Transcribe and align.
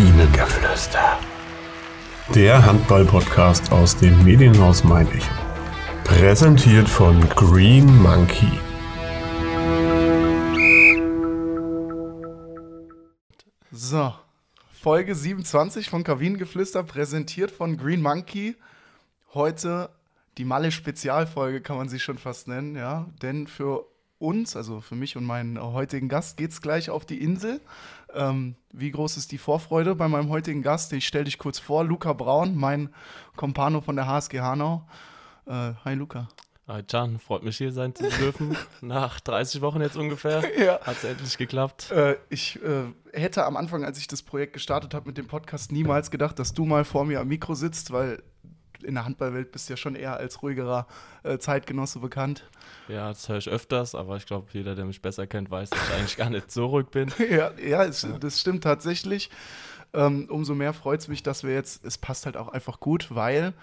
Kabinengeflüster. 0.00 1.18
Der 2.34 2.64
Handball-Podcast 2.64 3.70
aus 3.70 3.94
dem 3.94 4.24
Medienhaus 4.24 4.82
Mein 4.82 5.06
Echo. 5.08 5.34
Präsentiert 6.04 6.88
von 6.88 7.20
Green 7.28 8.00
Monkey. 8.00 8.48
So, 13.70 14.14
Folge 14.72 15.14
27 15.14 15.90
von 15.90 16.02
Kabinengeflüster, 16.02 16.82
präsentiert 16.82 17.50
von 17.50 17.76
Green 17.76 18.00
Monkey. 18.00 18.56
Heute 19.34 19.90
die 20.38 20.46
Malle-Spezialfolge, 20.46 21.60
kann 21.60 21.76
man 21.76 21.90
sie 21.90 22.00
schon 22.00 22.16
fast 22.16 22.48
nennen, 22.48 22.74
ja. 22.74 23.06
Denn 23.20 23.46
für 23.46 23.84
uns, 24.20 24.54
also 24.54 24.80
für 24.80 24.94
mich 24.94 25.16
und 25.16 25.24
meinen 25.24 25.60
heutigen 25.60 26.08
Gast, 26.08 26.36
geht 26.36 26.52
es 26.52 26.62
gleich 26.62 26.90
auf 26.90 27.04
die 27.04 27.22
Insel. 27.22 27.60
Ähm, 28.14 28.56
wie 28.72 28.90
groß 28.90 29.16
ist 29.16 29.32
die 29.32 29.38
Vorfreude 29.38 29.94
bei 29.94 30.08
meinem 30.08 30.28
heutigen 30.30 30.62
Gast? 30.62 30.92
Ich 30.92 31.06
stelle 31.06 31.24
dich 31.24 31.38
kurz 31.38 31.58
vor, 31.58 31.84
Luca 31.84 32.12
Braun, 32.12 32.56
mein 32.56 32.90
Kompano 33.36 33.80
von 33.80 33.96
der 33.96 34.06
HSG 34.06 34.40
Hanau. 34.40 34.86
Äh, 35.46 35.72
hi 35.84 35.94
Luca. 35.94 36.28
Hi 36.68 36.84
Can, 36.84 37.18
freut 37.18 37.42
mich 37.42 37.56
hier 37.56 37.72
sein 37.72 37.94
zu 37.96 38.08
dürfen. 38.08 38.56
Nach 38.80 39.18
30 39.18 39.60
Wochen 39.60 39.80
jetzt 39.80 39.96
ungefähr 39.96 40.42
Ja. 40.64 40.80
hat 40.82 40.98
es 40.98 41.04
endlich 41.04 41.36
geklappt. 41.36 41.90
Äh, 41.90 42.16
ich 42.28 42.60
äh, 42.62 42.84
hätte 43.12 43.44
am 43.44 43.56
Anfang, 43.56 43.84
als 43.84 43.98
ich 43.98 44.06
das 44.06 44.22
Projekt 44.22 44.52
gestartet 44.52 44.94
habe 44.94 45.08
mit 45.08 45.18
dem 45.18 45.26
Podcast, 45.26 45.72
niemals 45.72 46.12
gedacht, 46.12 46.38
dass 46.38 46.54
du 46.54 46.64
mal 46.64 46.84
vor 46.84 47.04
mir 47.04 47.20
am 47.20 47.26
Mikro 47.28 47.54
sitzt, 47.54 47.90
weil 47.90 48.22
in 48.84 48.94
der 48.94 49.04
Handballwelt 49.04 49.52
bist 49.52 49.68
du 49.68 49.72
ja 49.72 49.76
schon 49.76 49.94
eher 49.94 50.16
als 50.16 50.42
ruhigerer 50.42 50.86
äh, 51.22 51.38
Zeitgenosse 51.38 51.98
bekannt. 52.00 52.48
Ja, 52.88 53.08
das 53.08 53.28
höre 53.28 53.38
ich 53.38 53.48
öfters, 53.48 53.94
aber 53.94 54.16
ich 54.16 54.26
glaube, 54.26 54.48
jeder, 54.52 54.74
der 54.74 54.84
mich 54.84 55.02
besser 55.02 55.26
kennt, 55.26 55.50
weiß, 55.50 55.70
dass 55.70 55.88
ich 55.88 55.94
eigentlich 55.94 56.16
gar 56.16 56.30
nicht 56.30 56.50
so 56.50 56.66
ruhig 56.66 56.86
bin. 56.88 57.12
ja, 57.30 57.52
ja, 57.58 57.84
es, 57.84 58.06
das 58.20 58.40
stimmt 58.40 58.64
tatsächlich. 58.64 59.30
Ähm, 59.92 60.26
umso 60.30 60.54
mehr 60.54 60.72
freut 60.72 61.00
es 61.00 61.08
mich, 61.08 61.22
dass 61.22 61.42
wir 61.42 61.52
jetzt, 61.52 61.84
es 61.84 61.98
passt 61.98 62.26
halt 62.26 62.36
auch 62.36 62.48
einfach 62.48 62.78
gut, 62.78 63.08
weil 63.10 63.54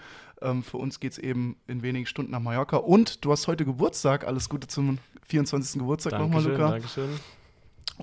ähm, 0.42 0.62
für 0.62 0.76
uns 0.76 1.00
geht 1.00 1.12
es 1.12 1.18
eben 1.18 1.56
in 1.66 1.82
wenigen 1.82 2.06
Stunden 2.06 2.32
nach 2.32 2.40
Mallorca. 2.40 2.76
Und 2.76 3.24
du 3.24 3.32
hast 3.32 3.46
heute 3.46 3.64
Geburtstag. 3.64 4.26
Alles 4.26 4.48
Gute 4.48 4.68
zum 4.68 4.98
24. 5.26 5.80
Geburtstag 5.80 6.18
nochmal, 6.18 6.44
Luca. 6.44 6.70
Dankeschön. 6.72 7.18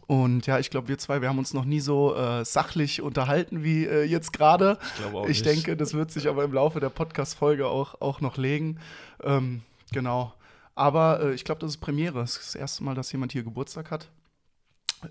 Und 0.07 0.45
ja, 0.45 0.59
ich 0.59 0.69
glaube, 0.69 0.87
wir 0.87 0.97
zwei, 0.97 1.21
wir 1.21 1.29
haben 1.29 1.39
uns 1.39 1.53
noch 1.53 1.65
nie 1.65 1.79
so 1.79 2.15
äh, 2.15 2.43
sachlich 2.45 3.01
unterhalten 3.01 3.63
wie 3.63 3.85
äh, 3.85 4.03
jetzt 4.03 4.33
gerade. 4.33 4.77
Ich 4.81 5.01
glaube 5.01 5.17
auch 5.17 5.23
Ich 5.23 5.43
nicht. 5.43 5.45
denke, 5.45 5.77
das 5.77 5.93
wird 5.93 6.11
sich 6.11 6.27
aber 6.27 6.43
im 6.43 6.53
Laufe 6.53 6.79
der 6.79 6.89
Podcast-Folge 6.89 7.67
auch, 7.67 8.01
auch 8.01 8.21
noch 8.21 8.37
legen. 8.37 8.79
Ähm, 9.23 9.61
genau. 9.91 10.33
Aber 10.75 11.21
äh, 11.21 11.33
ich 11.33 11.43
glaube, 11.45 11.61
das 11.61 11.71
ist 11.71 11.77
Premiere. 11.77 12.21
Es 12.21 12.37
ist 12.37 12.47
das 12.47 12.55
erste 12.55 12.83
Mal, 12.83 12.95
dass 12.95 13.11
jemand 13.11 13.31
hier 13.31 13.43
Geburtstag 13.43 13.89
hat. 13.91 14.09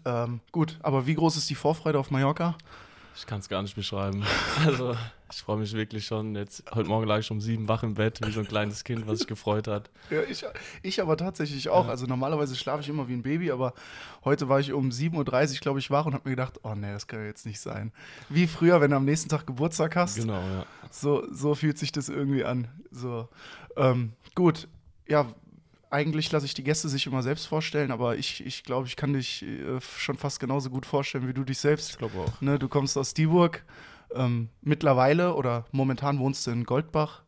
Ähm, 0.05 0.40
gut, 0.52 0.78
aber 0.82 1.06
wie 1.06 1.14
groß 1.14 1.36
ist 1.36 1.48
die 1.50 1.55
Vorfreude 1.55 1.98
auf 1.98 2.10
Mallorca? 2.10 2.56
Ich 3.16 3.26
kann 3.26 3.40
es 3.40 3.48
gar 3.48 3.62
nicht 3.62 3.74
beschreiben. 3.74 4.24
Also, 4.66 4.96
ich 5.30 5.42
freue 5.42 5.58
mich 5.58 5.72
wirklich 5.74 6.06
schon. 6.06 6.34
Jetzt, 6.36 6.64
heute 6.74 6.88
Morgen 6.88 7.06
lag 7.06 7.18
ich 7.18 7.30
um 7.30 7.40
sieben 7.40 7.68
wach 7.68 7.82
im 7.82 7.94
Bett, 7.94 8.20
wie 8.24 8.30
so 8.30 8.40
ein 8.40 8.46
kleines 8.46 8.84
Kind, 8.84 9.06
was 9.06 9.18
sich 9.18 9.26
gefreut 9.26 9.68
hat. 9.68 9.90
Ja, 10.10 10.22
ich, 10.22 10.44
ich 10.82 11.02
aber 11.02 11.16
tatsächlich 11.16 11.68
auch. 11.68 11.84
Ja. 11.84 11.90
Also 11.90 12.06
normalerweise 12.06 12.56
schlafe 12.56 12.82
ich 12.82 12.88
immer 12.88 13.08
wie 13.08 13.14
ein 13.14 13.22
Baby, 13.22 13.50
aber 13.50 13.74
heute 14.24 14.48
war 14.48 14.60
ich 14.60 14.72
um 14.72 14.88
7.30 14.90 15.54
Uhr, 15.54 15.60
glaube 15.60 15.78
ich, 15.80 15.90
wach 15.90 16.06
und 16.06 16.14
habe 16.14 16.28
mir 16.28 16.36
gedacht, 16.36 16.60
oh 16.62 16.74
nee, 16.74 16.92
das 16.92 17.06
kann 17.06 17.20
ja 17.20 17.26
jetzt 17.26 17.46
nicht 17.46 17.60
sein. 17.60 17.92
Wie 18.28 18.46
früher, 18.46 18.80
wenn 18.80 18.90
du 18.90 18.96
am 18.96 19.04
nächsten 19.04 19.28
Tag 19.28 19.46
Geburtstag 19.46 19.96
hast. 19.96 20.16
Genau, 20.16 20.40
ja. 20.40 20.64
So, 20.90 21.26
so 21.32 21.54
fühlt 21.54 21.78
sich 21.78 21.92
das 21.92 22.08
irgendwie 22.08 22.44
an. 22.44 22.68
So, 22.90 23.28
ähm, 23.76 24.12
gut, 24.34 24.68
ja, 25.06 25.26
eigentlich 25.94 26.30
lasse 26.32 26.44
ich 26.46 26.54
die 26.54 26.64
Gäste 26.64 26.88
sich 26.88 27.06
immer 27.06 27.22
selbst 27.22 27.46
vorstellen, 27.46 27.90
aber 27.92 28.16
ich, 28.16 28.44
ich 28.44 28.64
glaube, 28.64 28.86
ich 28.88 28.96
kann 28.96 29.12
dich 29.14 29.42
äh, 29.44 29.80
schon 29.80 30.16
fast 30.18 30.40
genauso 30.40 30.68
gut 30.68 30.84
vorstellen, 30.86 31.26
wie 31.28 31.32
du 31.34 31.44
dich 31.44 31.56
Ich 31.56 31.60
selbst. 31.62 31.98
glaube 31.98 32.18
auch. 32.18 32.40
Ne, 32.40 32.58
du 32.58 32.68
kommst 32.68 32.98
aus 32.98 33.14
Dieburg, 33.14 33.64
ähm, 34.14 34.48
mittlerweile 34.60 35.34
oder 35.34 35.64
momentan 35.72 36.18
wohnst 36.18 36.46
du 36.46 36.50
in 36.50 36.64
Goldbach, 36.64 37.22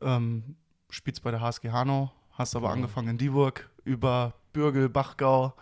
ähm, 0.00 0.56
spielst 0.90 1.22
bei 1.22 1.30
der 1.30 1.40
HSG 1.40 1.70
Hanau, 1.70 2.12
hast 2.32 2.54
aber 2.56 2.68
Genau. 2.68 2.76
angefangen 2.76 3.08
in 3.08 3.18
Dieburg, 3.18 3.68
über 3.84 4.34
Bürgel, 4.52 4.88
Bachgau 4.88 5.54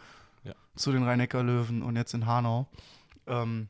Ja. 0.44 0.54
zu 0.76 0.92
den 0.92 1.02
Rhein-Neckar-Löwen 1.02 1.82
und 1.82 1.96
jetzt 1.96 2.14
in 2.14 2.26
Hanau. 2.26 2.68
Ähm, 3.26 3.68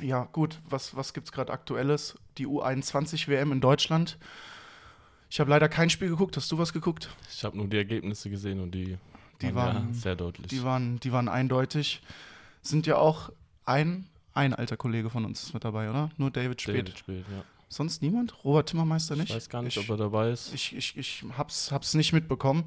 ja, 0.00 0.24
gut, 0.32 0.60
was, 0.68 0.96
was 0.96 1.12
gibt 1.12 1.26
es 1.28 1.32
gerade 1.32 1.52
Aktuelles? 1.52 2.16
Die 2.38 2.46
U21-WM 2.46 3.52
in 3.52 3.60
Deutschland. 3.60 4.18
Ich 5.32 5.40
habe 5.40 5.48
leider 5.48 5.66
kein 5.70 5.88
Spiel 5.88 6.10
geguckt. 6.10 6.36
Hast 6.36 6.52
du 6.52 6.58
was 6.58 6.74
geguckt? 6.74 7.08
Ich 7.34 7.42
habe 7.42 7.56
nur 7.56 7.66
die 7.66 7.78
Ergebnisse 7.78 8.28
gesehen 8.28 8.60
und 8.60 8.72
die, 8.72 8.98
Die 9.40 9.54
waren, 9.54 9.76
waren- 9.76 9.88
ja, 9.88 9.94
sehr 9.94 10.14
deutlich. 10.14 10.48
Die 10.48 10.62
waren, 10.62 11.00
die 11.00 11.10
waren 11.10 11.26
eindeutig. 11.30 12.02
Sind 12.60 12.86
ja 12.86 12.96
auch 12.98 13.32
ein, 13.64 14.10
ein 14.34 14.52
alter 14.52 14.76
Kollege 14.76 15.08
von 15.08 15.24
uns 15.24 15.42
ist 15.42 15.54
mit 15.54 15.64
dabei, 15.64 15.88
oder? 15.88 16.10
Nur 16.18 16.30
David 16.30 16.60
Spät. 16.60 16.86
David 16.86 16.98
Spät, 16.98 17.24
ja. 17.30 17.44
Sonst 17.70 18.02
niemand? 18.02 18.44
Robert 18.44 18.68
Timmermeister 18.68 19.16
nicht? 19.16 19.30
Ich 19.30 19.34
weiß 19.36 19.48
gar 19.48 19.62
nicht, 19.62 19.78
ich, 19.78 19.82
ob 19.82 19.88
er 19.88 19.96
dabei 19.96 20.32
ist. 20.32 20.52
Ich, 20.52 20.76
ich, 20.76 20.98
ich 20.98 21.24
hab's, 21.38 21.72
hab's 21.72 21.94
nicht 21.94 22.12
mitbekommen. 22.12 22.64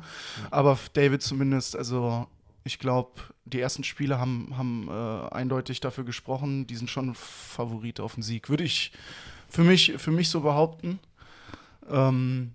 Aber 0.49 0.79
David 0.93 1.21
zumindest, 1.21 1.75
also 1.75 2.25
ich 2.63 2.79
glaube, 2.79 3.11
die 3.45 3.59
ersten 3.59 3.83
Spiele 3.83 4.17
haben, 4.19 4.57
haben 4.57 4.87
äh, 4.89 5.35
eindeutig 5.35 5.81
dafür 5.81 6.03
gesprochen. 6.03 6.65
Die 6.65 6.75
sind 6.77 6.89
schon 6.89 7.13
Favorit 7.13 7.99
auf 7.99 8.15
den 8.15 8.23
Sieg. 8.23 8.49
Würde 8.49 8.63
ich 8.63 8.91
für 9.49 9.63
mich, 9.63 9.93
für 9.97 10.09
mich 10.09 10.29
so 10.29 10.41
behaupten. 10.41 10.97
Ähm, 11.87 12.54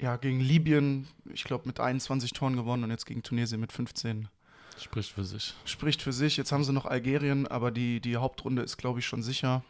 ja, 0.00 0.16
gegen 0.16 0.40
Libyen, 0.40 1.08
ich 1.32 1.44
glaube, 1.44 1.66
mit 1.66 1.80
21 1.80 2.32
Toren 2.32 2.56
gewonnen 2.56 2.84
und 2.84 2.90
jetzt 2.90 3.06
gegen 3.06 3.22
Tunesien 3.22 3.60
mit 3.60 3.72
15 3.72 4.28
Spricht 4.78 5.10
für 5.12 5.24
sich. 5.24 5.54
spricht 5.64 6.02
für 6.02 6.12
sich. 6.12 6.36
Jetzt 6.36 6.52
haben 6.52 6.62
sie 6.62 6.72
noch 6.72 6.86
Algerien, 6.86 7.48
aber 7.48 7.72
die, 7.72 8.00
die 8.00 8.16
Hauptrunde 8.16 8.62
ist, 8.62 8.76
glaube 8.76 9.00
ich, 9.00 9.06
schon 9.06 9.22
sicher. 9.22 9.64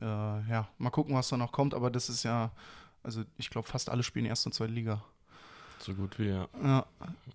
Äh, 0.00 0.04
ja, 0.04 0.68
mal 0.78 0.90
gucken, 0.90 1.14
was 1.14 1.28
da 1.30 1.36
noch 1.38 1.52
kommt, 1.52 1.72
aber 1.72 1.90
das 1.90 2.10
ist 2.10 2.22
ja, 2.22 2.50
also 3.02 3.22
ich 3.38 3.48
glaube, 3.48 3.66
fast 3.66 3.88
alle 3.88 4.02
spielen 4.02 4.26
erste 4.26 4.48
und 4.48 4.52
zweite 4.52 4.72
Liga. 4.72 5.02
So 5.78 5.94
gut 5.94 6.18
wie, 6.18 6.28
ja. 6.28 6.48
Ja, 6.62 6.86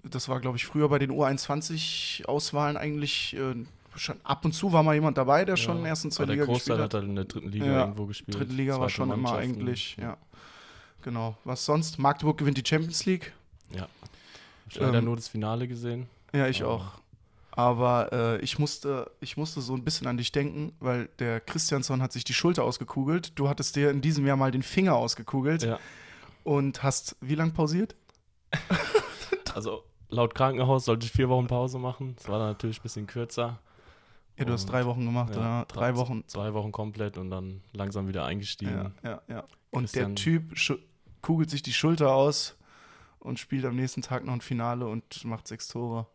das 0.03 0.29
war, 0.29 0.39
glaube 0.39 0.57
ich, 0.57 0.65
früher 0.65 0.87
bei 0.89 0.99
den 0.99 1.11
U21-Auswahlen 1.11 2.77
eigentlich 2.77 3.35
äh, 3.35 3.65
schon 3.95 4.21
ab 4.23 4.45
und 4.45 4.53
zu 4.53 4.71
war 4.71 4.83
mal 4.83 4.93
jemand 4.93 5.17
dabei, 5.17 5.43
der 5.43 5.57
schon 5.57 5.81
ja. 5.81 5.87
erste 5.87 6.07
und 6.07 6.11
Aber 6.11 6.17
zweite 6.17 6.27
der 6.27 6.35
Liga 6.35 6.45
Großteil 6.45 6.77
gespielt 6.77 6.79
hat 6.79 6.93
hat. 6.93 7.01
halt 7.01 7.09
in 7.09 7.15
der 7.15 7.25
dritten 7.25 7.49
Liga 7.51 7.65
Ja, 7.65 7.81
irgendwo 7.81 8.05
gespielt. 8.05 8.39
Dritte 8.39 8.53
Liga 8.53 8.79
war 8.79 8.89
schon 8.89 9.11
immer 9.11 9.35
eigentlich, 9.35 9.97
ja. 9.97 10.17
Genau. 11.07 11.37
Was 11.45 11.63
sonst? 11.63 11.97
Magdeburg 11.99 12.37
gewinnt 12.37 12.57
die 12.57 12.63
Champions 12.67 13.05
League. 13.05 13.31
Ja. 13.73 13.83
Hab 13.83 13.89
ich 14.69 14.75
leider 14.75 14.97
Ähm, 14.97 15.05
nur 15.05 15.15
das 15.15 15.29
Finale 15.29 15.65
gesehen. 15.65 16.07
Ja, 16.33 16.47
ich 16.47 16.59
Ja. 16.59 16.65
auch. 16.67 16.85
Aber 17.51 18.11
äh, 18.11 18.41
ich, 18.41 18.59
musste, 18.59 19.09
ich 19.21 19.37
musste 19.37 19.61
so 19.61 19.73
ein 19.73 19.85
bisschen 19.85 20.05
an 20.07 20.17
dich 20.17 20.33
denken, 20.33 20.73
weil 20.81 21.07
der 21.19 21.39
Christiansson 21.39 22.01
hat 22.01 22.11
sich 22.11 22.25
die 22.25 22.33
Schulter 22.33 22.65
ausgekugelt. 22.65 23.31
Du 23.39 23.47
hattest 23.47 23.77
dir 23.77 23.89
in 23.89 24.01
diesem 24.01 24.27
Jahr 24.27 24.35
mal 24.35 24.51
den 24.51 24.63
Finger 24.63 24.95
ausgekugelt 24.97 25.63
Ja. 25.63 25.79
und 26.43 26.83
hast 26.83 27.15
wie 27.21 27.35
lange 27.35 27.51
pausiert? 27.53 27.95
Also 29.55 29.83
laut 30.09 30.35
Krankenhaus 30.35 30.85
sollte 30.85 31.05
ich 31.07 31.11
vier 31.11 31.29
Wochen 31.29 31.47
Pause 31.47 31.79
machen. 31.79 32.15
Das 32.17 32.27
war 32.27 32.37
dann 32.37 32.49
natürlich 32.49 32.79
ein 32.79 32.83
bisschen 32.83 33.07
kürzer. 33.07 33.59
Ja, 34.37 34.45
du 34.45 34.53
hast 34.53 34.65
Und, 34.65 34.71
drei 34.71 34.85
Wochen 34.85 35.03
gemacht, 35.05 35.31
ja, 35.33 35.39
oder? 35.39 35.65
Drei 35.67 35.79
drei- 35.91 35.95
Wochen. 35.95 36.23
Zwei 36.27 36.53
Wochen 36.53 36.71
komplett 36.71 37.17
und 37.17 37.31
dann 37.31 37.61
langsam 37.73 38.07
wieder 38.07 38.21
Ja, 38.21 38.27
eingestiegen. 38.27 38.93
ja, 39.03 39.21
ja. 39.27 39.43
Und 39.71 39.83
Christian- 39.85 40.13
der 40.13 40.23
Typ 40.23 40.57
kugelt 41.21 41.49
sich 41.49 41.61
die 41.61 41.73
Schulter 41.73 42.11
aus 42.13 42.55
und 43.19 43.39
spielt 43.39 43.65
am 43.65 43.75
nächsten 43.75 44.01
Tag 44.01 44.23
noch 44.25 44.33
ein 44.33 44.41
Finale 44.41 44.85
und 44.87 45.23
macht 45.25 45.47
sechs 45.47 45.67
Tore 45.67 46.07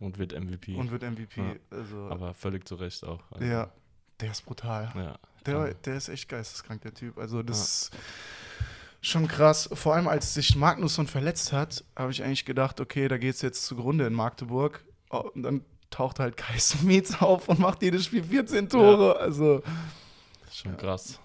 Und 0.00 0.18
wird 0.18 0.32
MVP. 0.38 0.74
und 0.76 0.90
wird 0.90 1.02
MVP. 1.02 1.40
Ja. 1.40 1.54
Also, 1.70 2.08
aber 2.10 2.34
völlig 2.34 2.66
zu 2.66 2.74
Recht 2.76 3.04
auch. 3.04 3.20
Also, 3.30 3.44
ja, 3.44 3.70
der 4.20 4.30
ist 4.30 4.44
brutal. 4.44 4.92
ja. 4.94 5.18
Der, 5.46 5.68
Ja. 5.68 5.74
der 5.74 5.96
ist 5.96 6.08
echt 6.08 6.28
geisteskrank, 6.28 6.82
der 6.82 6.92
Typ. 6.94 7.18
Also 7.18 7.42
das 7.44 7.60
ist 7.60 7.90
schon 9.00 9.28
krass. 9.28 9.68
Vor 9.72 9.94
allem, 9.94 10.08
als 10.08 10.34
sich 10.34 10.56
Magnusson 10.56 11.06
verletzt 11.06 11.52
hat, 11.52 11.84
habe 11.94 12.10
ich 12.10 12.24
eigentlich 12.24 12.44
gedacht, 12.44 12.80
okay, 12.80 13.06
da 13.06 13.16
geht 13.16 13.34
es 13.36 13.42
jetzt 13.42 13.64
zugrunde 13.64 14.06
in 14.06 14.12
Magdeburg. 14.12 14.84
Oh, 15.10 15.18
Und 15.34 15.44
dann 15.44 15.64
taucht 15.90 16.18
halt 16.18 16.36
Kai 16.36 16.58
Smits 16.58 17.20
auf 17.22 17.48
und 17.48 17.60
macht 17.60 17.82
jedes 17.82 18.06
Spiel 18.06 18.24
14 18.24 18.68
Tore. 18.68 19.20
Also 19.20 19.62
Schon 20.50 20.76
krass. 20.76 21.20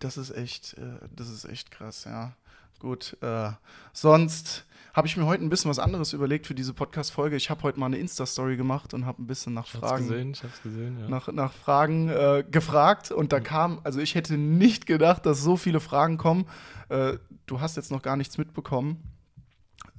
das 0.00 0.16
ist 0.16 0.30
echt, 0.32 0.74
äh, 0.78 0.98
das 1.14 1.28
ist 1.28 1.44
echt 1.44 1.70
krass, 1.70 2.02
ja. 2.04 2.34
Gut. 2.82 3.16
Äh, 3.20 3.50
sonst 3.92 4.66
habe 4.92 5.06
ich 5.06 5.16
mir 5.16 5.24
heute 5.24 5.44
ein 5.44 5.48
bisschen 5.48 5.70
was 5.70 5.78
anderes 5.78 6.12
überlegt 6.12 6.48
für 6.48 6.54
diese 6.56 6.74
Podcast-Folge. 6.74 7.36
Ich 7.36 7.48
habe 7.48 7.62
heute 7.62 7.78
mal 7.78 7.86
eine 7.86 7.96
Insta-Story 7.96 8.56
gemacht 8.56 8.92
und 8.92 9.06
habe 9.06 9.22
ein 9.22 9.28
bisschen 9.28 9.54
nach 9.54 9.68
Fragen 9.68 10.08
gesehen, 10.08 10.32
ich 10.32 10.42
hab's 10.42 10.60
gesehen, 10.64 10.98
ja. 10.98 11.08
nach, 11.08 11.28
nach 11.28 11.52
Fragen 11.52 12.08
äh, 12.08 12.44
gefragt 12.50 13.12
und 13.12 13.32
da 13.32 13.38
kam, 13.38 13.80
also 13.84 14.00
ich 14.00 14.16
hätte 14.16 14.36
nicht 14.36 14.86
gedacht, 14.86 15.24
dass 15.26 15.40
so 15.40 15.56
viele 15.56 15.78
Fragen 15.78 16.18
kommen. 16.18 16.46
Äh, 16.88 17.18
du 17.46 17.60
hast 17.60 17.76
jetzt 17.76 17.92
noch 17.92 18.02
gar 18.02 18.16
nichts 18.16 18.36
mitbekommen. 18.36 19.00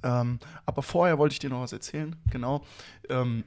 Ähm, 0.02 0.38
aber 0.66 0.82
vorher 0.82 1.16
wollte 1.16 1.32
ich 1.32 1.38
dir 1.38 1.48
noch 1.48 1.62
was 1.62 1.72
erzählen, 1.72 2.16
genau. 2.30 2.66
Ähm, 3.08 3.44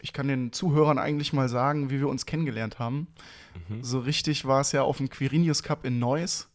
ich 0.00 0.12
kann 0.12 0.28
den 0.28 0.52
Zuhörern 0.52 0.98
eigentlich 1.00 1.32
mal 1.32 1.48
sagen, 1.48 1.90
wie 1.90 1.98
wir 1.98 2.08
uns 2.08 2.26
kennengelernt 2.26 2.78
haben. 2.78 3.08
Mhm. 3.68 3.82
So 3.82 3.98
richtig 3.98 4.44
war 4.44 4.60
es 4.60 4.70
ja 4.70 4.82
auf 4.82 4.98
dem 4.98 5.10
Quirinius 5.10 5.64
Cup 5.64 5.84
in 5.84 5.98
Neuss 5.98 6.48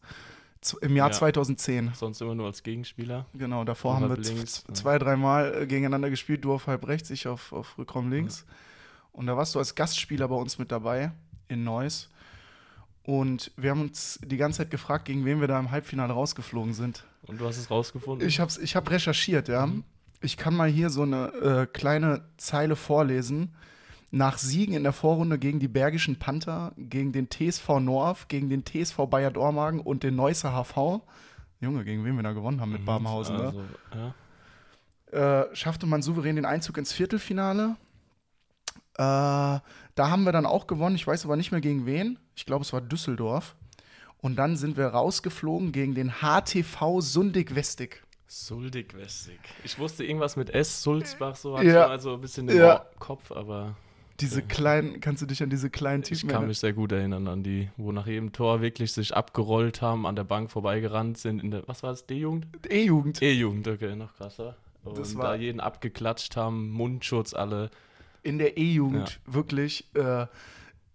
im 0.81 0.95
Jahr 0.95 1.09
Ja. 1.09 1.13
2010. 1.13 1.91
Sonst 1.93 2.21
immer 2.21 2.35
nur 2.35 2.45
als 2.47 2.63
Gegenspieler. 2.63 3.25
Genau, 3.33 3.63
davor 3.65 3.95
haben 3.95 4.07
wir 4.07 4.17
links, 4.17 4.63
ja. 4.67 4.73
zwei, 4.73 4.97
dreimal 4.97 5.63
äh, 5.63 5.67
gegeneinander 5.67 6.09
gespielt, 6.09 6.45
du 6.45 6.53
auf 6.53 6.67
halb 6.67 6.87
rechts, 6.87 7.09
ich 7.09 7.27
auf, 7.27 7.51
auf 7.51 7.77
Rückraum 7.77 8.09
links. 8.09 8.45
Und 9.11 9.27
da 9.27 9.35
warst 9.35 9.53
du 9.55 9.59
als 9.59 9.75
Gastspieler 9.75 10.27
bei 10.27 10.35
uns 10.35 10.57
mit 10.57 10.71
dabei 10.71 11.11
in 11.47 11.63
Neuss. 11.63 12.09
Und 13.03 13.51
wir 13.57 13.71
haben 13.71 13.81
uns 13.81 14.19
die 14.23 14.37
ganze 14.37 14.59
Zeit 14.59 14.71
gefragt, 14.71 15.05
gegen 15.05 15.25
wen 15.25 15.41
wir 15.41 15.47
da 15.47 15.59
im 15.59 15.71
Halbfinale 15.71 16.13
rausgeflogen 16.13 16.73
sind. 16.73 17.03
Und 17.23 17.39
du 17.39 17.45
hast 17.45 17.57
es 17.57 17.69
rausgefunden? 17.69 18.27
Ich 18.27 18.39
habe 18.39 18.51
ich 18.61 18.75
hab 18.75 18.89
recherchiert, 18.89 19.49
ja. 19.49 19.69
Ich 20.21 20.37
kann 20.37 20.55
mal 20.55 20.69
hier 20.69 20.89
so 20.89 21.01
eine 21.01 21.27
äh, 21.33 21.65
kleine 21.67 22.23
Zeile 22.37 22.77
vorlesen. 22.77 23.53
Nach 24.15 24.37
Siegen 24.37 24.75
in 24.75 24.83
der 24.83 24.93
Vorrunde 24.93 25.39
gegen 25.39 25.59
die 25.59 25.67
Bergischen 25.67 26.19
Panther, 26.19 26.71
gegen 26.77 27.13
den 27.13 27.31
TSV 27.31 27.79
Norf, 27.79 28.27
gegen 28.27 28.47
den 28.47 28.63
TSV 28.63 29.07
Bayer 29.09 29.31
Dormagen 29.31 29.79
und 29.79 30.03
den 30.03 30.15
Neusser 30.15 30.51
HV. 30.51 31.01
Junge, 31.59 31.83
gegen 31.83 32.05
wen 32.05 32.15
wir 32.15 32.21
da 32.21 32.33
gewonnen 32.33 32.61
haben 32.61 32.73
mit 32.73 32.85
Babenhausen, 32.85 33.37
ne? 33.37 33.43
also, 33.45 34.13
ja. 35.15 35.41
äh, 35.41 35.55
schaffte 35.55 35.87
man 35.87 36.03
souverän 36.03 36.35
den 36.35 36.45
Einzug 36.45 36.77
ins 36.77 36.93
Viertelfinale. 36.93 37.75
Äh, 38.93 38.99
da 38.99 39.61
haben 39.97 40.25
wir 40.25 40.31
dann 40.31 40.45
auch 40.45 40.67
gewonnen. 40.67 40.95
Ich 40.95 41.07
weiß 41.07 41.25
aber 41.25 41.35
nicht 41.35 41.51
mehr 41.51 41.61
gegen 41.61 41.87
wen. 41.87 42.19
Ich 42.35 42.45
glaube, 42.45 42.63
es 42.63 42.71
war 42.71 42.81
Düsseldorf. 42.81 43.55
Und 44.21 44.35
dann 44.35 44.57
sind 44.57 44.77
wir 44.77 44.85
rausgeflogen 44.89 45.71
gegen 45.71 45.95
den 45.95 46.11
HTV 46.21 47.01
Sundig-Westig. 47.01 48.03
Suldig-Westig. 48.27 49.39
Ich 49.63 49.79
wusste 49.79 50.03
irgendwas 50.05 50.35
mit 50.35 50.51
S, 50.51 50.83
Sulzbach, 50.83 51.35
so 51.35 51.57
hatte 51.57 51.67
Ja. 51.67 51.85
ich 51.85 51.89
also 51.91 52.13
ein 52.13 52.21
bisschen 52.21 52.47
im 52.47 52.57
Ja. 52.57 52.85
Kopf, 52.99 53.31
aber 53.31 53.75
Diese 54.19 54.41
kleinen, 54.43 54.99
kannst 55.01 55.21
du 55.21 55.25
dich 55.25 55.41
an 55.41 55.49
diese 55.49 55.69
kleinen 55.69 56.03
ich 56.03 56.09
Typen 56.09 56.21
kann 56.27 56.29
erinnern? 56.35 56.47
mich 56.49 56.59
sehr 56.59 56.73
gut 56.73 56.91
erinnern 56.91 57.27
an 57.27 57.41
die, 57.43 57.69
wo 57.77 57.91
nach 57.91 58.05
jedem 58.05 58.31
Tor 58.31 58.61
wirklich 58.61 58.93
sich 58.93 59.15
abgerollt 59.15 59.81
haben, 59.81 60.05
an 60.05 60.15
der 60.15 60.23
Bank 60.23 60.51
vorbeigerannt 60.51 61.17
sind. 61.17 61.41
In 61.43 61.49
der, 61.51 61.63
was 61.67 61.81
war 61.83 61.89
das, 61.91 62.05
D-Jugend? 62.05 62.47
E-Jugend. 62.69 63.21
E-Jugend, 63.21 63.67
okay, 63.67 63.95
noch 63.95 64.15
krasser. 64.15 64.55
Und 64.83 64.97
Das 64.99 65.15
war- 65.15 65.23
da 65.29 65.35
jeden 65.35 65.59
abgeklatscht 65.59 66.35
haben, 66.35 66.69
Mundschutz, 66.69 67.33
alle. 67.33 67.71
In 68.21 68.37
der 68.37 68.57
E-Jugend, 68.57 69.19
wirklich. 69.25 69.87
Äh, 69.95 70.27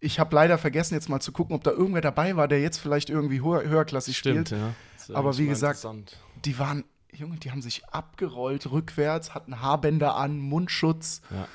ich 0.00 0.20
habe 0.20 0.34
leider 0.36 0.56
vergessen, 0.56 0.94
jetzt 0.94 1.08
mal 1.08 1.20
zu 1.20 1.32
gucken, 1.32 1.56
ob 1.56 1.64
da 1.64 1.72
irgendwer 1.72 2.00
dabei 2.00 2.36
war, 2.36 2.46
der 2.46 2.60
jetzt 2.60 2.78
vielleicht 2.78 3.10
irgendwie 3.10 3.42
höher, 3.42 3.64
höherklassig 3.68 4.16
Stimmt, 4.16 4.48
spielt. 4.48 4.60
ja. 4.60 4.74
Aber 5.14 5.36
wie 5.38 5.46
gesagt. 5.46 5.84
Die 6.44 6.58
waren, 6.58 6.84
Junge, 7.12 7.36
die 7.38 7.50
haben 7.50 7.62
sich 7.62 7.84
abgerollt 7.88 8.70
rückwärts, 8.70 9.34
hatten 9.34 9.60
Haarbänder 9.60 10.14
an, 10.14 10.38
Mundschutz. 10.38 11.20
Ja. 11.30 11.48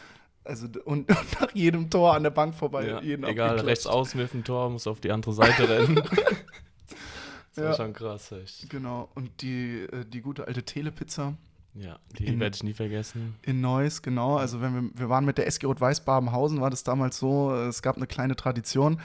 Also 0.46 0.68
und, 0.68 0.78
und 0.86 1.42
nach 1.42 1.52
jedem 1.54 1.90
Tor 1.90 2.16
an 2.16 2.24
der 2.24 2.30
Bank 2.32 2.56
vorbei. 2.56 2.88
Ja, 2.88 3.02
jeden 3.02 3.24
egal, 3.26 3.60
rechts 3.60 3.88
außen 3.88 4.20
mit 4.20 4.34
dem 4.34 4.44
Tor, 4.44 4.70
muss 4.70 4.88
auf 4.88 5.00
die 5.00 5.12
andere 5.12 5.34
Seite 5.34 5.68
rennen. 5.70 5.96
das 7.56 7.64
war 7.64 7.64
Ja. 7.72 7.74
schon 7.76 7.94
krass, 7.94 8.32
echt. 8.32 8.70
Genau. 8.70 9.10
Und 9.16 9.42
die, 9.42 9.82
äh, 9.92 10.06
die 10.06 10.22
gute 10.22 10.48
alte 10.48 10.64
Telepizza 10.64 11.34
Ja, 11.76 11.98
die 12.18 12.26
In- 12.28 12.40
werde 12.40 12.56
ich 12.56 12.64
nie 12.64 12.74
vergessen. 12.74 13.36
in 13.44 13.62
Neuss, 13.62 14.02
genau. 14.02 14.38
Also 14.38 14.62
wenn 14.62 14.74
wir, 14.76 14.90
wir 15.02 15.10
waren 15.10 15.26
mit 15.26 15.38
der 15.38 15.48
SG 15.48 15.66
Rot-Weiß 15.68 16.02
Babenhausen, 16.06 16.62
war 16.62 16.70
das 16.70 16.84
damals 16.84 17.18
so, 17.18 17.54
es 17.56 17.82
gab 17.82 17.96
eine 17.98 18.08
kleine 18.08 18.36
Tradition. 18.36 19.00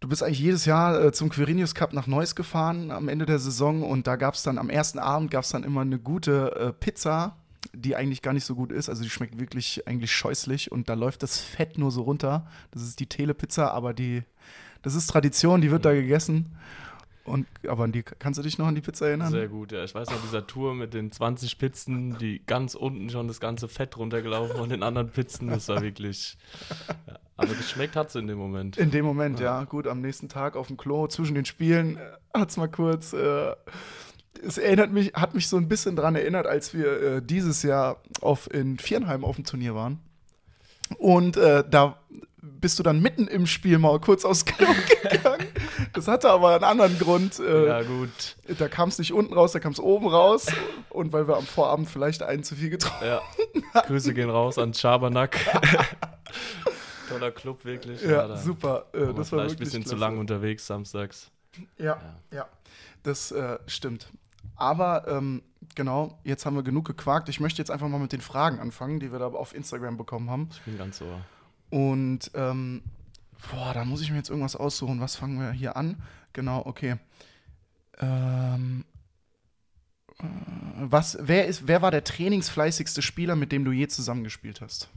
Du 0.00 0.08
bist 0.08 0.22
eigentlich 0.22 0.38
jedes 0.38 0.64
Jahr 0.64 1.02
äh, 1.06 1.12
zum 1.12 1.28
Quirinius 1.28 1.74
Cup 1.74 1.92
nach 1.92 2.06
Neuss 2.06 2.36
gefahren 2.36 2.92
am 2.92 3.08
Ende 3.08 3.26
der 3.26 3.40
Saison 3.40 3.82
und 3.82 4.06
da 4.06 4.14
gab 4.14 4.34
es 4.34 4.44
dann 4.44 4.56
am 4.58 4.70
ersten 4.70 5.00
Abend 5.00 5.30
gab 5.32 5.42
es 5.42 5.50
dann 5.50 5.64
immer 5.64 5.80
eine 5.80 5.98
gute 5.98 6.54
äh, 6.54 6.72
Pizza, 6.72 7.34
die 7.72 7.96
eigentlich 7.96 8.22
gar 8.22 8.32
nicht 8.32 8.44
so 8.44 8.54
gut 8.54 8.72
ist. 8.72 8.88
Also 8.88 9.02
die 9.02 9.10
schmeckt 9.10 9.38
wirklich 9.38 9.86
eigentlich 9.86 10.12
scheußlich 10.12 10.72
und 10.72 10.88
da 10.88 10.94
läuft 10.94 11.22
das 11.22 11.40
Fett 11.40 11.78
nur 11.78 11.90
so 11.90 12.02
runter. 12.02 12.46
Das 12.70 12.82
ist 12.82 13.00
die 13.00 13.06
Telepizza, 13.06 13.70
aber 13.70 13.94
die, 13.94 14.22
das 14.82 14.94
ist 14.94 15.08
Tradition, 15.08 15.60
die 15.60 15.70
wird 15.70 15.84
da 15.84 15.92
gegessen. 15.92 16.56
Und, 17.24 17.46
aber 17.68 17.84
an 17.84 17.92
die, 17.92 18.02
kannst 18.02 18.38
du 18.38 18.42
dich 18.42 18.56
noch 18.56 18.66
an 18.66 18.74
die 18.74 18.80
Pizza 18.80 19.08
erinnern? 19.08 19.30
Sehr 19.30 19.48
gut, 19.48 19.70
ja. 19.72 19.84
Ich 19.84 19.94
weiß 19.94 20.08
noch, 20.08 20.20
dieser 20.22 20.46
Tour 20.46 20.74
mit 20.74 20.94
den 20.94 21.12
20 21.12 21.58
Pizzen, 21.58 22.16
die 22.16 22.40
ganz 22.46 22.74
unten 22.74 23.10
schon 23.10 23.28
das 23.28 23.38
ganze 23.38 23.68
Fett 23.68 23.98
runtergelaufen 23.98 24.56
von 24.56 24.70
den 24.70 24.82
anderen 24.82 25.10
Pizzen, 25.10 25.48
das 25.48 25.68
war 25.68 25.82
wirklich. 25.82 26.38
Ja. 27.06 27.18
Aber 27.36 27.54
geschmeckt 27.54 27.96
hat 27.96 28.08
es 28.08 28.14
in 28.14 28.26
dem 28.26 28.38
Moment. 28.38 28.78
In 28.78 28.90
dem 28.90 29.04
Moment, 29.04 29.40
ja. 29.40 29.62
Gut, 29.64 29.86
am 29.86 30.00
nächsten 30.00 30.28
Tag 30.28 30.56
auf 30.56 30.68
dem 30.68 30.76
Klo 30.76 31.06
zwischen 31.06 31.34
den 31.34 31.44
Spielen 31.44 31.98
hat 32.34 32.50
es 32.50 32.56
mal 32.56 32.68
kurz. 32.68 33.12
Äh, 33.12 33.54
es 34.46 34.58
erinnert 34.58 34.90
mich, 34.92 35.12
hat 35.14 35.34
mich 35.34 35.48
so 35.48 35.56
ein 35.56 35.68
bisschen 35.68 35.96
daran 35.96 36.14
erinnert, 36.16 36.46
als 36.46 36.74
wir 36.74 37.02
äh, 37.02 37.22
dieses 37.22 37.62
Jahr 37.62 38.00
auf, 38.20 38.52
in 38.52 38.78
Viernheim 38.78 39.24
auf 39.24 39.36
dem 39.36 39.44
Turnier 39.44 39.74
waren. 39.74 40.00
Und 40.98 41.36
äh, 41.36 41.64
da 41.68 41.98
bist 42.40 42.78
du 42.78 42.82
dann 42.82 43.00
mitten 43.00 43.26
im 43.28 43.46
Spiel 43.46 43.78
mal 43.78 44.00
kurz 44.00 44.24
aufs 44.24 44.44
Klo 44.44 44.66
gegangen. 45.10 45.46
Das 45.92 46.08
hatte 46.08 46.30
aber 46.30 46.54
einen 46.54 46.64
anderen 46.64 46.98
Grund. 46.98 47.38
Äh, 47.38 47.66
Ja, 47.66 47.82
gut. 47.82 48.36
Da 48.58 48.68
kam 48.68 48.88
es 48.88 48.98
nicht 48.98 49.12
unten 49.12 49.34
raus, 49.34 49.52
da 49.52 49.60
kam 49.60 49.72
es 49.72 49.80
oben 49.80 50.06
raus. 50.08 50.46
Und 50.88 51.12
weil 51.12 51.28
wir 51.28 51.36
am 51.36 51.44
Vorabend 51.46 51.88
vielleicht 51.90 52.22
einen 52.22 52.42
zu 52.44 52.56
viel 52.56 52.70
getrunken 52.70 53.04
Ja. 53.04 53.22
Grüße 53.82 54.14
gehen 54.14 54.30
raus 54.30 54.56
an 54.58 54.72
Schabernack. 54.74 55.36
Toller 57.08 57.30
Club, 57.32 57.64
wirklich. 57.64 58.02
haben. 58.02 58.10
Ja, 58.10 58.28
da 58.28 58.36
super. 58.36 58.86
Äh, 58.92 59.06
das 59.14 59.16
war 59.16 59.24
vielleicht 59.40 59.56
ein 59.56 59.58
bisschen 59.58 59.82
zu 59.82 59.90
klasse. 59.96 60.00
lang 60.00 60.18
unterwegs 60.18 60.66
samstags. 60.66 61.30
Ja, 61.78 61.84
Ja. 61.86 62.14
ja, 62.38 62.48
das 63.02 63.32
äh, 63.32 63.58
stimmt. 63.66 64.08
Aber 64.58 65.06
ähm, 65.08 65.42
genau, 65.74 66.18
jetzt 66.24 66.44
haben 66.44 66.56
wir 66.56 66.62
genug 66.62 66.84
gequakt. 66.84 67.28
Ich 67.28 67.40
möchte 67.40 67.62
jetzt 67.62 67.70
einfach 67.70 67.88
mal 67.88 68.00
mit 68.00 68.12
den 68.12 68.20
Fragen 68.20 68.58
anfangen, 68.58 69.00
die 69.00 69.12
wir 69.12 69.18
da 69.18 69.28
auf 69.28 69.54
Instagram 69.54 69.96
bekommen 69.96 70.28
haben. 70.28 70.48
Ich 70.50 70.62
bin 70.62 70.76
ganz 70.76 71.00
ohr. 71.00 71.20
Und 71.70 72.30
ähm, 72.34 72.82
boah, 73.50 73.72
da 73.72 73.84
muss 73.84 74.02
ich 74.02 74.10
mir 74.10 74.16
jetzt 74.16 74.30
irgendwas 74.30 74.56
aussuchen. 74.56 75.00
Was 75.00 75.16
fangen 75.16 75.38
wir 75.40 75.52
hier 75.52 75.76
an? 75.76 76.02
Genau, 76.32 76.66
okay. 76.66 76.96
Ähm, 77.98 78.84
äh, 80.18 80.24
was, 80.80 81.16
wer, 81.20 81.46
ist, 81.46 81.68
wer 81.68 81.80
war 81.80 81.90
der 81.90 82.04
trainingsfleißigste 82.04 83.00
Spieler, 83.00 83.36
mit 83.36 83.52
dem 83.52 83.64
du 83.64 83.70
je 83.70 83.86
zusammengespielt 83.86 84.60
hast? 84.60 84.88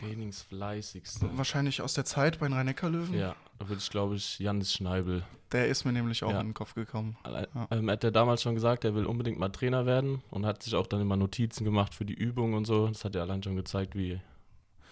Trainingsfleißigste. 0.00 1.28
Wahrscheinlich 1.36 1.80
aus 1.82 1.94
der 1.94 2.04
Zeit 2.04 2.38
bei 2.38 2.46
den 2.48 2.54
Rhein-Neckar-Löwen. 2.54 3.14
Ja, 3.14 3.34
da 3.58 3.68
würde 3.68 3.80
ich, 3.80 3.90
glaube 3.90 4.16
ich, 4.16 4.38
Janis 4.38 4.72
Schneibel. 4.72 5.24
Der 5.52 5.68
ist 5.68 5.84
mir 5.84 5.92
nämlich 5.92 6.22
auch 6.24 6.30
Ja. 6.32 6.40
in 6.40 6.48
den 6.48 6.54
Kopf 6.54 6.74
gekommen. 6.74 7.16
Ja. 7.24 7.46
Ähm, 7.70 7.90
hat 7.90 8.02
er 8.04 8.10
damals 8.10 8.42
schon 8.42 8.54
gesagt, 8.54 8.84
er 8.84 8.94
will 8.94 9.06
unbedingt 9.06 9.38
mal 9.38 9.50
Trainer 9.50 9.86
werden 9.86 10.22
und 10.30 10.46
hat 10.46 10.62
sich 10.62 10.74
auch 10.74 10.86
dann 10.86 11.00
immer 11.00 11.16
Notizen 11.16 11.64
gemacht 11.64 11.94
für 11.94 12.04
die 12.04 12.14
Übungen 12.14 12.54
und 12.54 12.64
so. 12.64 12.88
Das 12.88 13.04
hat 13.04 13.14
er 13.14 13.22
allein 13.22 13.42
schon 13.42 13.56
gezeigt, 13.56 13.94
wie, 13.94 14.20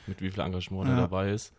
mit 0.07 0.21
wie 0.21 0.31
viel 0.31 0.41
Engagement 0.43 0.89
Ja. 0.89 0.95
er 0.95 1.01
dabei 1.03 1.31
ist. 1.33 1.53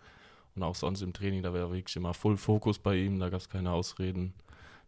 Und 0.56 0.64
auch 0.64 0.76
sonst 0.76 1.02
im 1.02 1.14
Training, 1.14 1.42
da 1.44 1.52
war 1.54 1.72
wirklich 1.72 1.96
immer 1.96 2.14
Full 2.14 2.38
Fokus 2.38 2.78
bei 2.80 2.96
ihm, 2.96 3.19
da 3.19 3.30
gab 3.30 3.42
es 3.42 3.50
keine 3.50 3.72
Ausreden. 3.72 4.34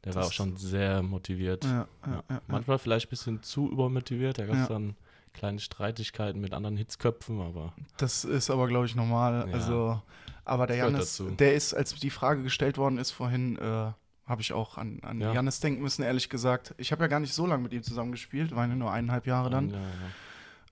Der 0.03 0.13
war 0.13 0.21
Das- 0.21 0.29
auch 0.29 0.33
schon 0.33 0.55
sehr 0.57 1.01
motiviert. 1.01 1.63
Ja, 1.65 1.87
Ja. 2.05 2.23
ja. 2.29 2.41
Manchmal 2.47 2.77
vielleicht 2.77 3.07
ein 3.07 3.09
bisschen 3.09 3.41
zu 3.43 3.71
übermotiviert, 3.71 4.37
da 4.37 4.45
gab 4.45 4.55
es 4.55 4.61
Ja. 4.61 4.67
dann 4.67 4.95
kleine 5.35 5.59
Streitigkeiten 5.59 6.41
mit 6.41 6.53
anderen 6.53 6.77
Hitzköpfen, 6.77 7.41
aber 7.41 7.73
Das 7.97 8.23
ist 8.25 8.49
aber, 8.49 8.67
glaube 8.67 8.85
ich, 8.87 8.95
normal. 8.95 9.45
Ja. 9.47 9.53
Also, 9.53 10.01
aber 10.43 10.65
der 10.67 10.89
dazu. 10.89 11.29
der 11.31 11.53
ist, 11.53 11.73
als 11.73 11.93
die 11.95 12.09
Frage 12.09 12.41
gestellt 12.43 12.77
worden 12.77 12.97
ist 12.97 13.11
vorhin, 13.11 13.57
äh, 13.57 13.91
habe 14.25 14.41
ich 14.41 14.53
auch 14.53 14.77
an, 14.77 14.99
an 15.03 15.21
Ja. 15.21 15.33
Jannis 15.33 15.59
denken 15.59 15.81
müssen, 15.83 16.01
ehrlich 16.03 16.29
gesagt. 16.29 16.73
Ich 16.77 16.91
habe 16.91 17.03
ja 17.03 17.07
gar 17.07 17.19
nicht 17.19 17.33
so 17.33 17.45
lange 17.45 17.61
mit 17.63 17.73
ihm 17.73 17.83
zusammengespielt, 17.83 18.55
waren 18.55 18.69
ja 18.71 18.75
nur 18.75 18.91
eineinhalb 18.91 19.27
Jahre 19.27 19.49
dann. 19.51 19.69
ja, 19.69 19.77
ja. 19.77 19.85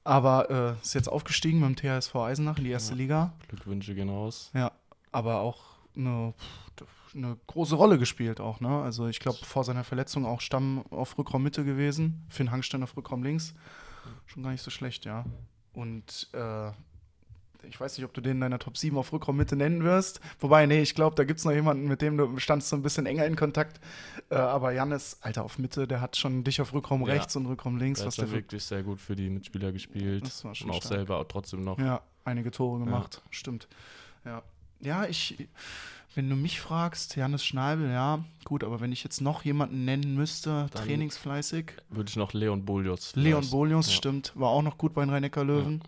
Aber 0.06 0.50
äh, 0.50 0.82
ist 0.82 0.96
jetzt 0.96 1.08
aufgestiegen 1.08 1.62
beim 1.62 1.76
THSV 1.78 2.16
Eisenach 2.16 2.58
in 2.58 2.66
die 2.66 2.72
erste. 2.72 2.94
Liga. 2.94 3.32
Glückwünsche 3.48 3.96
gehen 3.96 4.10
raus. 4.10 4.52
Ja, 4.54 4.72
aber 5.14 5.40
auch 5.40 5.62
eine, 5.96 6.34
eine 7.16 7.38
große 7.48 7.76
Rolle 7.76 7.98
gespielt 7.98 8.42
auch, 8.42 8.60
ne? 8.60 8.82
Also 8.82 9.08
ich 9.08 9.20
glaube, 9.22 9.38
vor 9.44 9.64
seiner 9.64 9.84
Verletzung 9.86 10.26
auch 10.26 10.42
Stamm 10.42 10.84
auf 10.90 11.18
Rückraum 11.18 11.44
Mitte 11.44 11.64
gewesen, 11.64 12.26
Finn 12.30 12.52
Hangstein 12.52 12.84
auf 12.84 12.98
Rückraum 12.98 13.24
links. 13.24 13.54
Schon 14.26 14.44
gar 14.44 14.52
nicht 14.52 14.62
so 14.64 14.72
schlecht, 14.72 15.06
ja. 15.06 15.26
Und 15.74 16.30
äh, 16.34 16.70
ich 17.68 17.80
weiß 17.80 17.98
nicht, 17.98 18.06
ob 18.06 18.14
du 18.14 18.20
den 18.22 18.34
in 18.34 18.42
deiner 18.42 18.60
Top 18.60 18.78
7 18.78 18.98
auf 18.98 19.14
Rückraum 19.14 19.38
Mitte 19.38 19.56
nennen 19.56 19.84
wirst. 19.84 20.20
Wobei, 20.40 20.66
nee, 20.66 20.82
ich 20.82 20.96
glaube, 20.96 21.16
da 21.16 21.24
gibt 21.24 21.40
es 21.40 21.46
noch 21.46 21.54
jemanden, 21.54 21.88
mit 21.88 22.02
dem 22.02 22.18
du 22.18 22.38
standst 22.38 22.70
so 22.70 22.76
ein 22.76 22.82
bisschen 22.82 23.06
enger 23.06 23.26
in 23.26 23.36
Kontakt. 23.38 23.80
Äh, 24.30 24.36
aber 24.36 24.72
Jannis, 24.74 25.18
Alter, 25.22 25.44
auf 25.46 25.58
Mitte, 25.60 25.88
der 25.88 26.02
hat 26.02 26.18
schon 26.18 26.44
dich 26.44 26.60
auf 26.62 26.74
Rückraum 26.74 27.06
Ja. 27.06 27.14
rechts 27.14 27.36
und 27.38 27.46
Rückraum 27.46 27.78
links, 27.78 28.00
Der 28.00 28.06
hat 28.06 28.08
was 28.08 28.16
der 28.18 28.24
schon 28.24 28.30
für 28.32 28.36
wirklich 28.36 28.64
sehr 28.66 28.84
gut 28.84 29.00
für 29.00 29.16
die 29.16 29.30
Mitspieler 29.30 29.72
gespielt. 29.72 30.26
Das 30.26 30.44
war 30.44 30.54
schon 30.56 30.70
und 30.70 30.76
auch 30.76 30.82
stark. 30.82 30.94
selber 30.94 31.18
auch 31.20 31.24
trotzdem 31.28 31.64
noch. 31.64 31.80
Ja, 31.80 32.02
einige 32.26 32.52
Tore 32.52 32.80
gemacht, 32.84 33.22
stimmt. 33.30 33.68
Ja. 34.26 34.44
Ja, 34.82 35.06
ich, 35.06 35.48
wenn 36.16 36.30
du 36.30 36.36
mich 36.36 36.60
fragst, 36.62 37.16
Janis 37.16 37.44
Schneibel, 37.46 37.90
ja, 37.90 38.24
gut, 38.44 38.64
aber 38.64 38.80
wenn 38.82 38.92
ich 38.92 39.04
jetzt 39.04 39.22
noch 39.22 39.44
jemanden 39.44 39.86
nennen 39.86 40.16
müsste, 40.16 40.68
Dann- 40.72 40.84
trainingsfleißig, 40.84 41.74
Würde 41.90 42.10
ich 42.10 42.16
noch 42.16 42.34
Leon 42.34 42.66
Bolios. 42.66 43.16
Leon 43.16 43.50
Bolius, 43.50 43.88
ja. 43.88 43.94
stimmt, 43.94 44.32
war 44.36 44.50
auch 44.50 44.62
noch 44.62 44.78
gut 44.78 44.94
bei 44.94 45.04
den 45.04 45.10
Rhein-Neckar-Löwen. 45.10 45.84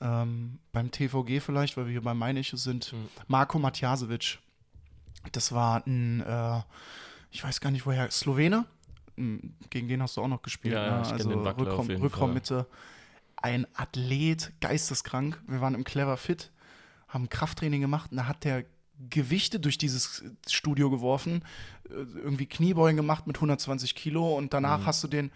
Ähm, 0.00 0.58
beim 0.72 0.90
TVG 0.90 1.40
vielleicht, 1.40 1.76
weil 1.76 1.86
wir 1.86 1.92
hier 1.92 2.02
bei 2.02 2.14
Meineche 2.14 2.56
sind. 2.56 2.92
Mhm. 2.92 3.08
Marko 3.28 3.58
Matjasevic. 3.58 4.38
Das 5.32 5.52
war 5.52 5.86
ein, 5.86 6.20
äh, 6.20 6.60
ich 7.30 7.42
weiß 7.42 7.60
gar 7.60 7.70
nicht 7.70 7.86
woher, 7.86 8.10
Slowene. 8.10 8.66
Mm, 9.16 9.36
Gegen 9.70 9.88
den 9.88 10.02
hast 10.02 10.16
du 10.16 10.22
auch 10.22 10.28
noch 10.28 10.42
gespielt. 10.42 10.74
Ja, 10.74 10.84
ja, 10.86 11.00
ne? 11.00 11.06
also 11.08 11.30
Rückraum, 11.30 11.78
auf 11.80 11.88
jeden 11.88 12.02
Rückraum 12.02 12.28
Fall. 12.30 12.34
Mitte. 12.34 12.66
Ein 13.36 13.66
Athlet, 13.74 14.52
geisteskrank. 14.60 15.40
Wir 15.46 15.60
waren 15.60 15.74
im 15.74 15.84
Clever 15.84 16.16
Fit, 16.16 16.50
haben 17.08 17.28
Krafttraining 17.28 17.80
gemacht 17.80 18.10
und 18.10 18.16
da 18.18 18.26
hat 18.26 18.44
der 18.44 18.64
Gewichte 19.10 19.60
durch 19.60 19.76
dieses 19.78 20.22
Studio 20.48 20.90
geworfen, 20.90 21.44
äh, 21.90 21.94
irgendwie 21.94 22.46
Kniebeugen 22.46 22.96
gemacht 22.96 23.26
mit 23.26 23.36
120 23.36 23.94
Kilo 23.94 24.36
und 24.36 24.52
danach 24.54 24.80
Mhm. 24.80 24.86
hast 24.86 25.02
du 25.04 25.08
den 25.08 25.30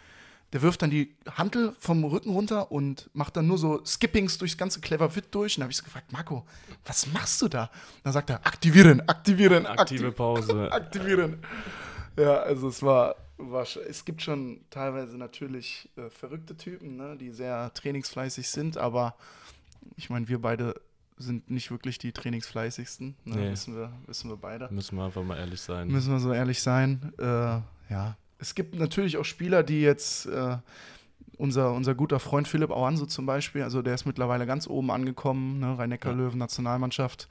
der 0.55 0.63
wirft 0.63 0.81
dann 0.81 0.89
die 0.89 1.15
Hantel 1.37 1.77
vom 1.79 2.03
Rücken 2.05 2.31
runter 2.31 2.73
und 2.73 3.11
macht 3.13 3.37
dann 3.37 3.47
nur 3.47 3.59
so 3.59 3.85
Skippings 3.85 4.39
durchs 4.39 4.57
ganze 4.57 4.81
Clever 4.81 5.11
Fit 5.11 5.27
durch. 5.33 5.59
Und 5.59 5.61
da 5.61 5.65
habe 5.65 5.73
ich 5.73 5.77
so 5.77 5.85
gefragt, 5.85 6.11
Marco, 6.11 6.47
was 6.87 7.07
machst 7.13 7.43
du 7.43 7.49
da? 7.49 7.65
Und 7.65 7.71
dann 8.05 8.13
sagt 8.15 8.31
er, 8.31 8.47
aktivieren, 8.47 9.07
aktivieren, 9.07 9.67
Aktive 9.67 10.09
akti- 10.09 10.11
Pause. 10.13 10.73
aktivieren. 10.73 11.45
Ja, 12.17 12.39
also 12.39 12.69
es 12.69 12.83
war, 12.83 13.17
war 13.37 13.67
es 13.91 14.07
gibt 14.07 14.23
schon 14.23 14.63
teilweise 14.71 15.19
natürlich 15.19 15.91
äh, 15.97 16.09
verrückte 16.09 16.57
Typen, 16.57 16.97
ne, 16.97 17.19
die 17.21 17.31
sehr 17.31 17.71
trainingsfleißig 17.75 18.49
sind, 18.49 18.79
aber 18.79 19.17
ich 19.97 20.09
meine, 20.09 20.29
wir 20.29 20.41
beide 20.41 20.81
sind 21.19 21.51
nicht 21.51 21.71
wirklich 21.71 21.99
die 21.99 22.13
trainingsfleißigsten, 22.13 23.17
ne, 23.25 23.37
Nee. 23.37 23.51
wissen, 23.51 23.77
wir, 23.77 23.93
wissen 24.07 24.31
wir 24.31 24.37
beide. 24.37 24.69
Müssen 24.73 24.97
wir 24.97 25.05
einfach 25.05 25.23
mal 25.25 25.37
ehrlich 25.37 25.61
sein. 25.61 25.89
Müssen 25.89 26.13
wir 26.13 26.21
so 26.21 26.33
ehrlich 26.33 26.63
sein. 26.63 27.13
Äh, 27.19 27.23
ja. 27.93 28.17
Es 28.39 28.55
gibt 28.55 28.75
natürlich 28.77 29.17
auch 29.17 29.25
Spieler, 29.25 29.63
die 29.63 29.81
jetzt, 29.81 30.27
äh, 30.27 30.57
unser, 31.37 31.73
unser 31.73 31.95
guter 31.95 32.19
Freund 32.21 32.47
Philipp 32.49 32.71
Auanso 32.71 33.07
zum 33.07 33.27
Beispiel, 33.27 33.63
also 33.63 33.83
der 33.83 33.95
ist 33.95 34.07
mittlerweile 34.07 34.47
ganz 34.47 34.67
oben 34.69 34.91
angekommen, 34.91 35.59
ne? 35.61 35.77
Rhein-Neckar-Löwen, 35.79 36.39
Nationalmannschaft. 36.39 37.29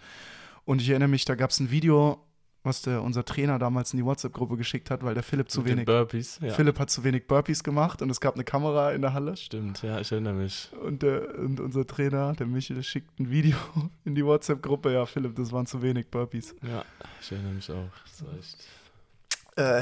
Und 0.65 0.82
ich 0.82 0.89
erinnere 0.89 1.10
mich, 1.10 1.24
da 1.25 1.36
gab 1.36 1.50
es 1.51 1.60
ein 1.60 1.72
Video, 1.72 2.22
was 2.64 2.82
der, 2.82 3.02
unser 3.02 3.24
Trainer 3.24 3.60
damals 3.60 3.94
in 3.94 3.98
die 3.98 4.06
WhatsApp-Gruppe 4.06 4.58
geschickt 4.58 4.92
hat, 4.92 5.04
weil 5.04 5.14
der 5.14 5.24
Philipp 5.24 5.50
zu 5.50 5.62
Mit 5.62 5.72
wenig, 5.72 5.86
Burpees. 5.86 6.40
Ja. 6.42 6.54
Philipp 6.54 6.80
hat 6.80 6.90
zu 6.90 7.04
wenig 7.04 7.26
Burpees 7.28 7.64
gemacht 7.64 8.02
und 8.02 8.10
es 8.10 8.20
gab 8.20 8.34
eine 8.36 8.44
Kamera 8.44 8.92
in 8.92 9.02
der 9.02 9.14
Halle. 9.14 9.38
Stimmt, 9.38 9.82
ja, 9.84 10.00
ich 10.00 10.12
erinnere 10.12 10.34
mich. 10.34 10.70
Und, 10.84 11.02
der, 11.04 11.38
und 11.40 11.60
unser 11.60 11.86
Trainer, 11.88 12.34
der 12.34 12.46
Michel, 12.48 12.82
schickt 12.84 13.20
ein 13.20 13.30
Video 13.30 13.56
in 14.06 14.16
die 14.16 14.26
WhatsApp-Gruppe. 14.26 14.92
Ja, 14.94 15.06
Philipp, 15.06 15.36
das 15.36 15.52
waren 15.52 15.66
zu 15.66 15.82
wenig 15.82 16.08
Burpees. 16.10 16.56
Ja, 16.62 16.84
ich 17.22 17.32
erinnere 17.32 17.54
mich 17.54 17.72
auch. 17.72 17.90
Das 18.06 18.26
war 18.26 18.34
echt. 18.38 18.58
Äh, 19.56 19.82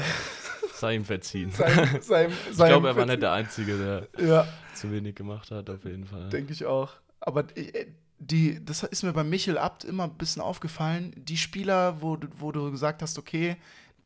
Sei 0.74 0.94
ihm 0.94 1.04
verziehen. 1.04 1.50
sein, 1.50 1.98
sein, 2.00 2.30
ich 2.50 2.56
glaube, 2.56 2.88
er 2.88 2.96
war 2.96 3.04
nicht 3.06 3.20
der 3.20 3.32
Einzige, 3.32 4.08
der 4.16 4.26
Ja, 4.26 4.46
zu 4.74 4.90
wenig 4.90 5.14
gemacht 5.14 5.50
hat, 5.50 5.68
auf 5.68 5.84
jeden 5.84 6.06
Fall. 6.06 6.28
denke 6.30 6.52
ich 6.52 6.64
auch. 6.64 6.92
Aber 7.20 7.44
äh, 7.56 7.86
die, 8.18 8.64
das 8.64 8.82
ist 8.82 9.02
mir 9.02 9.12
bei 9.12 9.24
Michel 9.24 9.58
Abt 9.58 9.84
immer 9.84 10.04
ein 10.04 10.14
bisschen 10.14 10.42
aufgefallen. 10.42 11.12
Die 11.16 11.36
Spieler, 11.36 12.00
wo, 12.00 12.16
du- 12.16 12.28
wo 12.38 12.50
du 12.52 12.70
gesagt 12.70 13.02
hast, 13.02 13.18
okay, 13.18 13.56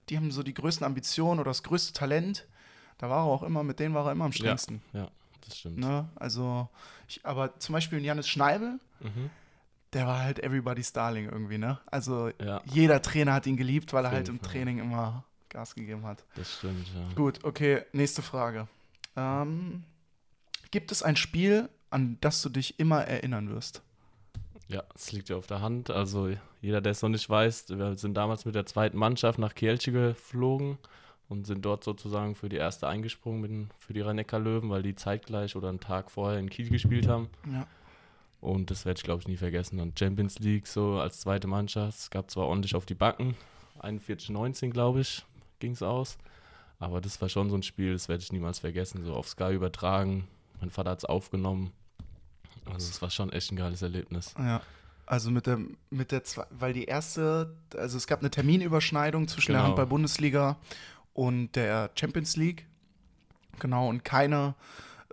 die 0.09 0.17
haben 0.17 0.31
so 0.33 0.43
die 0.43 0.55
größten 0.55 0.85
Ambitionen 0.85 1.39
oder 1.41 1.51
das 1.51 1.63
größte 1.63 1.93
Talent, 1.93 2.47
da 2.99 3.09
war 3.09 3.19
er 3.19 3.25
auch 3.25 3.43
immer, 3.45 3.63
mit 3.63 3.79
denen 3.79 3.95
war 3.95 4.07
er 4.07 4.13
immer 4.13 4.25
am 4.25 4.33
strengsten. 4.33 4.83
Ja, 4.93 5.09
das 5.47 5.59
stimmt. 5.59 5.79
Ne? 5.79 6.09
Also, 6.17 6.69
ich, 7.09 7.25
aber 7.25 7.59
zum 7.61 7.73
Beispiel 7.75 8.05
Janis 8.05 8.29
Schneibel, 8.29 8.79
Mhm. 9.01 9.31
der 9.93 10.07
war 10.07 10.19
halt 10.21 10.41
everybody's 10.43 10.93
Darling 10.93 11.29
irgendwie, 11.31 11.59
ne? 11.59 11.79
Also 11.87 12.31
Ja, 12.43 12.61
jeder 12.65 13.01
Trainer 13.03 13.33
hat 13.35 13.47
ihn 13.47 13.57
geliebt, 13.57 13.93
weil 13.93 14.05
er 14.05 14.11
halt 14.11 14.29
im 14.29 14.39
Fall. 14.41 14.49
Training 14.51 14.79
immer 14.79 15.25
Gas 15.49 15.75
gegeben 15.75 16.05
hat. 16.05 16.25
das 16.35 16.59
stimmt, 16.59 16.87
ja. 16.95 17.09
Gut, 17.15 17.45
okay, 17.45 17.83
nächste 17.93 18.23
Frage. 18.23 18.69
Ähm, 19.17 19.83
gibt 20.71 20.93
es 20.93 21.03
ein 21.03 21.17
Spiel, 21.17 21.69
an 21.91 22.19
das 22.21 22.43
du 22.43 22.49
dich 22.51 22.79
immer 22.79 23.03
erinnern 23.05 23.49
wirst? 23.51 23.83
Ja, 24.71 24.85
es 24.95 25.11
liegt 25.11 25.29
ja 25.29 25.37
auf 25.37 25.49
der 25.49 25.61
Hand. 25.61 25.91
Also 25.91 26.31
jeder, 26.63 26.81
der 26.81 26.93
es 26.93 27.03
noch 27.03 27.09
nicht 27.09 27.29
weiß, 27.29 27.71
wir 27.71 27.97
sind 27.97 28.15
damals 28.15 28.45
mit 28.45 28.55
der 28.55 28.67
zweiten 28.67 28.97
Mannschaft 28.97 29.39
nach 29.41 29.55
Kielce 29.55 29.91
geflogen 29.91 30.79
und 31.29 31.45
sind 31.45 31.65
dort 31.65 31.83
sozusagen 31.83 32.37
für 32.37 32.49
die 32.49 32.57
erste 32.57 32.87
eingesprungen 32.87 33.41
mit, 33.41 33.75
für 33.81 33.93
die 33.93 34.01
rhein 34.01 34.25
löwen 34.33 34.71
weil 34.71 34.83
die 34.83 34.95
zeitgleich 34.95 35.57
oder 35.57 35.69
einen 35.69 35.81
Tag 35.81 36.11
vorher 36.11 36.39
in 36.39 36.49
Kiel 36.49 36.71
gespielt 36.71 37.09
haben. 37.09 37.29
Ja. 37.53 37.67
Und 38.41 38.71
das 38.71 38.85
werde 38.85 38.99
ich, 38.99 39.05
glaube 39.05 39.21
ich, 39.23 39.29
nie 39.29 39.37
vergessen. 39.37 39.81
Und 39.81 39.99
Champions 39.99 40.39
League 40.39 40.69
so 40.69 40.99
als 40.99 41.21
zweite 41.21 41.49
Mannschaft. 41.49 41.99
Es 41.99 42.11
gab 42.11 42.31
zwar 42.31 42.47
ordentlich 42.47 42.77
auf 42.77 42.87
die 42.87 42.95
Backen, 42.95 43.37
41-19, 43.81 44.71
glaube 44.71 45.01
ich, 45.01 45.27
ging 45.59 45.73
es 45.73 45.83
aus. 45.83 46.17
Aber 46.79 47.01
das 47.01 47.21
war 47.21 47.29
schon 47.29 47.51
so 47.51 47.57
ein 47.57 47.63
Spiel, 47.63 47.93
das 47.93 48.09
werde 48.09 48.23
ich 48.23 48.33
niemals 48.33 48.61
vergessen. 48.61 49.05
So 49.05 49.15
auf 49.15 49.29
Sky 49.29 49.53
übertragen. 49.53 50.29
Mein 50.61 50.71
Vater 50.71 50.91
hat 50.91 50.99
es 50.99 51.05
aufgenommen. 51.05 51.73
Also 52.73 52.89
es 52.91 53.01
war 53.03 53.11
schon 53.11 53.33
echt 53.33 53.53
ein 53.53 53.57
geiles 53.57 53.83
Erlebnis. 53.83 54.35
Ja. 54.39 54.61
Also 55.07 55.31
mit 55.31 55.47
der, 55.47 55.59
mit 55.91 56.13
der, 56.13 56.25
Zwe- 56.25 56.47
weil 56.51 56.73
die 56.73 56.85
erste, 56.85 57.57
also 57.77 57.97
es 57.97 58.07
gab 58.07 58.21
eine 58.21 58.31
Terminüberschneidung 58.31 59.27
zwischen 59.29 59.53
der 59.53 59.61
Genau. 59.63 59.69
Handball-Bundesliga 59.69 60.57
und 61.15 61.53
der 61.57 61.91
Champions 61.99 62.37
League. 62.37 62.67
Genau, 63.59 63.89
und 63.89 64.05
keine, 64.05 64.55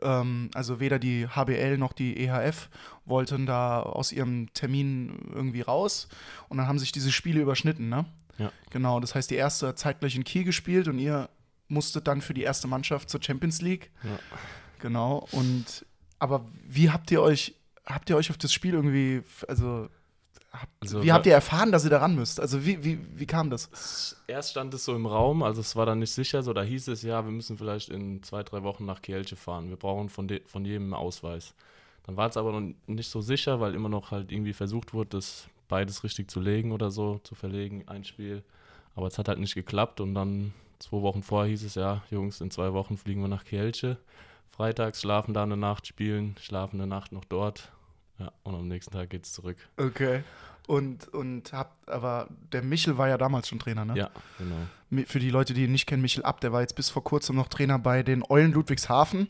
ähm, 0.04 0.52
also 0.54 0.80
weder 0.80 1.00
die 1.00 1.28
HBL 1.28 1.78
noch 1.80 1.94
die 1.94 2.16
EHF 2.26 2.70
wollten 3.06 3.46
da 3.48 3.82
aus 3.82 4.12
ihrem 4.12 4.54
Termin 4.54 5.32
irgendwie 5.34 5.62
raus. 5.62 6.08
Und 6.48 6.58
dann 6.58 6.68
haben 6.68 6.78
sich 6.80 6.92
diese 6.92 7.12
Spiele 7.12 7.42
überschnitten, 7.42 7.90
ne? 7.90 8.06
Ja. 8.38 8.52
Genau, 8.70 9.00
das 9.00 9.16
heißt, 9.16 9.32
die 9.32 9.36
erste 9.36 9.70
hat 9.70 9.80
zeitgleich 9.80 10.16
in 10.16 10.24
Kiel 10.24 10.44
gespielt 10.44 10.88
und 10.88 11.00
ihr 11.00 11.28
musstet 11.70 12.08
dann 12.08 12.22
für 12.22 12.36
die 12.36 12.44
erste 12.44 12.68
Mannschaft 12.68 13.10
zur 13.10 13.22
Champions 13.24 13.62
League. 13.64 13.90
Ja. 14.04 14.20
Genau, 14.80 15.28
und 15.32 15.87
aber 16.20 16.46
wie 16.68 16.90
habt 16.90 17.12
ihr 17.12 17.22
euch, 17.22 17.56
habt 17.86 18.10
ihr 18.10 18.18
euch 18.18 18.30
auf 18.30 18.38
das 18.38 18.54
Spiel 18.54 18.74
irgendwie, 18.74 19.24
also, 19.48 19.90
habt, 20.52 20.72
Also, 20.80 21.04
wie 21.04 21.12
habt 21.12 21.26
ihr 21.26 21.34
erfahren, 21.34 21.72
dass 21.72 21.84
ihr 21.84 21.90
da 21.90 22.00
ran 22.00 22.16
müsst? 22.16 22.40
Also 22.40 22.66
wie, 22.66 22.84
wie, 22.84 23.00
wie 23.16 23.26
kam 23.26 23.50
das? 23.50 24.16
Erst 24.28 24.52
stand 24.52 24.74
es 24.74 24.86
so 24.86 24.96
im 24.96 25.06
Raum, 25.06 25.44
also 25.44 25.62
es 25.62 25.76
war 25.76 25.86
dann 25.86 26.00
nicht 26.00 26.12
sicher, 26.12 26.44
so 26.44 26.54
da 26.54 26.64
hieß 26.64 26.88
es, 26.90 27.02
ja, 27.04 27.24
wir 27.24 27.32
müssen 27.32 27.58
vielleicht 27.58 27.90
in 27.90 28.24
zwei, 28.24 28.44
drei 28.44 28.64
Wochen 28.64 28.86
nach 28.86 29.02
Kielce 29.02 29.36
fahren. 29.36 29.70
Wir 29.70 29.78
brauchen 29.78 30.10
von, 30.10 30.28
de 30.28 30.42
von 30.46 30.66
jedem 30.66 30.84
einen 30.84 30.94
Ausweis. 30.94 31.54
Dann 32.04 32.16
war 32.16 32.30
es 32.30 32.38
aber 32.38 32.58
noch 32.58 32.74
nicht 32.88 33.10
so 33.10 33.22
sicher, 33.22 33.60
weil 33.60 33.76
immer 33.76 33.90
noch 33.90 34.12
halt 34.12 34.32
irgendwie 34.32 34.54
versucht 34.54 34.94
wurde, 34.94 35.10
das 35.10 35.48
beides 35.68 36.04
richtig 36.04 36.32
zu 36.32 36.40
legen 36.40 36.72
oder 36.72 36.90
so, 36.90 37.20
zu 37.24 37.36
verlegen, 37.36 37.84
ein 37.88 38.06
Spiel. 38.06 38.44
Aber 38.96 39.08
es 39.08 39.18
hat 39.18 39.28
halt 39.28 39.40
nicht 39.40 39.56
geklappt 39.56 40.00
und 40.00 40.16
dann 40.16 40.54
zwei 40.80 41.02
Wochen 41.02 41.22
vorher 41.22 41.50
hieß 41.50 41.64
es, 41.64 41.76
ja, 41.76 42.04
Jungs, 42.10 42.42
in 42.42 42.50
zwei 42.50 42.74
Wochen 42.74 42.98
fliegen 42.98 43.22
wir 43.22 43.28
nach 43.28 43.44
Kielce. 43.44 43.98
Freitags 44.58 45.02
schlafen 45.02 45.36
da 45.36 45.44
eine 45.44 45.56
Nacht, 45.56 45.86
spielen, 45.86 46.36
schlafen 46.42 46.82
eine 46.82 46.88
Nacht 46.88 47.12
noch 47.12 47.26
dort. 47.26 47.72
Ja, 48.18 48.32
und 48.42 48.56
am 48.56 48.68
nächsten 48.68 48.92
Tag 48.92 49.12
geht's 49.12 49.32
zurück. 49.32 49.58
Okay. 49.78 50.24
Und, 50.66 51.08
und 51.14 51.54
habt, 51.54 51.88
aber 51.88 52.28
der 52.52 52.64
Michel 52.64 52.98
war 52.98 53.08
ja 53.08 53.18
damals 53.18 53.48
schon 53.48 53.60
Trainer, 53.60 53.86
ne? 53.86 53.96
Ja, 53.96 54.10
genau. 54.40 55.04
Für 55.06 55.20
die 55.20 55.30
Leute, 55.30 55.54
die 55.54 55.64
ihn 55.66 55.72
nicht 55.72 55.86
kennen, 55.86 56.02
Michel 56.02 56.24
Abt, 56.24 56.44
der 56.44 56.52
war 56.52 56.62
jetzt 56.62 56.76
bis 56.76 56.90
vor 56.90 57.04
kurzem 57.04 57.36
noch 57.36 57.48
Trainer 57.48 57.78
bei 57.78 58.02
den 58.04 58.24
Eulen 58.28 58.52
Ludwigshafen, 58.52 59.28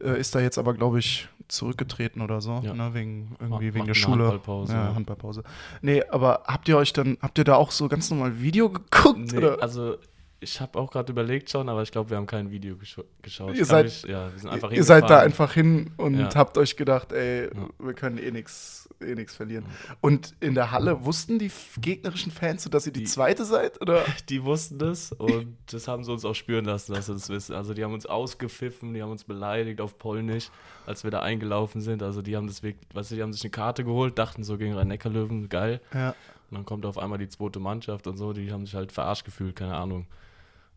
äh, 0.00 0.18
ist 0.18 0.34
da 0.34 0.40
jetzt 0.40 0.58
aber, 0.58 0.72
glaube 0.74 0.98
ich, 1.00 1.28
zurückgetreten 1.48 2.22
oder 2.22 2.40
so, 2.40 2.60
Ja. 2.64 2.72
ne? 2.72 2.94
wegen, 2.94 3.36
irgendwie 3.40 3.66
Macht 3.66 3.74
wegen 3.74 3.86
der 3.86 3.94
Schule. 3.94 4.24
Handballpause, 4.24 4.72
Ja, 4.72 4.84
ja. 4.88 4.94
Handballpause. 4.94 5.42
Nee, 5.82 6.04
aber 6.08 6.44
habt 6.46 6.68
ihr 6.68 6.78
euch 6.78 6.92
dann, 6.92 7.18
habt 7.20 7.36
ihr 7.36 7.44
da 7.44 7.56
auch 7.56 7.70
so 7.72 7.88
ganz 7.88 8.10
normal 8.10 8.40
Video 8.40 8.70
geguckt? 8.70 9.32
Nee, 9.32 9.38
oder? 9.38 9.62
also 9.62 9.96
ich 10.42 10.60
habe 10.60 10.78
auch 10.78 10.90
gerade 10.90 11.12
überlegt 11.12 11.48
schon, 11.50 11.68
aber 11.68 11.82
ich 11.82 11.90
glaube, 11.90 12.10
wir 12.10 12.16
haben 12.16 12.26
kein 12.26 12.50
Video 12.50 12.76
gescha 12.76 13.02
geschaut. 13.22 13.54
Ihr 13.54 13.62
Ich 13.62 13.68
seid- 13.68 13.84
mich- 13.86 14.02
ja, 14.04 14.30
Ihr 14.70 14.84
seid 14.84 15.08
da 15.08 15.20
einfach 15.20 15.52
hin 15.54 15.92
und 15.96 16.18
Ja. 16.18 16.34
habt 16.34 16.58
euch 16.58 16.76
gedacht, 16.76 17.12
ey, 17.12 17.48
wir 17.78 17.94
können 17.94 18.18
eh 18.18 18.30
nichts 18.30 18.80
eh 19.00 19.14
nix 19.16 19.34
verlieren. 19.34 19.64
Und 20.00 20.34
in 20.38 20.54
der 20.54 20.70
Halle 20.70 21.04
wussten 21.04 21.38
die 21.40 21.50
gegnerischen 21.80 22.30
Fans, 22.30 22.62
so, 22.62 22.70
dass 22.70 22.86
ihr 22.86 22.92
die, 22.92 23.00
Die- 23.00 23.06
zweite 23.06 23.44
seid? 23.44 23.80
Oder? 23.80 24.04
Die 24.28 24.44
wussten 24.44 24.78
das 24.78 25.10
und 25.12 25.56
das 25.72 25.88
haben 25.88 26.04
sie 26.04 26.12
uns 26.12 26.24
auch 26.24 26.34
spüren 26.34 26.64
lassen, 26.66 26.92
dass 26.94 27.06
sie 27.06 27.12
das 27.14 27.28
wissen. 27.28 27.54
Also 27.56 27.74
die 27.74 27.82
haben 27.82 27.94
uns 27.94 28.06
ausgepfiffen, 28.06 28.94
die 28.94 29.02
haben 29.02 29.10
uns 29.10 29.24
beleidigt 29.24 29.80
auf 29.80 29.98
Polnisch, 29.98 30.50
als 30.86 31.02
wir 31.02 31.10
da 31.10 31.20
eingelaufen 31.20 31.80
sind. 31.80 32.00
Also 32.02 32.22
die 32.22 32.36
haben 32.36 32.46
das 32.46 32.62
wirklich, 32.62 32.86
weißt 32.94 33.10
du, 33.10 33.14
die 33.16 33.22
haben 33.22 33.32
sich 33.32 33.42
eine 33.42 33.50
Karte 33.50 33.82
geholt, 33.82 34.18
dachten 34.18 34.44
so 34.44 34.56
gegen 34.56 34.74
Rhein-Neckar-Löwen, 34.74 35.48
geil. 35.48 35.80
Ja. 35.92 36.10
Und 36.50 36.58
dann 36.58 36.64
kommt 36.64 36.86
auf 36.86 36.96
einmal 36.98 37.18
die 37.18 37.28
zweite 37.28 37.58
Mannschaft 37.58 38.06
und 38.06 38.18
so, 38.18 38.32
die 38.32 38.52
haben 38.52 38.66
sich 38.66 38.74
halt 38.76 38.92
verarscht 38.92 39.24
gefühlt, 39.24 39.56
keine 39.56 39.74
Ahnung. 39.74 40.06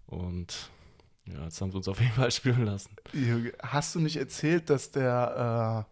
Und 0.07 0.69
ja, 1.25 1.43
jetzt 1.43 1.59
haben 1.62 1.71
sie 1.71 1.77
uns 1.77 1.88
auf 1.88 2.00
jeden 2.00 2.13
Fall 2.13 2.31
spüren 2.31 2.65
lassen. 2.65 2.95
Hast 3.62 3.95
du 3.95 4.00
nicht 4.00 4.17
erzählt, 4.17 4.69
dass 4.69 4.91
der 4.91 5.88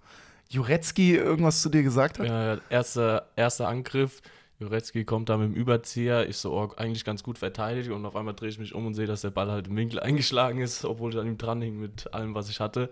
äh, 0.49 0.53
Jurecki 0.53 1.15
irgendwas 1.15 1.61
zu 1.61 1.69
dir 1.69 1.83
gesagt 1.83 2.19
hat? 2.19 2.27
Ja, 2.27 2.57
erster, 2.69 3.27
erster 3.35 3.67
Angriff. 3.67 4.21
Jurecki 4.59 5.03
kommt 5.03 5.29
da 5.29 5.37
mit 5.37 5.47
dem 5.47 5.55
Überzieher. 5.55 6.29
Ich 6.29 6.37
so, 6.37 6.53
oh, 6.53 6.71
eigentlich 6.77 7.03
ganz 7.03 7.23
gut 7.23 7.37
verteidigt. 7.37 7.89
Und 7.89 8.05
auf 8.05 8.15
einmal 8.15 8.35
drehe 8.35 8.49
ich 8.49 8.59
mich 8.59 8.75
um 8.75 8.85
und 8.85 8.93
sehe, 8.93 9.07
dass 9.07 9.21
der 9.21 9.31
Ball 9.31 9.51
halt 9.51 9.67
im 9.67 9.75
Winkel 9.75 9.99
eingeschlagen 10.01 10.59
ist, 10.59 10.85
obwohl 10.85 11.11
ich 11.11 11.19
an 11.19 11.27
ihm 11.27 11.37
dran 11.37 11.61
hing 11.61 11.79
mit 11.79 12.13
allem, 12.13 12.35
was 12.35 12.49
ich 12.49 12.59
hatte. 12.59 12.89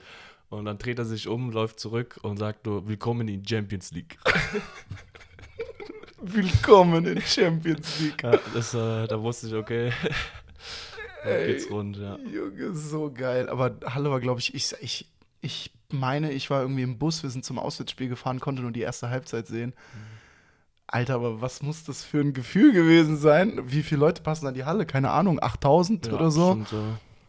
Und 0.50 0.66
dann 0.66 0.78
dreht 0.78 1.00
er 1.00 1.06
sich 1.06 1.28
um, 1.30 1.52
läuft 1.52 1.80
zurück 1.80 2.20
und 2.24 2.38
sagt 2.38 2.66
nur, 2.66 2.88
willkommen 2.88 3.28
in 3.30 3.48
Champions 3.48 3.92
League. 3.92 4.18
Willkommen 6.24 7.04
in 7.08 7.20
Champions 7.20 8.00
League. 8.00 8.22
Ja, 8.22 8.38
das, 8.54 8.76
äh, 8.76 9.08
da 9.08 9.20
wusste 9.20 9.48
ich, 9.48 9.56
okay, 9.56 9.92
Ey. 11.24 11.48
geht's 11.48 11.70
rund, 11.70 11.98
ja. 11.98 12.18
Junge, 12.20 12.74
so 12.74 13.12
geil. 13.12 13.50
Aber 13.50 13.76
Halle 13.86 14.10
war, 14.12 14.20
glaube 14.20 14.40
ich, 14.40 14.54
ich, 14.56 14.74
ich, 14.82 15.08
ich 15.42 15.72
meine, 15.90 16.32
ich 16.32 16.50
war 16.50 16.62
irgendwie 16.62 16.84
im 16.84 16.98
Bus, 16.98 17.22
wir 17.24 17.30
sind 17.30 17.46
zum 17.46 17.60
Auswärtsspiel 17.60 18.10
gefahren, 18.10 18.40
konnte 18.40 18.62
nur 18.62 18.72
die 18.72 18.82
erste 18.82 19.10
Halbzeit 19.10 19.48
sehen. 19.48 19.74
Alter, 20.88 21.16
aber 21.16 21.42
was 21.42 21.62
muss 21.62 21.84
das 21.86 22.04
für 22.04 22.20
ein 22.20 22.34
Gefühl 22.34 22.74
gewesen 22.74 23.18
sein? 23.18 23.62
Wie 23.66 23.82
viele 23.84 24.02
Leute 24.02 24.22
passen 24.24 24.48
an 24.48 24.54
die 24.54 24.66
Halle? 24.66 24.86
Keine 24.86 25.12
Ahnung, 25.12 25.42
8000 25.42 26.08
ja 26.08 26.14
oder 26.14 26.32
so? 26.32 26.56
bestimmt 26.56 26.68
so. 26.70 26.84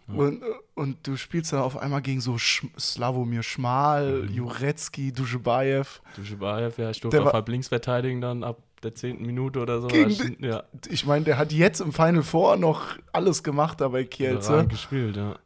Ja. 0.08 0.18
Und, 0.18 0.42
und 0.74 1.06
du 1.06 1.16
spielst 1.16 1.52
dann 1.52 1.60
auf 1.60 1.76
einmal 1.76 2.02
gegen 2.02 2.20
so 2.20 2.36
Sch 2.38 2.66
Slavomir 2.78 3.42
Schmal, 3.44 4.22
Mhm. 4.24 4.34
Jurecki, 4.34 5.12
Duschebaev. 5.12 6.00
Duschebaev, 6.16 6.76
ja, 6.78 6.90
ich 6.90 7.00
durfte 7.00 7.22
auf 7.22 7.32
halb 7.32 7.48
links 7.48 7.68
verteidigen 7.68 8.20
dann 8.20 8.42
ab 8.42 8.58
der 8.82 8.94
zehnten 8.94 9.24
Minute 9.26 9.60
oder 9.60 9.80
so. 9.80 9.88
Gegen 9.88 10.36
Ja, 10.42 10.48
ja, 10.48 10.62
Ich 10.88 11.06
meine, 11.06 11.24
der 11.24 11.38
hat 11.38 11.52
jetzt 11.52 11.80
im 11.80 11.92
Final 11.92 12.22
Four 12.22 12.56
noch 12.56 12.96
alles 13.12 13.42
gemacht 13.42 13.80
da 13.80 13.88
bei 13.88 14.04
Kielce. 14.04 14.48
überragend 14.48 14.72
gespielt, 14.72 15.16
ja. 15.16 15.36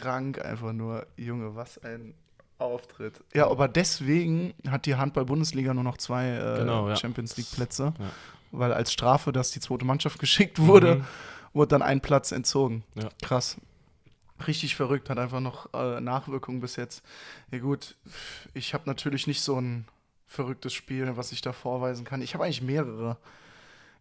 Krank 0.00 0.44
einfach 0.44 0.72
nur. 0.72 1.06
Junge, 1.16 1.54
was 1.54 1.78
ein 1.84 2.14
Auftritt. 2.58 3.20
Ja, 3.34 3.48
aber 3.50 3.68
deswegen 3.68 4.52
hat 4.68 4.86
die 4.86 4.96
Handball-Bundesliga 4.96 5.72
nur 5.72 5.84
noch 5.84 5.96
zwei 5.96 6.28
äh, 6.30 6.58
Genau, 6.58 6.88
ja. 6.88 6.96
Champions 6.96 7.36
League-Plätze. 7.36 7.94
Ja. 7.98 8.10
Weil 8.52 8.72
als 8.72 8.92
Strafe, 8.92 9.32
dass 9.32 9.50
die 9.52 9.60
zweite 9.60 9.84
Mannschaft 9.84 10.18
geschickt 10.18 10.58
wurde, 10.58 10.96
Mhm. 10.96 11.04
wurde 11.52 11.68
dann 11.68 11.82
ein 11.82 12.00
Platz 12.00 12.32
entzogen. 12.32 12.82
Ja. 12.96 13.08
Krass. 13.22 13.56
Richtig 14.46 14.74
verrückt, 14.74 15.10
hat 15.10 15.18
einfach 15.18 15.40
noch 15.40 15.72
äh, 15.74 16.00
Nachwirkungen 16.00 16.60
bis 16.60 16.76
jetzt. 16.76 17.02
Ja 17.52 17.58
gut, 17.58 17.96
ich 18.54 18.72
habe 18.74 18.84
natürlich 18.86 19.26
nicht 19.26 19.42
so 19.42 19.60
ein 19.60 19.86
verrücktes 20.30 20.72
Spiel, 20.72 21.16
was 21.16 21.32
ich 21.32 21.40
da 21.42 21.52
vorweisen 21.52 22.04
kann. 22.04 22.22
Ich 22.22 22.34
habe 22.34 22.44
eigentlich 22.44 22.62
mehrere. 22.62 23.16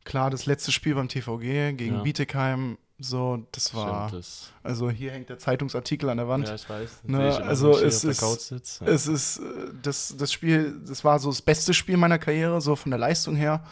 Klar, 0.05 0.29
das 0.29 0.45
letzte 0.45 0.71
Spiel 0.71 0.93
beim 0.95 1.07
TVG 1.09 1.73
gegen 1.75 1.95
Ja. 1.95 2.01
Bietigheim, 2.03 2.77
so, 2.99 3.45
das 3.51 3.73
war. 3.73 4.09
Stimmt, 4.09 4.53
Also 4.61 4.89
hier 4.91 5.11
hängt 5.11 5.29
der 5.29 5.39
Zeitungsartikel 5.39 6.07
an 6.09 6.17
der 6.17 6.27
Wand. 6.27 6.47
ja, 6.47 6.53
ich 6.55 6.69
weiß. 6.69 6.99
Ne, 7.03 7.29
ich 7.29 7.35
also 7.43 7.71
es 7.77 8.03
ist- 8.03 8.47
sitze. 8.47 8.85
Es 8.85 9.07
ist 9.07 9.41
das, 9.81 10.15
das 10.17 10.31
Spiel, 10.31 10.79
das 10.85 11.03
war 11.03 11.17
so 11.19 11.29
das 11.29 11.41
beste 11.41 11.73
Spiel 11.73 11.97
meiner 11.97 12.19
Karriere, 12.19 12.61
so 12.61 12.75
von 12.75 12.91
der 12.91 12.99
Leistung 12.99 13.35
her. 13.35 13.63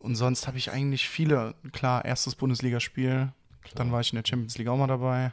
Und 0.00 0.16
sonst 0.16 0.48
habe 0.48 0.58
ich 0.58 0.72
eigentlich 0.72 1.08
viele, 1.08 1.54
klar, 1.70 2.04
erstes 2.04 2.34
Bundesligaspiel, 2.34 3.32
dann 3.76 3.92
war 3.92 4.00
ich 4.00 4.12
in 4.12 4.16
der 4.16 4.24
Champions 4.28 4.58
League 4.58 4.68
auch 4.68 4.76
mal 4.76 4.88
dabei. 4.88 5.32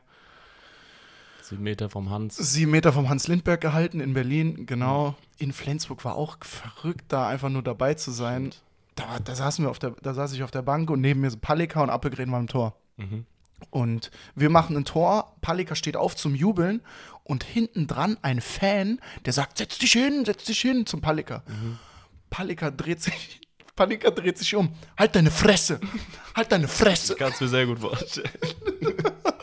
Sieben 1.49 1.63
Meter 1.63 1.89
vom 1.89 2.09
Hans. 2.09 2.35
Sieben 2.37 2.71
Meter 2.71 2.93
vom 2.93 3.09
Hans 3.09 3.27
Lindberg 3.27 3.59
gehalten 3.61 3.99
in 3.99 4.13
Berlin, 4.13 4.65
genau. 4.65 5.15
In 5.37 5.51
Flensburg 5.53 6.05
war 6.05 6.15
auch 6.15 6.37
verrückt, 6.41 7.05
da 7.09 7.27
einfach 7.27 7.49
nur 7.49 7.63
dabei 7.63 7.95
zu 7.95 8.11
sein. 8.11 8.51
Da, 8.95 9.07
war- 9.07 9.19
da, 9.19 9.33
saßen 9.35 9.65
wir 9.65 9.71
auf 9.71 9.79
der, 9.79 9.91
da 10.01 10.13
saß 10.13 10.33
ich 10.33 10.43
auf 10.43 10.51
der 10.51 10.61
Bank 10.61 10.89
und 10.91 11.01
neben 11.01 11.21
mir 11.21 11.31
so 11.31 11.37
Palika 11.37 11.81
und 11.81 11.89
Appelgren 11.89 12.31
waren 12.31 12.41
im 12.41 12.47
Tor. 12.47 12.75
Mhm. 12.97 13.25
Und 13.71 14.11
wir 14.35 14.49
machen 14.49 14.77
ein 14.77 14.85
Tor, 14.85 15.35
Palika 15.41 15.75
steht 15.75 15.97
auf 15.97 16.15
zum 16.15 16.33
Jubeln 16.35 16.81
und 17.23 17.43
hinten 17.43 17.87
dran 17.87 18.17
ein 18.21 18.39
Fan, 18.41 18.99
der 19.25 19.33
sagt, 19.33 19.57
setz 19.57 19.77
dich 19.79 19.91
hin, 19.93 20.23
setz 20.25 20.45
dich 20.45 20.59
hin 20.61 20.85
zum 20.85 21.01
Palika. 21.01 21.43
Palika 22.29 22.71
dreht 22.71 23.01
sich, 23.01 23.41
Palika 23.75 24.11
dreht 24.11 24.37
sich 24.37 24.55
um. 24.55 24.73
Halt 24.97 25.15
deine 25.15 25.31
Fresse, 25.31 25.79
halt 26.35 26.51
deine 26.51 26.67
Fresse. 26.67 27.15
Kannst 27.15 27.39
du 27.41 27.45
mir 27.45 27.49
sehr 27.49 27.65
gut 27.65 27.79
vorstellen. 27.79 28.29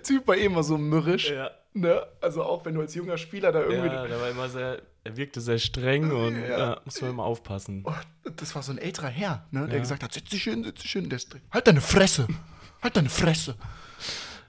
Der 0.00 0.02
Typ 0.16 0.26
war 0.28 0.36
eh 0.36 0.44
immer 0.46 0.62
so 0.62 0.78
mürrisch. 0.78 1.30
ja. 1.30 1.50
Ne? 1.72 2.02
Also 2.20 2.42
auch 2.42 2.64
wenn 2.64 2.74
du 2.74 2.80
als 2.80 2.94
junger 2.94 3.16
Spieler 3.16 3.52
da 3.52 3.60
irgendwie... 3.60 3.86
ja, 3.94 4.06
der 4.06 4.20
war 4.20 4.28
immer 4.30 4.48
sehr, 4.48 4.82
er 5.04 5.16
wirkte 5.16 5.40
sehr 5.40 5.58
streng 5.58 6.10
und 6.10 6.40
Ja. 6.40 6.58
ja. 6.58 6.80
muss 6.84 7.00
man 7.00 7.10
immer 7.10 7.22
aufpassen. 7.24 7.84
Oh, 7.86 7.92
das 8.36 8.54
war 8.56 8.62
so 8.62 8.72
ein 8.72 8.78
älterer 8.78 9.08
Herr, 9.08 9.46
ne, 9.52 9.66
der 9.66 9.74
Ja. 9.76 9.80
gesagt 9.80 10.02
hat, 10.02 10.12
setz 10.12 10.30
dich 10.30 10.42
hin, 10.42 10.64
setz 10.64 10.80
dich 10.82 10.90
hin. 10.92 11.08
Der 11.08 11.16
ist, 11.18 11.36
halt 11.52 11.66
deine 11.68 11.80
Fresse, 11.80 12.26
halt 12.82 12.96
deine 12.96 13.08
Fresse. 13.08 13.54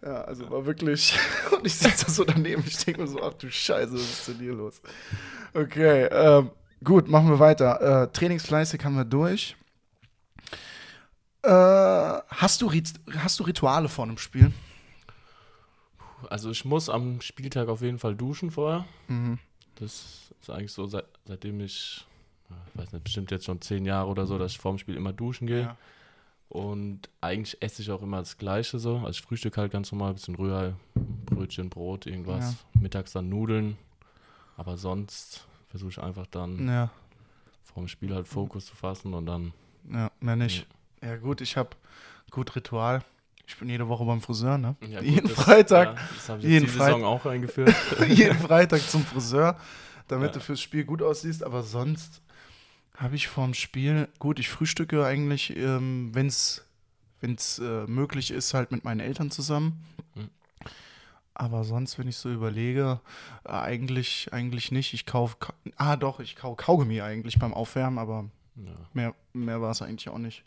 Ja, 0.04 0.24
also 0.24 0.50
war 0.50 0.66
wirklich, 0.66 1.16
und 1.52 1.68
ich 1.68 1.76
sitze 1.76 2.10
so 2.10 2.24
daneben, 2.24 2.64
ich 2.66 2.78
denke 2.84 3.02
mir 3.02 3.08
so, 3.08 3.22
ach 3.22 3.34
du 3.34 3.52
Scheiße, 3.52 3.94
was 3.94 4.02
ist 4.02 4.28
denn 4.30 4.38
hier 4.40 4.54
los? 4.54 4.82
Okay, 5.54 6.06
ähm, 6.06 6.50
gut, 6.84 7.08
machen 7.08 7.30
wir 7.30 7.38
weiter. 7.38 8.04
Äh, 8.06 8.08
Trainingsfleißig 8.12 8.84
haben 8.84 8.96
wir 8.96 9.06
durch. 9.06 9.56
Äh, 11.44 11.50
hast, 11.50 12.62
du, 12.64 12.72
hast 13.18 13.40
du 13.40 13.44
Rituale 13.44 13.90
vor 13.90 14.06
einem 14.06 14.18
Spiel? 14.18 14.52
Also 16.30 16.50
ich 16.52 16.66
muss 16.66 16.90
am 16.90 17.22
Spieltag 17.22 17.68
auf 17.70 17.82
jeden 17.82 18.00
Fall 18.00 18.16
duschen 18.16 18.52
vorher. 18.52 18.86
Mhm. 19.08 19.40
Das 19.76 20.32
ist 20.40 20.50
eigentlich 20.50 20.72
so, 20.74 20.86
seit, 20.88 21.06
seitdem 21.26 21.60
ich, 21.62 22.06
ja, 22.50 22.56
ich 22.74 22.80
weiß 22.80 22.92
nicht, 22.94 23.04
bestimmt 23.04 23.32
jetzt 23.32 23.46
schon 23.46 23.62
zehn 23.62 23.86
Jahre 23.86 24.10
oder 24.10 24.26
so, 24.26 24.38
dass 24.38 24.52
ich 24.52 24.60
vorm 24.60 24.78
Spiel 24.78 24.96
immer 24.96 25.14
duschen 25.14 25.48
gehe. 25.48 25.62
Ja. 25.62 25.78
Und 26.50 27.10
eigentlich 27.22 27.62
esse 27.62 27.82
ich 27.82 27.92
auch 27.92 28.02
immer 28.02 28.20
das 28.20 28.38
Gleiche 28.38 28.78
so. 28.78 28.98
Also 28.98 29.12
ich 29.12 29.22
frühstück 29.22 29.58
halt 29.58 29.72
ganz 29.72 29.92
normal, 29.92 30.10
ein 30.10 30.16
bisschen 30.16 30.36
Rührei, 30.36 30.74
Brötchen, 31.26 31.70
Brot, 31.70 32.06
irgendwas. 32.06 32.58
Mittags 32.74 33.14
dann 33.14 33.30
Nudeln. 33.30 33.78
Aber 34.58 34.76
sonst 34.78 35.48
versuche 35.70 35.92
ich 35.92 36.00
einfach 36.00 36.28
dann 36.28 36.68
Ja, 36.68 36.92
vorm 37.64 37.88
Spiel 37.88 38.14
halt 38.14 38.28
Fokus 38.28 38.66
zu 38.66 38.76
fassen 38.76 39.14
und 39.14 39.26
dann. 39.26 39.54
ja, 39.90 40.12
mehr 40.20 40.36
nicht. 40.36 40.68
Ja 41.02 41.16
gut, 41.16 41.40
ich 41.40 41.56
habe 41.56 41.70
gut 42.32 42.56
Ritual. 42.56 43.02
Ich 43.52 43.58
bin 43.58 43.68
jede 43.68 43.88
Woche 43.90 44.06
beim 44.06 44.22
Friseur, 44.22 44.58
ne? 44.58 44.76
Ja, 44.88 45.02
jeden 45.02 45.28
das- 45.28 45.34
Freitag. 45.38 45.96
Ja, 45.98 46.08
das 46.16 46.30
habe 46.30 46.40
ich 46.40 46.46
jeden 46.48 46.66
die 46.68 46.72
Saison 46.72 47.04
auch 47.04 47.26
eingeführt. 47.26 47.76
jeden 48.08 48.40
Freitag 48.40 48.82
zum 48.90 49.04
Friseur, 49.04 49.58
damit 50.08 50.28
Ja. 50.30 50.34
du 50.36 50.40
fürs 50.40 50.62
Spiel 50.62 50.86
gut 50.86 51.02
aussiehst. 51.02 51.44
Aber 51.44 51.62
sonst 51.62 52.22
habe 52.96 53.16
ich 53.16 53.28
vorm 53.28 53.54
Spiel, 53.54 54.08
gut, 54.20 54.40
ich 54.40 54.48
frühstücke 54.48 55.06
eigentlich, 55.06 55.56
ähm, 55.58 56.12
wenn 56.14 56.28
es 56.28 56.64
äh, 57.60 57.86
möglich 57.88 58.32
ist, 58.32 58.54
halt 58.54 58.72
mit 58.72 58.86
meinen 58.86 59.02
Eltern 59.02 59.32
zusammen. 59.32 59.84
Mhm. 60.16 60.30
Aber 61.34 61.64
sonst, 61.66 62.00
wenn 62.00 62.08
ich 62.08 62.16
so 62.18 62.32
überlege, 62.32 63.02
äh, 63.44 63.50
eigentlich, 63.52 64.30
eigentlich 64.32 64.72
nicht. 64.72 64.94
Ich 64.94 65.06
kaufe, 65.06 65.36
ah 65.76 65.98
doch, 65.98 66.22
ich 66.22 66.38
kaufe 66.38 66.56
Kaugummi 66.64 67.02
eigentlich 67.02 67.38
beim 67.38 67.54
Aufwärmen, 67.54 68.00
aber 68.00 68.30
ja. 68.56 68.72
Mehr, 68.94 69.16
mehr 69.34 69.62
war 69.62 69.72
es 69.72 69.82
eigentlich 69.82 70.08
auch 70.10 70.18
nicht. 70.20 70.44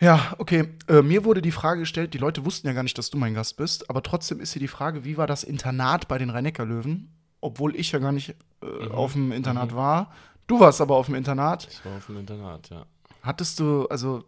Ja, 0.00 0.34
okay. 0.38 0.68
Äh, 0.88 1.02
mir 1.02 1.24
wurde 1.24 1.42
die 1.42 1.50
Frage 1.50 1.80
gestellt, 1.80 2.14
die 2.14 2.18
Leute 2.18 2.44
wussten 2.44 2.66
ja 2.66 2.72
gar 2.72 2.82
nicht, 2.82 2.96
dass 2.96 3.10
du 3.10 3.18
mein 3.18 3.34
Gast 3.34 3.56
bist, 3.58 3.90
aber 3.90 4.02
trotzdem 4.02 4.40
ist 4.40 4.52
hier 4.54 4.60
die 4.60 4.68
Frage, 4.68 5.04
wie 5.04 5.16
war 5.18 5.26
das 5.26 5.44
Internat 5.44 6.08
bei 6.08 6.16
den 6.18 6.30
Rhein-Neckar-Löwen? 6.30 7.10
Obwohl 7.42 7.76
ich 7.76 7.92
ja 7.92 7.98
gar 7.98 8.12
nicht 8.12 8.30
äh, 8.62 8.66
Mhm. 8.86 8.92
auf 8.92 9.12
dem 9.12 9.32
Internat 9.32 9.72
Mhm. 9.72 9.76
war. 9.76 10.12
Du 10.46 10.58
warst 10.60 10.80
aber 10.80 10.96
auf 10.96 11.06
dem 11.06 11.14
Internat. 11.14 11.68
Ich 11.70 11.84
war 11.84 11.96
auf 11.96 12.06
dem 12.06 12.18
Internat, 12.18 12.68
ja. 12.70 12.84
Hattest 13.22 13.60
du, 13.60 13.86
also, 13.88 14.24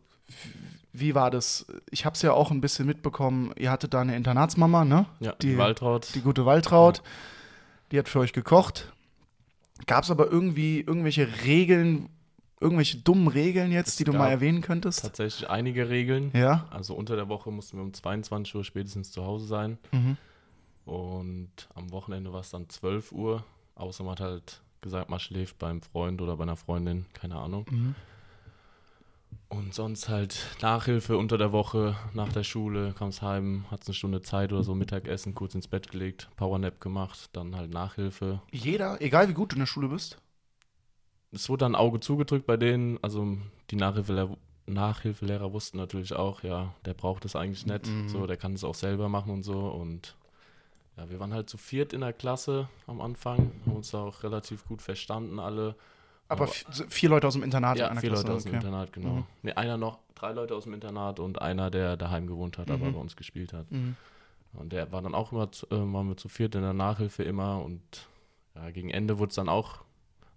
wie 0.92 1.14
war 1.14 1.30
das? 1.30 1.66
Ich 1.90 2.04
habe 2.04 2.14
es 2.14 2.22
ja 2.22 2.32
auch 2.32 2.50
ein 2.50 2.61
bisschen 2.61 2.87
mitbekommen. 2.87 3.52
Ihr 3.58 3.70
hattet 3.70 3.92
da 3.94 4.00
eine 4.02 4.14
Internatsmama, 4.16 4.85
ne? 4.85 5.06
Ja, 5.20 5.32
Die- 5.40 5.48
die, 5.52 5.58
Waltraud. 5.58 6.14
Die 6.14 6.20
gute 6.20 6.44
Waltraud. 6.46 7.02
Die 7.90 7.98
hat 7.98 8.08
für 8.08 8.20
euch 8.20 8.32
gekocht. 8.32 8.92
Gab 9.87 10.04
es 10.04 10.11
aber 10.11 10.30
irgendwie 10.30 10.80
irgendwelche 10.80 11.28
Regeln, 11.44 12.08
irgendwelche 12.62 12.98
dummen 12.98 13.29
Regeln 13.29 13.72
jetzt, 13.72 13.88
Es 13.88 13.96
die 13.96 14.05
du 14.05 14.12
mal 14.12 14.31
erwähnen 14.31 14.62
könntest? 14.62 15.03
tatsächlich 15.03 15.51
einige 15.51 15.88
Regeln. 15.88 16.31
Ja. 16.35 16.66
Also 16.70 16.94
unter 16.94 17.16
der 17.16 17.29
Woche 17.29 17.51
mussten 17.51 17.77
wir 17.77 17.83
um 17.83 17.92
22 17.92 18.55
Uhr 18.55 18.64
spätestens 18.64 19.11
zu 19.12 19.25
Hause 19.25 19.46
sein. 19.46 19.79
Mhm. 19.90 20.16
Und 20.85 21.51
am 21.75 21.90
Wochenende 21.92 22.33
war 22.33 22.40
es 22.40 22.51
dann 22.51 22.68
12 22.68 23.12
Uhr. 23.12 23.44
Außer 23.75 24.05
man 24.05 24.12
hat 24.12 24.20
halt 24.20 24.61
gesagt, 24.81 25.11
man 25.11 25.20
schläft 25.20 25.59
beim 25.59 25.81
Freund 25.83 26.20
oder 26.20 26.37
bei 26.37 26.42
einer 26.42 26.57
Freundin, 26.57 27.07
keine 27.12 27.37
Ahnung. 27.37 27.66
Mhm. 27.70 27.94
Und 29.48 29.75
sonst 29.75 30.09
halt 30.09 30.38
Nachhilfe 30.62 31.18
unter 31.18 31.37
der 31.37 31.53
Woche, 31.53 31.94
nach 32.14 32.33
der 32.33 32.42
Schule, 32.42 32.94
kamst 32.96 33.20
heim, 33.20 33.66
hat's 33.70 33.87
eine 33.87 33.94
Stunde 33.94 34.22
Zeit 34.22 34.51
oder 34.51 34.62
so, 34.62 34.75
Mittagessen, 34.75 35.35
kurz 35.35 35.55
ins 35.55 35.68
Bett 35.68 35.90
gelegt, 35.90 36.29
Powernap 36.37 36.81
gemacht, 36.81 37.29
dann 37.35 37.55
halt 37.55 37.70
Nachhilfe. 37.70 38.40
Jeder, 38.51 39.01
egal 39.03 39.29
wie 39.29 39.35
gut 39.35 39.53
du 39.53 39.57
in 39.57 39.61
der 39.61 39.66
Schule 39.66 39.88
bist. 39.88 40.16
Es 41.33 41.49
wurde 41.49 41.66
ein 41.66 41.75
Auge 41.75 42.01
zugedrückt 42.01 42.47
bei 42.47 42.57
denen, 42.57 42.99
also 43.03 43.37
die 43.71 43.77
Nachhilfelehrer, 43.77 44.37
Nachhilfelehrer 44.66 45.53
wussten 45.53 45.79
natürlich 45.79 46.14
auch, 46.14 46.42
ja, 46.42 46.75
der 46.85 46.95
braucht 46.95 47.25
es 47.25 47.35
eigentlich 47.37 47.66
nicht, 47.66 47.87
Mhm. 47.87 48.09
so, 48.09 48.27
der 48.27 48.37
kann 48.37 48.53
es 48.55 48.64
auch 48.64 48.75
selber 48.75 49.09
machen 49.09 49.33
und 49.33 49.42
so 49.42 49.59
und 49.68 50.14
ja, 50.97 51.09
wir 51.09 51.18
waren 51.21 51.33
halt 51.33 51.49
zu 51.49 51.57
viert 51.57 51.92
in 51.95 52.03
der 52.03 52.12
Klasse 52.12 52.68
am 52.87 53.01
Anfang, 53.01 53.51
haben 53.66 53.77
uns 53.77 53.90
da 53.90 54.03
auch 54.03 54.23
relativ 54.23 54.66
gut 54.68 54.83
verstanden 54.83 55.38
alle. 55.38 55.75
Aber 56.29 56.45
Aber- 56.45 56.53
vier 56.88 57.09
Leute 57.09 57.27
aus 57.27 57.33
dem 57.35 57.42
Internat 57.42 57.79
ja, 57.79 57.87
in 57.87 57.92
einer 57.92 58.01
vier 58.01 58.11
Klasse. 58.11 58.25
Leute 58.27 58.37
aus 58.37 58.42
dem 58.45 58.51
okay. 58.51 58.57
Internat, 58.59 58.92
genau. 58.92 59.09
Mhm. 59.16 59.25
Nee, 59.42 59.53
einer 59.53 59.77
noch, 59.79 59.99
drei 60.14 60.33
Leute 60.33 60.55
aus 60.55 60.64
dem 60.64 60.75
Internat 60.75 61.18
und 61.18 61.40
einer, 61.40 61.71
der 61.71 61.97
daheim 61.97 62.27
gewohnt 62.27 62.59
hat, 62.59 62.71
aber 62.71 62.87
Mhm. 62.87 62.92
bei 62.95 63.01
uns 63.01 63.16
gespielt 63.16 63.53
hat. 63.55 63.71
Mhm. 63.73 63.97
Und 64.55 64.73
der 64.73 64.92
war 64.92 65.01
dann 65.03 65.14
auch 65.14 65.33
immer, 65.33 65.51
zu, 65.51 65.66
äh, 65.68 65.71
waren 65.92 66.09
wir 66.09 66.16
zu 66.18 66.29
viert 66.29 66.55
in 66.55 66.61
der 66.62 66.75
Nachhilfe 66.75 67.23
immer 67.23 67.62
und 67.64 67.81
ja, 68.55 68.71
gegen 68.71 68.90
Ende 68.90 69.18
wurde 69.18 69.31
es 69.31 69.35
dann 69.37 69.49
auch, 69.49 69.79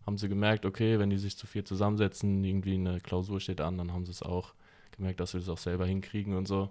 haben 0.05 0.17
sie 0.17 0.29
gemerkt, 0.29 0.65
okay, 0.65 0.99
wenn 0.99 1.09
die 1.09 1.17
sich 1.17 1.37
zu 1.37 1.47
viert 1.47 1.67
zusammensetzen, 1.67 2.43
irgendwie 2.43 2.75
eine 2.75 2.99
Klausur 3.01 3.39
steht 3.39 3.61
an, 3.61 3.77
dann 3.77 3.91
haben 3.93 4.05
sie 4.05 4.11
es 4.11 4.21
auch 4.21 4.53
gemerkt, 4.91 5.19
dass 5.19 5.33
wir 5.33 5.39
das 5.39 5.49
auch 5.49 5.57
selber 5.57 5.85
hinkriegen 5.85 6.35
und 6.35 6.47
so. 6.47 6.69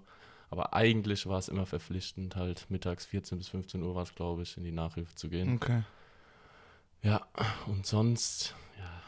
Aber 0.49 0.73
eigentlich 0.73 1.25
war 1.25 1.39
es 1.39 1.49
immer 1.49 1.65
verpflichtend, 1.65 2.35
halt 2.35 2.65
mittags 2.69 3.05
14 3.05 3.37
bis 3.37 3.49
15 3.49 3.81
Uhr 3.83 3.95
war 3.95 4.03
es, 4.03 4.15
glaube 4.15 4.43
ich, 4.43 4.55
in 4.57 4.63
die 4.63 4.71
Nachhilfe 4.71 5.15
zu 5.15 5.27
gehen. 5.29 5.55
Okay. 5.55 5.83
Ja, 7.01 7.21
und 7.67 7.85
sonst, 7.85 8.55
ja, 8.79 9.01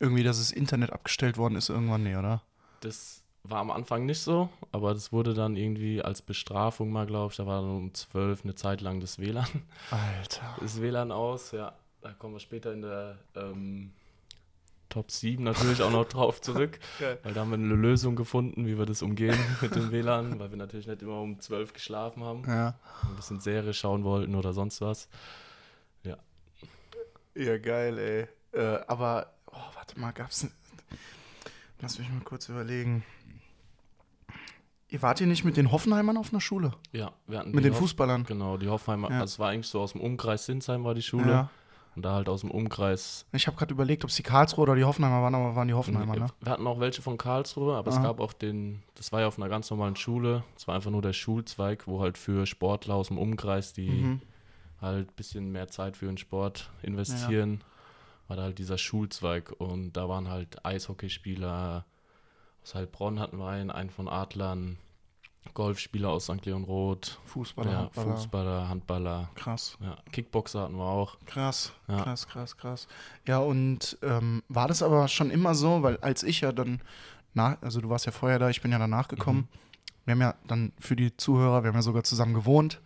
Irgendwie, 0.00 0.22
dass 0.22 0.38
das 0.38 0.50
Internet 0.50 0.92
abgestellt 0.92 1.38
worden 1.38 1.56
ist 1.56 1.68
irgendwann, 1.68 2.02
nee, 2.02 2.16
oder? 2.16 2.42
Das 2.80 3.22
war 3.44 3.60
am 3.60 3.70
Anfang 3.70 4.06
nicht 4.06 4.20
so, 4.20 4.48
aber 4.72 4.92
das 4.92 5.12
wurde 5.12 5.34
dann 5.34 5.56
irgendwie 5.56 6.02
als 6.02 6.20
Bestrafung 6.22 6.90
mal, 6.90 7.06
glaube 7.06 7.30
ich, 7.30 7.36
da 7.36 7.46
war 7.46 7.60
dann 7.62 7.70
um 7.76 7.94
12 7.94 8.44
eine 8.44 8.54
Zeit 8.54 8.80
lang 8.80 9.00
das 9.00 9.18
WLAN, 9.18 9.46
Alter. 9.90 10.56
das 10.60 10.80
WLAN 10.80 11.12
aus, 11.12 11.52
ja, 11.52 11.74
da 12.04 12.12
kommen 12.12 12.34
wir 12.34 12.40
später 12.40 12.72
in 12.72 12.82
der 12.82 13.18
ähm, 13.34 13.92
Top 14.88 15.10
7 15.10 15.42
natürlich 15.42 15.82
auch 15.82 15.90
noch 15.90 16.04
drauf 16.04 16.40
zurück, 16.40 16.78
Geil. 17.00 17.18
weil 17.24 17.32
da 17.34 17.40
haben 17.40 17.50
wir 17.50 17.54
eine 17.58 17.74
Lösung 17.74 18.14
gefunden, 18.14 18.66
wie 18.66 18.78
wir 18.78 18.86
das 18.86 19.02
umgehen 19.02 19.36
mit 19.60 19.74
dem 19.74 19.90
WLAN, 19.90 20.38
weil 20.38 20.50
wir 20.50 20.56
natürlich 20.58 20.86
nicht 20.86 21.02
immer 21.02 21.20
um 21.20 21.40
12 21.40 21.72
geschlafen 21.72 22.22
haben, 22.22 22.44
Ja. 22.46 22.78
ein 23.08 23.16
bisschen 23.16 23.40
Serie 23.40 23.74
schauen 23.74 24.04
wollten 24.04 24.34
oder 24.36 24.52
sonst 24.52 24.80
was. 24.80 25.08
Ja, 27.36 27.58
geil, 27.58 27.98
ey. 27.98 28.28
Äh, 28.60 28.78
aber, 28.86 29.32
oh, 29.46 29.56
warte 29.74 29.98
mal, 29.98 30.12
gab's. 30.12 30.46
Lass 31.80 31.98
mich 31.98 32.08
mal 32.08 32.20
kurz 32.20 32.48
überlegen. 32.48 33.02
Ihr 34.88 35.02
wart 35.02 35.20
ihr 35.20 35.26
nicht 35.26 35.44
mit 35.44 35.56
den 35.56 35.72
Hoffenheimern 35.72 36.16
auf 36.16 36.30
einer 36.32 36.40
Schule? 36.40 36.74
Ja, 36.92 37.12
wir 37.26 37.40
hatten 37.40 37.50
Mit 37.50 37.64
den 37.64 37.72
Hoff- 37.72 37.80
Fußballern? 37.80 38.22
Genau, 38.22 38.56
die 38.56 38.68
Hoffenheimer, 38.68 39.10
Ja. 39.10 39.20
also 39.22 39.32
es 39.32 39.38
war 39.40 39.50
eigentlich 39.50 39.66
so 39.66 39.80
aus 39.80 39.92
dem 39.92 40.00
Umkreis 40.00 40.46
Sinsheim 40.46 40.84
war 40.84 40.94
die 40.94 41.02
Schule. 41.02 41.28
Ja. 41.28 41.50
Und 41.96 42.04
da 42.04 42.14
halt 42.14 42.28
aus 42.28 42.40
dem 42.40 42.50
Umkreis. 42.50 43.24
Ich 43.32 43.46
habe 43.46 43.56
gerade 43.56 43.72
überlegt, 43.72 44.04
ob 44.04 44.10
es 44.10 44.16
die 44.16 44.22
Karlsruhe 44.22 44.62
oder 44.62 44.74
die 44.74 44.84
Hoffenheimer 44.84 45.22
waren, 45.22 45.34
aber 45.34 45.54
waren 45.54 45.68
die 45.68 45.74
Hoffenheimer, 45.74 46.16
ne? 46.16 46.26
Wir 46.40 46.52
hatten 46.52 46.66
auch 46.66 46.80
welche 46.80 47.02
von 47.02 47.16
Karlsruhe, 47.16 47.76
aber 47.76 47.88
es 47.88 47.96
Aha. 47.96 48.02
gab 48.04 48.20
auch 48.20 48.32
den, 48.32 48.82
das 48.96 49.12
war 49.12 49.20
ja 49.20 49.28
auf 49.28 49.38
einer 49.38 49.48
ganz 49.48 49.70
normalen 49.70 49.94
Schule. 49.94 50.42
Es 50.56 50.66
war 50.66 50.74
einfach 50.74 50.90
nur 50.90 51.02
der 51.02 51.12
Schulzweig, 51.12 51.86
wo 51.86 52.00
halt 52.00 52.18
für 52.18 52.46
Sportler 52.46 52.94
aus 52.96 53.08
dem 53.08 53.18
Umkreis, 53.18 53.72
die 53.72 53.88
Mhm. 53.90 54.20
halt 54.80 55.08
ein 55.10 55.14
bisschen 55.14 55.52
mehr 55.52 55.68
Zeit 55.68 55.96
für 55.96 56.06
den 56.06 56.18
Sport 56.18 56.70
investieren, 56.82 57.62
war 58.26 58.36
da 58.36 58.42
halt 58.44 58.58
dieser 58.58 58.78
Schulzweig. 58.78 59.52
Und 59.58 59.92
da 59.92 60.08
waren 60.08 60.28
halt 60.28 60.64
Eishockeyspieler 60.64 61.84
aus 62.62 62.74
Heilbronn 62.74 63.20
hatten 63.20 63.36
wir 63.36 63.46
einen, 63.46 63.70
einen 63.70 63.90
von 63.90 64.08
Adlern, 64.08 64.78
Golfspieler 65.52 66.08
aus 66.10 66.24
St. 66.24 66.44
Leon 66.46 66.64
Roth, 66.64 67.18
Fußballer, 67.26 67.70
ja, 67.70 67.78
Handballer. 67.80 68.16
Fußballer, 68.16 68.68
Handballer, 68.68 69.30
Krass, 69.34 69.76
ja, 69.80 69.96
Kickboxer 70.10 70.62
hatten 70.62 70.76
wir 70.76 70.84
auch. 70.84 71.16
krass, 71.26 71.72
Ja. 71.86 72.02
krass, 72.02 72.26
krass, 72.26 72.56
krass. 72.56 72.88
Ja, 73.26 73.38
und 73.38 73.98
ähm, 74.02 74.42
war 74.48 74.66
das 74.68 74.82
aber 74.82 75.06
schon 75.08 75.30
immer 75.30 75.54
so, 75.54 75.82
weil 75.82 75.98
als 75.98 76.22
ich 76.22 76.40
ja 76.40 76.50
dann 76.52 76.80
nach, 77.34 77.56
also 77.62 77.80
du 77.80 77.88
warst 77.90 78.06
ja 78.06 78.12
vorher 78.12 78.38
da, 78.38 78.48
ich 78.48 78.62
bin 78.62 78.72
ja 78.72 78.78
danach 78.78 79.08
gekommen. 79.08 79.48
Mhm. 79.52 79.58
Wir 80.06 80.12
haben 80.12 80.20
ja 80.20 80.34
dann 80.46 80.72
für 80.80 80.96
die 80.96 81.16
Zuhörer, 81.16 81.62
wir 81.62 81.68
haben 81.68 81.76
ja 81.76 81.82
sogar 81.82 82.04
zusammen 82.04 82.34
gewohnt 82.34 82.80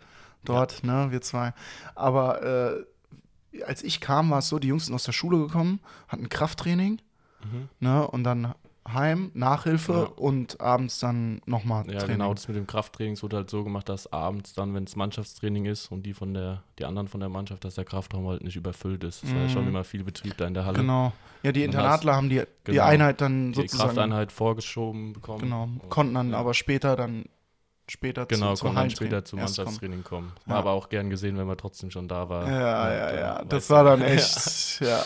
dort, 0.44 0.84
ne, 0.84 1.08
wir 1.10 1.20
zwei. 1.20 1.52
Aber 1.94 2.42
äh, 2.42 3.62
als 3.64 3.82
ich 3.82 4.00
kam, 4.00 4.30
war 4.30 4.38
es 4.38 4.48
so, 4.48 4.58
die 4.58 4.68
Jungs 4.68 4.86
sind 4.86 4.94
aus 4.94 5.04
der 5.04 5.12
Schule 5.12 5.38
gekommen, 5.38 5.80
hatten 6.08 6.28
Krafttraining, 6.28 7.00
Mhm. 7.44 7.68
ne, 7.80 8.06
und 8.06 8.24
dann 8.24 8.54
heim, 8.94 9.30
Nachhilfe 9.34 9.92
Ja. 9.92 9.98
und 10.16 10.60
abends 10.60 10.98
dann 11.00 11.40
nochmal 11.46 11.84
Ja, 11.86 11.98
Training. 12.00 12.18
genau, 12.18 12.34
das 12.34 12.48
mit 12.48 12.56
dem 12.56 12.66
Krafttraining 12.66 13.14
es 13.14 13.22
wurde 13.22 13.36
halt 13.36 13.50
so 13.50 13.64
gemacht, 13.64 13.88
dass 13.88 14.12
abends 14.12 14.54
dann, 14.54 14.74
wenn 14.74 14.84
es 14.84 14.96
Mannschaftstraining 14.96 15.64
ist 15.66 15.90
und 15.92 16.02
die 16.04 16.14
von 16.14 16.34
der, 16.34 16.62
die 16.78 16.84
anderen 16.84 17.08
von 17.08 17.20
der 17.20 17.28
Mannschaft, 17.28 17.64
dass 17.64 17.74
der 17.76 17.84
Kraftraum 17.84 18.26
halt 18.28 18.42
nicht 18.44 18.56
überfüllt 18.56 19.04
ist. 19.04 19.22
Es 19.24 19.34
war 19.34 19.42
ja 19.42 19.48
schon 19.48 19.62
Mhm. 19.62 19.68
immer 19.68 19.84
viel 19.84 20.04
Betrieb 20.04 20.36
da 20.36 20.46
in 20.46 20.54
der 20.54 20.64
Halle. 20.64 20.78
Genau. 20.78 21.12
Ja, 21.42 21.52
die 21.52 21.62
Internatler 21.64 22.16
haben 22.16 22.28
die, 22.28 22.40
die 22.66 22.72
genau, 22.72 22.84
Einheit 22.84 23.20
dann 23.20 23.52
Die 23.52 23.56
sozusagen. 23.60 23.88
Krafteinheit 23.90 24.32
vorgeschoben 24.32 25.12
bekommen. 25.12 25.40
Genau, 25.42 25.68
konnten 25.88 26.14
dann 26.14 26.30
ja. 26.32 26.38
aber 26.38 26.52
später 26.54 26.96
dann 26.96 27.26
später 27.90 28.26
Genau, 28.26 28.50
zu, 28.54 28.56
zum 28.56 28.66
konnten 28.66 28.76
dann 28.80 28.90
später 28.90 29.24
zum 29.24 29.38
erst 29.38 29.56
kommen. 29.56 29.64
Mannschaftstraining 29.66 30.04
kommen. 30.04 30.32
War 30.46 30.58
aber 30.58 30.72
auch 30.72 30.88
gern 30.88 31.08
gesehen, 31.10 31.38
wenn 31.38 31.46
man 31.46 31.56
trotzdem 31.56 31.90
schon 31.90 32.06
da 32.08 32.28
war. 32.28 32.46
Ja, 32.50 32.92
ja, 32.92 33.14
ja, 33.18 33.44
Das 33.44 33.70
war 33.70 33.84
dann 33.84 34.02
echt, 34.02 34.80
ja. 34.80 35.02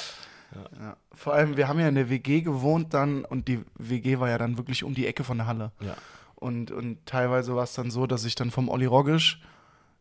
Ja. 0.55 0.97
Vor 1.15 1.33
allem, 1.35 1.57
wir 1.57 1.69
haben 1.69 1.79
ja 1.81 1.89
in 1.89 1.95
der 1.95 2.11
WG 2.11 2.41
gewohnt 2.43 2.95
dann 2.95 3.25
und 3.25 3.49
die 3.49 3.61
WG 3.79 4.19
war 4.21 4.29
ja 4.29 4.39
dann 4.39 4.57
wirklich 4.59 4.85
um 4.85 4.95
die 4.95 5.07
Ecke 5.07 5.25
von 5.25 5.39
der 5.39 5.47
Halle. 5.47 5.73
Ja. 5.81 5.95
Und, 6.37 6.71
und 6.71 7.05
teilweise 7.07 7.55
war 7.55 7.65
es 7.65 7.75
dann 7.75 7.91
so, 7.91 8.07
dass 8.07 8.25
ich 8.25 8.35
dann 8.35 8.51
vom 8.51 8.69
Olli 8.69 8.87
Roggisch, 8.87 9.41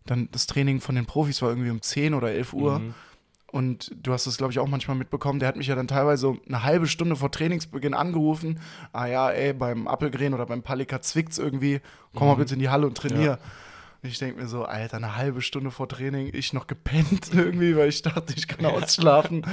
dann 0.06 0.30
das 0.32 0.48
Training 0.48 0.82
von 0.82 0.96
den 0.96 1.06
Profis 1.06 1.42
war 1.42 1.50
irgendwie 1.50 1.70
um 1.70 1.82
10 1.82 2.14
oder 2.16 2.32
11 2.32 2.54
Uhr. 2.54 2.80
Mhm. 2.80 2.94
Und 3.52 3.92
du 4.02 4.14
hast 4.14 4.28
es, 4.28 4.38
glaube 4.38 4.54
ich, 4.54 4.60
auch 4.60 4.68
manchmal 4.68 4.96
mitbekommen. 4.96 5.40
Der 5.40 5.50
hat 5.50 5.58
mich 5.58 5.68
ja 5.68 5.76
dann 5.76 5.88
teilweise 5.88 6.38
eine 6.48 6.64
halbe 6.64 6.88
Stunde 6.88 7.18
vor 7.18 7.32
Trainingsbeginn 7.32 7.94
angerufen. 7.94 8.60
Ah 8.94 9.08
ja, 9.08 9.30
ey, 9.30 9.52
beim 9.54 9.88
Appelgren 9.88 10.34
oder 10.34 10.46
beim 10.46 10.64
Palika 10.64 11.02
zwickt's 11.02 11.38
irgendwie. 11.38 11.82
Komm 12.16 12.28
mal 12.28 12.36
Mhm. 12.36 12.40
bitte 12.40 12.54
in 12.54 12.60
die 12.62 12.70
Halle 12.70 12.88
und 12.88 12.96
trainier. 12.98 13.22
Ja. 13.26 13.38
Und 14.04 14.10
ich 14.10 14.18
denke 14.18 14.42
mir 14.42 14.48
so, 14.48 14.66
Alter, 14.66 14.98
eine 14.98 15.16
halbe 15.16 15.42
Stunde 15.44 15.70
vor 15.70 15.88
Training, 15.88 16.32
ich 16.34 16.54
noch 16.54 16.66
gepennt 16.66 17.30
irgendwie, 17.34 17.76
weil 17.78 17.90
ich 17.90 18.02
dachte, 18.02 18.34
ich 18.36 18.48
kann 18.48 18.66
ausschlafen. 18.66 19.46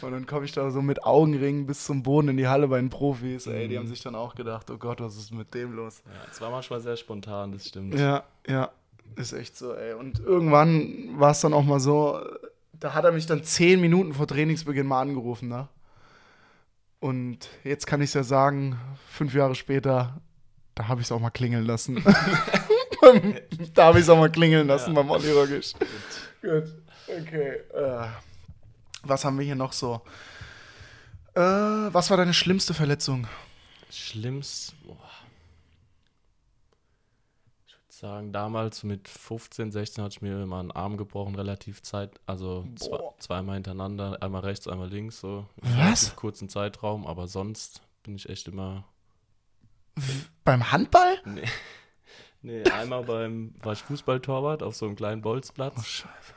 Und 0.00 0.10
dann 0.10 0.26
komme 0.26 0.44
ich 0.44 0.50
da 0.52 0.68
so 0.72 0.82
mit 0.82 1.04
Augenringen 1.04 1.66
bis 1.66 1.84
zum 1.84 2.02
Boden 2.02 2.28
in 2.28 2.36
die 2.36 2.48
Halle 2.48 2.66
bei 2.66 2.78
den 2.78 2.90
Profis. 2.90 3.46
Ey, 3.46 3.68
die 3.68 3.74
Mhm. 3.74 3.78
haben 3.80 3.86
sich 3.86 4.02
dann 4.02 4.16
auch 4.16 4.34
gedacht, 4.34 4.68
oh 4.72 4.76
Gott, 4.78 5.00
was 5.00 5.16
ist 5.16 5.32
mit 5.32 5.54
dem 5.54 5.72
los? 5.76 6.02
Ja, 6.04 6.12
es 6.30 6.40
war 6.40 6.50
manchmal 6.50 6.80
sehr 6.80 6.96
spontan, 6.96 7.52
das 7.52 7.68
stimmt. 7.68 7.94
Ja, 7.94 8.24
ja, 8.48 8.70
ist 9.14 9.32
echt 9.34 9.56
so, 9.56 9.72
ey. 9.74 9.94
Und 9.94 10.18
irgendwann 10.18 11.10
war 11.20 11.30
es 11.30 11.40
dann 11.40 11.52
auch 11.54 11.62
mal 11.64 11.78
so, 11.78 12.20
da 12.72 12.94
hat 12.94 13.04
er 13.04 13.12
mich 13.12 13.26
dann 13.26 13.44
zehn 13.44 13.80
Minuten 13.80 14.14
vor 14.14 14.26
Trainingsbeginn 14.26 14.86
mal 14.86 15.00
angerufen, 15.02 15.48
ne? 15.48 15.68
Und 16.98 17.48
jetzt 17.64 17.86
kann 17.86 18.00
ich 18.00 18.10
es 18.10 18.14
ja 18.14 18.22
sagen, 18.24 18.78
fünf 19.08 19.34
Jahre 19.34 19.54
später, 19.54 20.20
da 20.74 20.88
habe 20.88 21.00
ich 21.00 21.06
es 21.06 21.12
auch 21.12 21.20
mal 21.20 21.30
klingeln 21.30 21.64
lassen. 21.66 22.02
da 23.74 23.84
habe 23.86 23.98
ich 23.98 24.04
es 24.04 24.08
auch 24.10 24.18
mal 24.18 24.30
klingeln 24.30 24.66
lassen 24.68 24.90
Ja. 24.94 25.02
beim 25.02 25.10
Olli 25.10 25.30
Roggisch. 25.30 25.72
Gut, 26.40 26.64
okay. 27.08 27.56
Äh, 27.74 28.06
was 29.02 29.24
haben 29.24 29.38
wir 29.38 29.44
hier 29.44 29.54
noch 29.56 29.72
so? 29.72 30.00
Äh, 31.34 31.40
was 31.40 32.10
war 32.10 32.16
deine 32.16 32.34
schlimmste 32.34 32.74
Verletzung? 32.74 33.26
Schlimmst, 33.90 34.74
boah. 34.86 34.96
ich 37.66 37.72
würde 37.74 37.84
sagen, 37.88 38.32
damals 38.32 38.82
mit 38.84 39.08
15, 39.08 39.72
16 39.72 40.04
hatte 40.04 40.12
ich 40.16 40.22
mir 40.22 40.46
mal 40.46 40.60
einen 40.60 40.70
Arm 40.70 40.96
gebrochen, 40.96 41.34
relativ 41.34 41.82
Zeit, 41.82 42.20
also 42.26 42.66
zwei, 42.76 42.98
zweimal 43.18 43.54
hintereinander, 43.54 44.18
einmal 44.22 44.42
rechts, 44.42 44.68
einmal 44.68 44.88
links, 44.88 45.20
so. 45.20 45.46
Was? 45.56 46.14
kurzen 46.16 46.48
Zeitraum, 46.48 47.06
aber 47.06 47.26
sonst 47.28 47.82
bin 48.02 48.14
ich 48.14 48.28
echt 48.28 48.48
immer, 48.48 48.84
Beim 50.44 50.70
Handball? 50.72 51.18
nee, 51.24 51.42
nee 52.42 52.62
einmal 52.64 53.02
beim, 53.04 53.54
war 53.62 53.72
ich 53.72 53.82
Fußballtorwart 53.82 54.62
auf 54.62 54.74
so 54.74 54.86
einem 54.86 54.96
kleinen 54.96 55.22
Bolzplatz. 55.22 55.74
Oh, 55.78 55.82
Scheiße. 55.82 56.34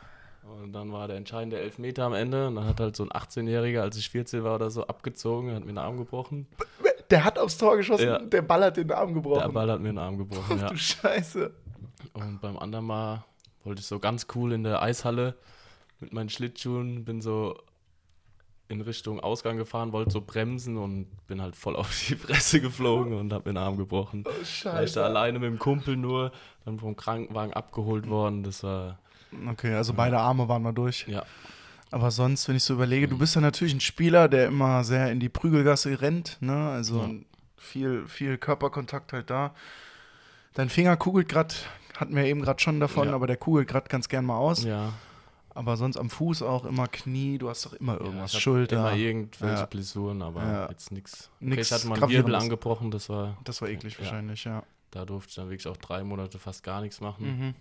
Und 0.64 0.74
dann 0.74 0.92
war 0.92 1.08
der 1.08 1.18
entscheidende 1.18 1.60
Elfmeter 1.60 2.04
am 2.06 2.14
Ende. 2.14 2.48
Und 2.48 2.56
dann 2.56 2.66
hat 2.68 2.80
halt 2.80 2.96
so 2.96 3.04
ein 3.04 3.10
18-Jähriger, 3.10 3.82
als 3.82 3.98
ich 3.98 4.10
14 4.12 4.44
war 4.44 4.56
oder 4.56 4.70
so, 4.70 4.86
abgezogen, 4.86 5.54
hat 5.54 5.62
mir 5.62 5.72
den 5.74 5.78
Arm 5.80 5.98
gebrochen. 5.98 6.48
Der 7.10 7.24
hat 7.24 7.38
aufs 7.40 7.58
Tor 7.58 7.78
geschossen, 7.78 8.08
Ja. 8.08 8.20
der 8.20 8.42
Ball 8.44 8.64
hat 8.64 8.78
den 8.78 8.92
Arm 8.92 9.14
gebrochen. 9.14 9.40
Der 9.42 9.50
Ball 9.50 9.70
hat 9.72 9.80
mir 9.80 9.90
den 9.90 9.98
Arm 9.98 10.18
gebrochen, 10.18 10.60
ja. 10.62 10.68
Du 10.70 10.78
Scheiße. 10.78 11.52
Und 12.14 12.42
beim 12.42 12.58
anderen 12.58 12.86
Mal 12.86 13.24
wollte 13.64 13.80
ich 13.82 13.88
so 13.88 14.00
ganz 14.00 14.28
cool 14.36 14.54
in 14.54 14.64
der 14.64 14.82
Eishalle 14.82 15.36
mit 16.00 16.14
meinen 16.14 16.30
Schlittschuhen, 16.30 17.06
bin 17.06 17.22
so 17.22 17.58
in 18.68 18.82
Richtung 18.82 19.20
Ausgang 19.20 19.58
gefahren, 19.58 19.92
wollte 19.92 20.12
so 20.12 20.22
bremsen 20.22 20.78
und 20.78 21.08
bin 21.28 21.42
halt 21.42 21.56
voll 21.56 21.76
auf 21.78 21.90
die 22.08 22.16
Fresse 22.16 22.60
geflogen 22.62 23.14
und 23.14 23.32
hab 23.34 23.46
mir 23.46 23.54
den 23.54 23.58
Arm 23.58 23.78
gebrochen. 23.78 24.24
Oh, 24.26 24.30
War 24.32 24.42
ich 24.42 24.50
Scheiße. 24.50 24.96
da 25.00 25.06
alleine 25.06 25.40
mit 25.40 25.48
dem 25.50 25.60
Kumpel 25.60 25.96
nur, 25.98 26.32
dann 26.66 26.80
vom 26.80 26.96
Krankenwagen 26.96 27.54
abgeholt 27.54 28.10
worden. 28.10 28.44
Das 28.44 28.64
war, 28.64 28.98
Okay, 29.52 29.74
also 29.76 29.94
beide 29.94 30.18
Arme 30.18 30.48
waren 30.48 30.64
mal 30.64 30.72
durch. 30.72 31.06
ja, 31.08 31.24
Aber 31.92 32.10
sonst, 32.10 32.48
wenn 32.48 32.56
ich 32.56 32.64
so 32.64 32.74
überlege, 32.74 33.08
du 33.08 33.18
bist 33.18 33.36
ja 33.36 33.42
natürlich 33.42 33.74
ein 33.74 33.82
Spieler, 33.82 34.28
der 34.30 34.48
immer 34.48 34.84
sehr 34.84 35.12
in 35.12 35.20
die 35.20 35.30
Prügelgasse 35.30 36.02
rennt, 36.02 36.38
ne? 36.40 36.70
Also 36.70 37.02
Ja. 37.02 37.10
viel, 37.58 38.08
viel 38.08 38.38
Körperkontakt 38.38 39.14
halt 39.14 39.30
da. 39.30 39.54
Dein 40.54 40.70
Finger 40.70 40.96
kugelt 40.98 41.28
gerade, 41.28 41.54
hatten 41.98 42.16
wir 42.16 42.24
eben 42.24 42.42
gerade 42.42 42.62
schon 42.62 42.80
davon, 42.80 43.10
Ja. 43.10 43.14
aber 43.14 43.28
der 43.28 43.38
kugelt 43.38 43.68
gerade 43.68 43.90
ganz 43.90 44.08
gern 44.10 44.26
mal 44.26 44.38
aus. 44.38 44.64
ja. 44.64 44.94
Aber 45.56 45.78
sonst 45.78 45.96
am 45.98 46.10
Fuß 46.10 46.42
auch 46.44 46.66
immer 46.66 46.88
Knie, 46.88 47.38
du 47.38 47.50
hast 47.50 47.66
doch 47.66 47.74
immer 47.74 48.00
irgendwas, 48.00 48.34
hab 48.34 48.42
Schulter. 48.42 48.76
Immer 48.92 48.96
irgendwelche 48.96 49.56
Ja. 49.62 49.66
Blessuren, 49.66 50.22
aber 50.22 50.44
Ja. 50.44 50.70
jetzt 50.70 50.92
nichts. 50.92 51.32
Nix 51.40 51.72
einen 51.72 51.94
Gravierendes. 51.94 52.18
Wirbel 52.18 52.36
angebrochen, 52.36 52.92
das 52.92 53.08
war, 53.10 53.38
das 53.46 53.62
war 53.62 53.70
eklig 53.70 53.94
Ja. 53.94 54.00
wahrscheinlich, 54.02 54.44
ja. 54.44 54.64
da 54.92 55.06
durfte 55.06 55.30
ich 55.30 55.36
dann 55.36 55.50
wirklich 55.50 55.68
auch 55.68 55.78
drei 55.78 56.04
Monate 56.04 56.38
fast 56.40 56.62
gar 56.64 56.82
nichts 56.82 57.00
machen. 57.02 57.26
Mhm. 57.40 57.56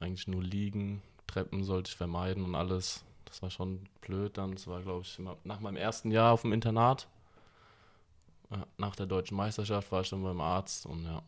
Eigentlich 0.00 0.26
nur 0.26 0.42
liegen, 0.42 1.02
Treppen 1.26 1.62
sollte 1.62 1.90
ich 1.90 1.96
vermeiden 1.96 2.42
und 2.44 2.54
alles. 2.54 3.04
Das 3.26 3.42
war 3.42 3.50
schon 3.50 3.80
blöd 4.00 4.36
dann. 4.38 4.52
Das 4.52 4.66
war, 4.66 4.80
glaube 4.82 5.02
ich, 5.02 5.18
immer 5.18 5.36
nach 5.44 5.60
meinem 5.60 5.76
ersten 5.76 6.10
Jahr 6.10 6.32
auf 6.32 6.42
dem 6.42 6.52
Internat. 6.52 7.08
Ja, 8.50 8.64
Nach 8.78 8.94
der 8.96 9.06
deutschen 9.06 9.36
Meisterschaft 9.36 9.90
war 9.92 10.02
ich 10.02 10.10
dann 10.10 10.22
beim 10.22 10.40
Arzt 10.40 10.86
und 10.86 11.04
ja. 11.04 11.22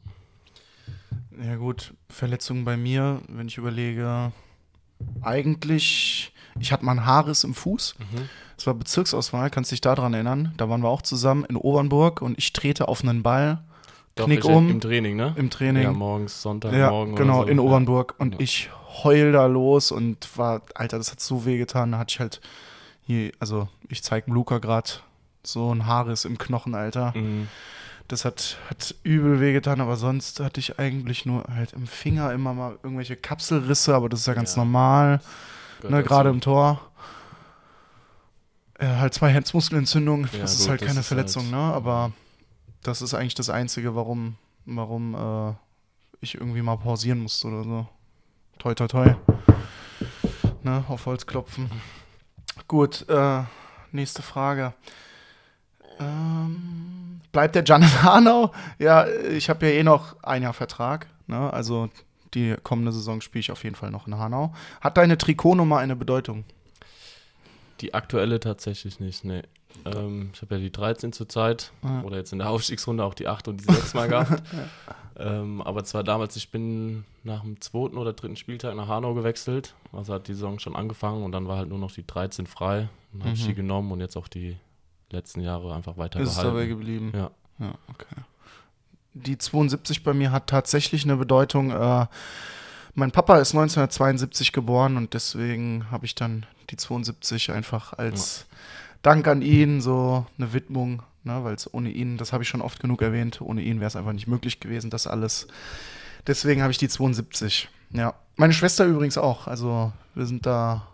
Ja 1.42 1.56
gut, 1.56 1.92
Verletzungen 2.08 2.64
bei 2.64 2.76
mir, 2.76 3.20
wenn 3.28 3.48
ich 3.48 3.58
überlege, 3.58 4.32
eigentlich, 5.22 6.32
ich 6.58 6.72
hatte 6.72 6.84
mal 6.84 6.92
einen 6.92 7.06
Haarriss 7.06 7.44
im 7.44 7.54
Fuß. 7.54 7.94
Es 8.58 8.66
war 8.66 8.74
Bezirksauswahl, 8.74 9.50
kannst 9.50 9.70
dich 9.72 9.80
daran 9.80 10.14
erinnern? 10.14 10.52
Da 10.56 10.68
waren 10.68 10.80
wir 10.82 10.88
auch 10.88 11.02
zusammen 11.02 11.44
in 11.44 11.56
Obernburg 11.56 12.22
und 12.22 12.38
ich 12.38 12.52
trete 12.52 12.88
auf 12.88 13.02
einen 13.02 13.22
Ball, 13.22 13.58
Doch, 14.14 14.24
Knick 14.26 14.40
ich, 14.40 14.44
um 14.46 14.70
Im 14.70 14.80
Training, 14.80 15.16
ne? 15.16 15.34
im 15.36 15.50
Training. 15.50 15.82
Ja, 15.82 15.90
Ja, 15.90 15.94
morgens, 15.96 16.40
Sonntagmorgen. 16.40 17.12
oder 17.14 17.22
genau, 17.22 17.42
so. 17.42 17.48
in 17.48 17.58
Ja. 17.58 17.62
Obernburg. 17.64 18.14
Und 18.18 18.34
Ja. 18.34 18.40
ich 18.40 18.70
heul 19.04 19.32
da 19.32 19.44
los 19.46 19.92
und 19.92 20.26
war, 20.38 20.62
Alter, 20.74 20.96
das 20.96 21.10
hat 21.10 21.20
so 21.20 21.44
weh 21.44 21.58
getan. 21.58 21.92
Da 21.92 21.98
hatte 21.98 22.12
ich 22.14 22.20
halt 22.20 22.40
hier, 23.06 23.32
also 23.40 23.68
ich 23.90 24.02
zeig 24.02 24.26
Luca 24.26 24.56
gerade 24.58 24.88
so 25.42 25.70
ein 25.74 25.84
Haarriss 25.86 26.24
im 26.24 26.38
Knochen, 26.38 26.74
Alter. 26.74 27.12
Mhm. 27.14 27.48
Das 28.08 28.24
hat, 28.24 28.58
hat 28.70 28.94
übel 29.02 29.40
wehgetan, 29.40 29.80
aber 29.80 29.96
sonst 29.96 30.38
hatte 30.40 30.60
ich 30.60 30.78
eigentlich 30.78 31.26
nur 31.26 31.44
halt 31.52 31.72
im 31.72 31.86
Finger 31.88 32.32
immer 32.32 32.54
mal 32.54 32.78
irgendwelche 32.82 33.16
Kapselrisse, 33.16 33.94
aber 33.96 34.08
das 34.08 34.20
ist 34.20 34.26
ja 34.26 34.34
ganz 34.34 34.52
Ja. 34.54 34.58
normal, 34.62 35.20
ne, 35.82 36.02
gerade 36.04 36.30
im 36.30 36.40
Tor. 36.40 36.80
Ja, 38.80 38.98
halt 38.98 39.14
zwei 39.14 39.30
Herzmuskelentzündungen, 39.30 40.28
Ja, 40.32 40.40
das 40.40 40.52
ist 40.54 40.60
gut, 40.60 40.68
halt 40.68 40.82
das 40.82 40.86
keine 40.88 41.00
ist 41.00 41.08
Verletzung, 41.08 41.42
halt- 41.44 41.52
ne? 41.52 41.58
Aber 41.58 42.12
das 42.82 43.02
ist 43.02 43.14
eigentlich 43.14 43.34
das 43.34 43.50
Einzige, 43.50 43.96
warum, 43.96 44.36
warum 44.66 45.14
äh, 45.14 45.54
ich 46.20 46.34
irgendwie 46.36 46.62
mal 46.62 46.76
pausieren 46.76 47.18
musste 47.20 47.48
oder 47.48 47.64
so. 47.64 47.88
Toi, 48.58 48.74
toi, 48.74 48.86
toi. 48.86 49.14
Ne, 50.62 50.84
auf 50.88 51.06
Holz 51.06 51.26
klopfen. 51.26 51.70
Gut, 52.68 53.04
äh, 53.08 53.42
nächste 53.92 54.22
Frage. 54.22 54.74
Ähm, 55.98 56.95
bleibt 57.36 57.54
der 57.54 57.64
Jan 57.64 57.82
in 57.82 58.02
Hanau? 58.02 58.50
Ja, 58.78 59.06
ich 59.06 59.50
habe 59.50 59.66
ja 59.66 59.72
eh 59.72 59.82
noch 59.82 60.16
ein 60.22 60.42
Jahr 60.42 60.54
Vertrag. 60.54 61.06
Ne? 61.26 61.52
Also 61.52 61.90
die 62.32 62.54
kommende 62.62 62.92
Saison 62.92 63.20
spiele 63.20 63.40
ich 63.40 63.52
auf 63.52 63.62
jeden 63.62 63.76
Fall 63.76 63.90
noch 63.90 64.06
in 64.06 64.16
Hanau. 64.16 64.54
Hat 64.80 64.96
deine 64.96 65.18
Trikotnummer 65.18 65.76
eine 65.76 65.96
Bedeutung? 65.96 66.44
Die 67.82 67.92
aktuelle 67.92 68.40
tatsächlich 68.40 69.00
nicht, 69.00 69.22
nee. 69.26 69.42
Ähm, 69.84 70.30
ich 70.32 70.40
habe 70.40 70.54
ja 70.54 70.60
die 70.62 70.72
13 70.72 71.12
zurzeit 71.12 71.72
Ja. 71.84 72.00
oder 72.04 72.16
jetzt 72.16 72.32
in 72.32 72.38
der 72.38 72.48
Aufstiegsrunde 72.48 73.04
auch 73.04 73.12
die 73.12 73.28
8 73.28 73.48
und 73.48 73.58
die 73.60 73.64
6 73.70 73.92
mal 73.92 74.08
gehabt. 74.08 74.42
ähm, 75.18 75.60
aber 75.60 75.84
zwar 75.84 76.02
damals, 76.04 76.36
ich 76.36 76.50
bin 76.50 77.04
nach 77.22 77.42
dem 77.42 77.60
zweiten 77.60 77.98
oder 77.98 78.14
dritten 78.14 78.36
Spieltag 78.36 78.74
nach 78.76 78.88
Hanau 78.88 79.12
gewechselt. 79.12 79.74
Also 79.92 80.14
hat 80.14 80.26
die 80.28 80.32
Saison 80.32 80.58
schon 80.58 80.74
angefangen 80.74 81.22
und 81.22 81.32
dann 81.32 81.46
war 81.48 81.58
halt 81.58 81.68
nur 81.68 81.78
noch 81.78 81.92
die 81.92 82.06
13 82.06 82.46
frei. 82.46 82.88
Dann 83.12 83.24
habe 83.24 83.34
ich 83.34 83.42
Mhm. 83.44 83.48
die 83.48 83.54
genommen 83.54 83.92
und 83.92 84.00
jetzt 84.00 84.16
auch 84.16 84.28
die 84.28 84.56
letzten 85.10 85.40
Jahre 85.40 85.74
einfach 85.74 85.96
weiter 85.96 86.20
Ist 86.20 86.30
es 86.30 86.36
dabei 86.36 86.50
behalten. 86.50 86.70
geblieben? 86.70 87.12
Ja. 87.14 87.30
Ja, 87.58 87.74
okay. 87.88 88.22
Die 89.14 89.38
72 89.38 90.04
bei 90.04 90.12
mir 90.12 90.30
hat 90.30 90.46
tatsächlich 90.48 91.04
eine 91.04 91.16
Bedeutung. 91.16 91.70
Äh, 91.70 92.06
mein 92.94 93.12
Papa 93.12 93.38
ist 93.38 93.52
1972 93.54 94.52
geboren 94.52 94.96
und 94.96 95.14
deswegen 95.14 95.90
habe 95.90 96.04
ich 96.04 96.14
dann 96.14 96.44
die 96.70 96.76
72 96.76 97.50
einfach 97.52 97.94
als 97.94 98.46
Dank 99.02 99.26
an 99.28 99.40
ihn, 99.40 99.80
so 99.80 100.26
eine 100.36 100.52
Widmung, 100.52 101.02
ne, 101.24 101.44
weil 101.44 101.54
es 101.54 101.72
ohne 101.72 101.90
ihn, 101.90 102.18
das 102.18 102.32
habe 102.32 102.42
ich 102.42 102.48
schon 102.48 102.60
oft 102.60 102.80
genug 102.80 103.00
erwähnt, 103.02 103.40
ohne 103.40 103.62
ihn 103.62 103.80
wäre 103.80 103.88
es 103.88 103.96
einfach 103.96 104.12
nicht 104.12 104.26
möglich 104.26 104.60
gewesen, 104.60 104.90
das 104.90 105.06
alles. 105.06 105.46
Deswegen 106.26 106.60
habe 106.60 106.72
ich 106.72 106.78
die 106.78 106.88
72. 106.88 107.68
Ja. 107.92 108.14
Meine 108.36 108.52
Schwester 108.52 108.84
übrigens 108.84 109.16
auch. 109.16 109.46
Also 109.46 109.92
wir 110.14 110.26
sind 110.26 110.44
da, 110.44 110.86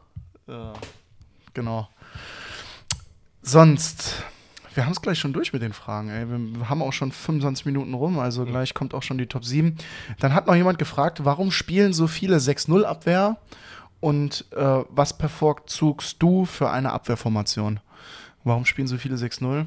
äh, 0.47 0.73
genau. 1.55 1.89
Sonst, 3.43 4.23
wir 4.75 4.85
haben 4.85 4.93
es 4.93 5.01
gleich 5.03 5.19
schon 5.19 5.33
durch 5.33 5.53
mit 5.53 5.63
den 5.63 5.73
Fragen. 5.73 6.09
Ey. 6.09 6.27
Wir 6.29 6.69
haben 6.69 6.83
auch 6.83 6.93
schon 6.93 7.13
25 7.13 7.67
Minuten 7.67 7.95
rum, 7.95 8.19
also 8.19 8.45
gleich 8.45 8.75
kommt 8.75 8.95
auch 8.95 9.03
schon 9.03 9.19
die 9.19 9.27
Top 9.27 9.45
7. 9.45 9.77
Dann 10.21 10.35
hat 10.35 10.47
noch 10.47 10.55
jemand 10.55 10.79
gefragt, 10.79 11.25
warum 11.25 11.51
spielen 11.51 11.93
so 11.93 12.07
viele 12.07 12.37
6-0-Abwehr 12.39 13.37
und 14.01 14.45
äh, 14.53 14.85
was 14.89 15.17
bevorzugst 15.19 16.17
du 16.23 16.45
für 16.45 16.71
eine 16.71 16.93
Abwehrformation? 16.93 17.81
Warum 18.45 18.65
spielen 18.65 18.89
so 18.89 18.97
viele 18.97 19.17
6-0? 19.17 19.67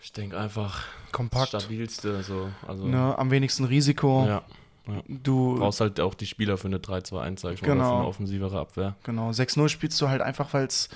Ich 0.00 0.12
denke 0.12 0.38
einfach 0.38 0.84
das 1.04 1.12
Kompakt, 1.12 1.48
stabilste. 1.48 2.22
So. 2.22 2.48
Also, 2.66 2.86
ne, 2.86 3.16
am 3.18 3.30
wenigsten 3.30 3.64
Risiko. 3.64 4.26
ja. 4.26 4.42
Du, 5.08 5.54
Du 5.54 5.56
brauchst 5.60 5.80
halt 5.80 5.98
auch 5.98 6.12
die 6.12 6.26
Spieler 6.26 6.58
für 6.58 6.66
eine 6.66 6.76
3-2-1, 6.76 7.40
sag 7.40 7.54
ich 7.54 7.62
mal, 7.62 7.68
Genau. 7.68 7.84
oder 7.84 7.88
für 7.88 7.94
eine 8.00 8.06
offensivere 8.06 8.60
Abwehr. 8.60 8.96
Genau, 9.02 9.30
6-0 9.30 9.70
spielst 9.70 9.98
du 10.02 10.10
halt 10.10 10.20
einfach, 10.20 10.52
weil 10.52 10.66
es 10.66 10.90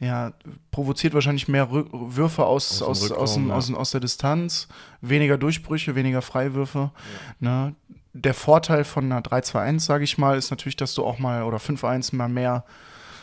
ja, 0.00 0.32
provoziert 0.70 1.12
wahrscheinlich 1.14 1.46
mehr 1.46 1.70
Rü 1.70 1.84
Würfe 1.92 2.44
aus, 2.46 2.82
Aus 2.82 3.02
aus, 3.02 3.12
aus, 3.12 3.34
dem, 3.34 3.50
aus, 3.50 3.66
dem- 3.66 3.74
aus 3.76 3.90
der 3.90 4.00
Distanz, 4.00 4.66
weniger 5.02 5.36
Durchbrüche, 5.38 5.94
weniger 5.94 6.22
Freiwürfe. 6.22 6.90
Ne? 7.38 7.74
Der 8.12 8.34
Vorteil 8.34 8.84
von 8.84 9.04
einer 9.04 9.20
3-2-1, 9.20 9.80
sage 9.80 10.04
ich 10.04 10.16
mal, 10.18 10.36
ist 10.38 10.50
natürlich, 10.50 10.76
dass 10.76 10.94
du 10.94 11.04
auch 11.04 11.18
mal 11.18 11.42
oder 11.44 11.58
5-1 11.58 12.16
mal 12.16 12.28
mehr 12.28 12.64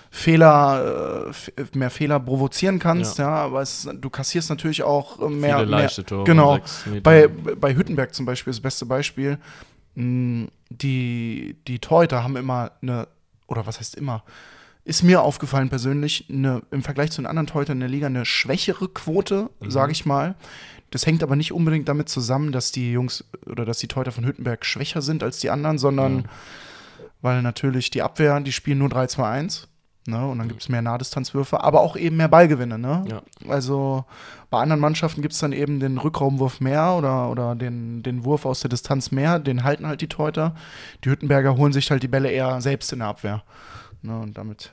Fehler, 0.10 1.32
äh, 1.58 1.64
mehr 1.78 1.90
Fehler 1.90 2.20
provozieren 2.20 2.80
kannst, 2.80 3.18
ja, 3.18 3.28
aber 3.30 3.62
es, 3.62 3.90
du 3.94 4.10
kassierst 4.10 4.50
natürlich 4.50 4.84
auch 4.84 5.18
mehr, 5.30 5.58
Viele 5.58 5.70
leichte 5.70 6.04
Tore. 6.06 6.24
genau. 6.24 6.60
bei, 7.04 7.28
bei 7.28 7.76
Hüttenberg 7.76 8.14
zum 8.14 8.26
Beispiel 8.26 8.52
ist 8.52 8.58
das 8.58 8.64
beste 8.64 8.86
Beispiel. 8.86 9.38
mh, 9.96 10.48
Die, 10.70 11.58
die 11.68 11.80
Torhüter 11.80 12.24
haben 12.24 12.36
immer 12.38 12.72
eine, 12.82 13.08
oder 13.48 13.66
was 13.68 13.80
heißt 13.80 13.96
immer, 13.96 14.24
ist 14.88 15.04
mir 15.04 15.22
aufgefallen 15.22 15.70
persönlich, 15.70 16.26
eine, 16.30 16.62
im 16.72 16.82
Vergleich 16.82 17.12
zu 17.12 17.22
den 17.22 17.28
anderen 17.28 17.48
Torhütern 17.48 17.78
in 17.78 17.82
der 17.82 17.90
Liga 17.90 18.08
eine 18.08 18.26
schwächere 18.26 18.88
Quote, 18.88 19.50
Mhm. 19.60 19.72
sage 19.72 19.92
ich 19.92 20.06
mal. 20.06 20.36
Das 20.92 21.06
hängt 21.06 21.22
aber 21.24 21.36
nicht 21.36 21.52
unbedingt 21.52 21.90
damit 21.90 22.08
zusammen, 22.08 22.52
dass 22.54 22.72
die 22.72 22.92
Jungs 22.94 23.26
oder 23.46 23.66
dass 23.66 23.80
die 23.80 23.88
Torhüter 23.90 24.14
von 24.14 24.26
Hüttenberg 24.26 24.66
schwächer 24.66 25.02
sind 25.02 25.22
als 25.24 25.40
die 25.40 25.50
anderen, 25.50 25.78
sondern 25.78 26.20
Ja. 26.20 26.24
weil 27.22 27.42
natürlich 27.42 27.90
die 27.90 28.02
Abwehr, 28.02 28.40
die 28.40 28.54
spielen 28.54 28.78
nur 28.80 28.90
3-2-1. 28.90 29.68
Ne, 30.10 30.26
und 30.26 30.38
dann 30.40 30.48
gibt 30.48 30.62
es 30.62 30.70
mehr 30.70 30.82
Nahdistanzwürfe, 30.82 31.62
aber 31.62 31.82
auch 31.82 31.98
eben 31.98 32.16
mehr 32.16 32.30
Ballgewinne. 32.30 32.78
Ne? 32.80 33.04
Ja. 33.10 33.22
Also 33.50 34.06
bei 34.50 34.62
anderen 34.62 34.80
Mannschaften 34.80 35.22
gibt 35.22 35.34
es 35.34 35.40
dann 35.42 35.52
eben 35.52 35.82
den 35.82 35.98
Rückraumwurf 35.98 36.62
mehr 36.62 36.94
oder, 36.94 37.30
oder 37.30 37.56
den, 37.56 38.04
den 38.04 38.24
Wurf 38.24 38.46
aus 38.46 38.62
der 38.62 38.70
Distanz 38.70 39.12
mehr. 39.12 39.38
Den 39.38 39.66
halten 39.66 39.86
halt 39.86 40.00
die 40.00 40.08
Torhüter. 40.08 40.56
Die 41.04 41.10
Hüttenberger 41.10 41.58
holen 41.58 41.74
sich 41.74 41.92
halt 41.92 42.04
die 42.04 42.08
Bälle 42.08 42.32
eher 42.32 42.62
selbst 42.62 42.94
in 42.94 43.00
der 43.00 43.10
Abwehr. 43.10 43.44
Ne, 44.02 44.18
und 44.18 44.38
damit. 44.38 44.72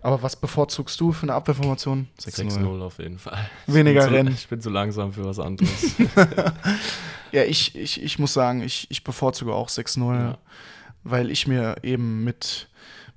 Aber 0.00 0.22
was 0.22 0.36
bevorzugst 0.36 1.00
du 1.00 1.12
für 1.12 1.24
eine 1.24 1.34
Abwehrformation? 1.34 2.08
6-0 2.20 2.80
auf 2.82 2.98
jeden 2.98 3.18
Fall. 3.18 3.48
Weniger 3.66 4.00
ich 4.02 4.06
bin 4.06 4.14
Rennen. 4.16 4.34
Zu, 4.34 4.34
ich 4.40 4.48
bin 4.48 4.60
zu 4.60 4.70
langsam 4.70 5.12
für 5.12 5.24
was 5.24 5.38
anderes. 5.38 5.70
Ja, 7.32 7.44
ich, 7.44 7.74
ich, 7.74 8.02
ich 8.02 8.18
muss 8.18 8.34
sagen, 8.34 8.60
ich, 8.62 8.86
ich 8.90 9.04
bevorzuge 9.04 9.54
auch 9.54 9.70
6-0, 9.70 10.14
Ja. 10.14 10.38
weil 11.02 11.30
ich 11.30 11.46
mir 11.46 11.76
eben 11.82 12.24
mit, 12.24 12.68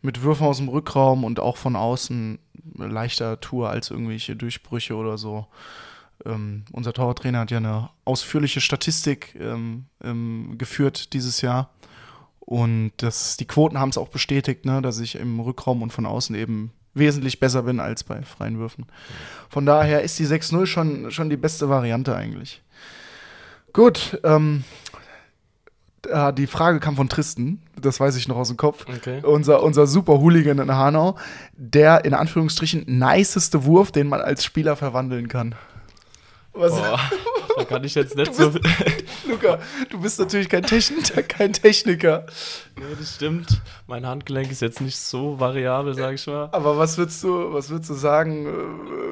mit 0.01 0.21
Würfen 0.21 0.47
aus 0.47 0.56
dem 0.58 0.69
Rückraum 0.69 1.25
und 1.25 1.41
auch 1.41 1.58
von 1.58 1.75
außen 1.75 2.39
leichter 2.78 3.41
tue 3.41 3.67
als 3.67 3.91
irgendwelche 3.91 4.38
Durchbrüche 4.38 4.95
oder 4.95 5.17
so. 5.17 5.47
Ähm, 6.25 6.63
unser 6.71 6.93
Torwarttrainer 6.93 7.39
hat 7.39 7.51
ja 7.51 7.58
eine 7.58 7.89
ausführliche 8.06 8.62
Statistik 8.62 9.36
ähm, 9.38 9.88
ähm, 10.01 10.56
geführt 10.58 11.12
dieses 11.12 11.41
Jahr. 11.41 11.69
Und 12.45 12.91
das, 12.97 13.38
die 13.38 13.45
Quoten 13.45 13.79
haben 13.79 13.89
es 13.89 13.97
auch 13.97 14.10
bestätigt, 14.10 14.65
ne, 14.65 14.81
dass 14.81 14.99
ich 14.99 15.15
im 15.15 15.39
Rückraum 15.39 15.81
und 15.81 15.91
von 15.91 16.05
außen 16.05 16.36
eben 16.36 16.71
wesentlich 16.93 17.39
besser 17.39 17.63
bin 17.63 17.79
als 17.79 18.03
bei 18.03 18.21
freien 18.21 18.60
Würfen. 18.60 18.86
Von 19.49 19.65
daher 19.65 20.01
ist 20.01 20.17
die 20.19 20.27
6-0 20.27 20.65
schon, 20.67 21.12
schon 21.12 21.29
die 21.29 21.38
beste 21.38 21.69
Variante 21.69 22.15
eigentlich. 22.15 22.62
Gut, 23.73 24.19
ähm, 24.23 24.63
äh, 26.08 26.31
die 26.34 26.47
Frage 26.47 26.79
kam 26.79 26.95
von 26.95 27.10
Tristan, 27.10 27.60
das 27.79 27.99
weiß 27.99 28.15
ich 28.15 28.27
noch 28.27 28.38
aus 28.38 28.47
dem 28.47 28.58
Kopf. 28.58 28.86
Okay. 28.88 29.21
Unser, 29.23 29.63
unser 29.63 29.88
super 29.88 30.19
Hooligan 30.19 30.60
in 30.60 30.71
Hanau, 30.71 31.17
der 31.53 32.05
in 32.05 32.13
Anführungsstrichen 32.13 32.86
niceste 32.88 33.65
Wurf, 33.65 33.91
den 33.91 34.08
man 34.08 34.21
als 34.21 34.43
Spieler 34.43 34.75
verwandeln 34.75 35.27
kann. 35.27 35.55
Was, 36.53 36.73
da 37.58 37.63
kann 37.63 37.84
ich 37.84 37.96
jetzt 37.96 38.15
nicht 38.15 38.34
so. 38.34 38.50
ja, 38.50 38.60
Luca, 39.28 39.60
du 39.89 40.02
bist 40.02 40.20
natürlich 40.20 40.50
kein 40.50 40.63
Techniker, 40.63 41.24
kein 41.24 41.54
Techniker. 41.54 42.26
das 43.00 43.15
stimmt. 43.15 43.62
Mein 43.88 44.06
Handgelenk 44.06 44.52
ist 44.52 44.62
jetzt 44.62 44.82
nicht 44.82 44.98
so 44.98 45.39
variabel, 45.39 45.94
sag 45.94 46.15
ich 46.15 46.28
mal. 46.28 46.50
Aber 46.52 46.78
was 46.78 46.98
würdest 46.98 47.24
du, 47.24 47.54
was 47.54 47.70
würdest 47.70 47.89
du 47.89 47.94
sagen, 47.94 48.46
äh, 48.46 48.50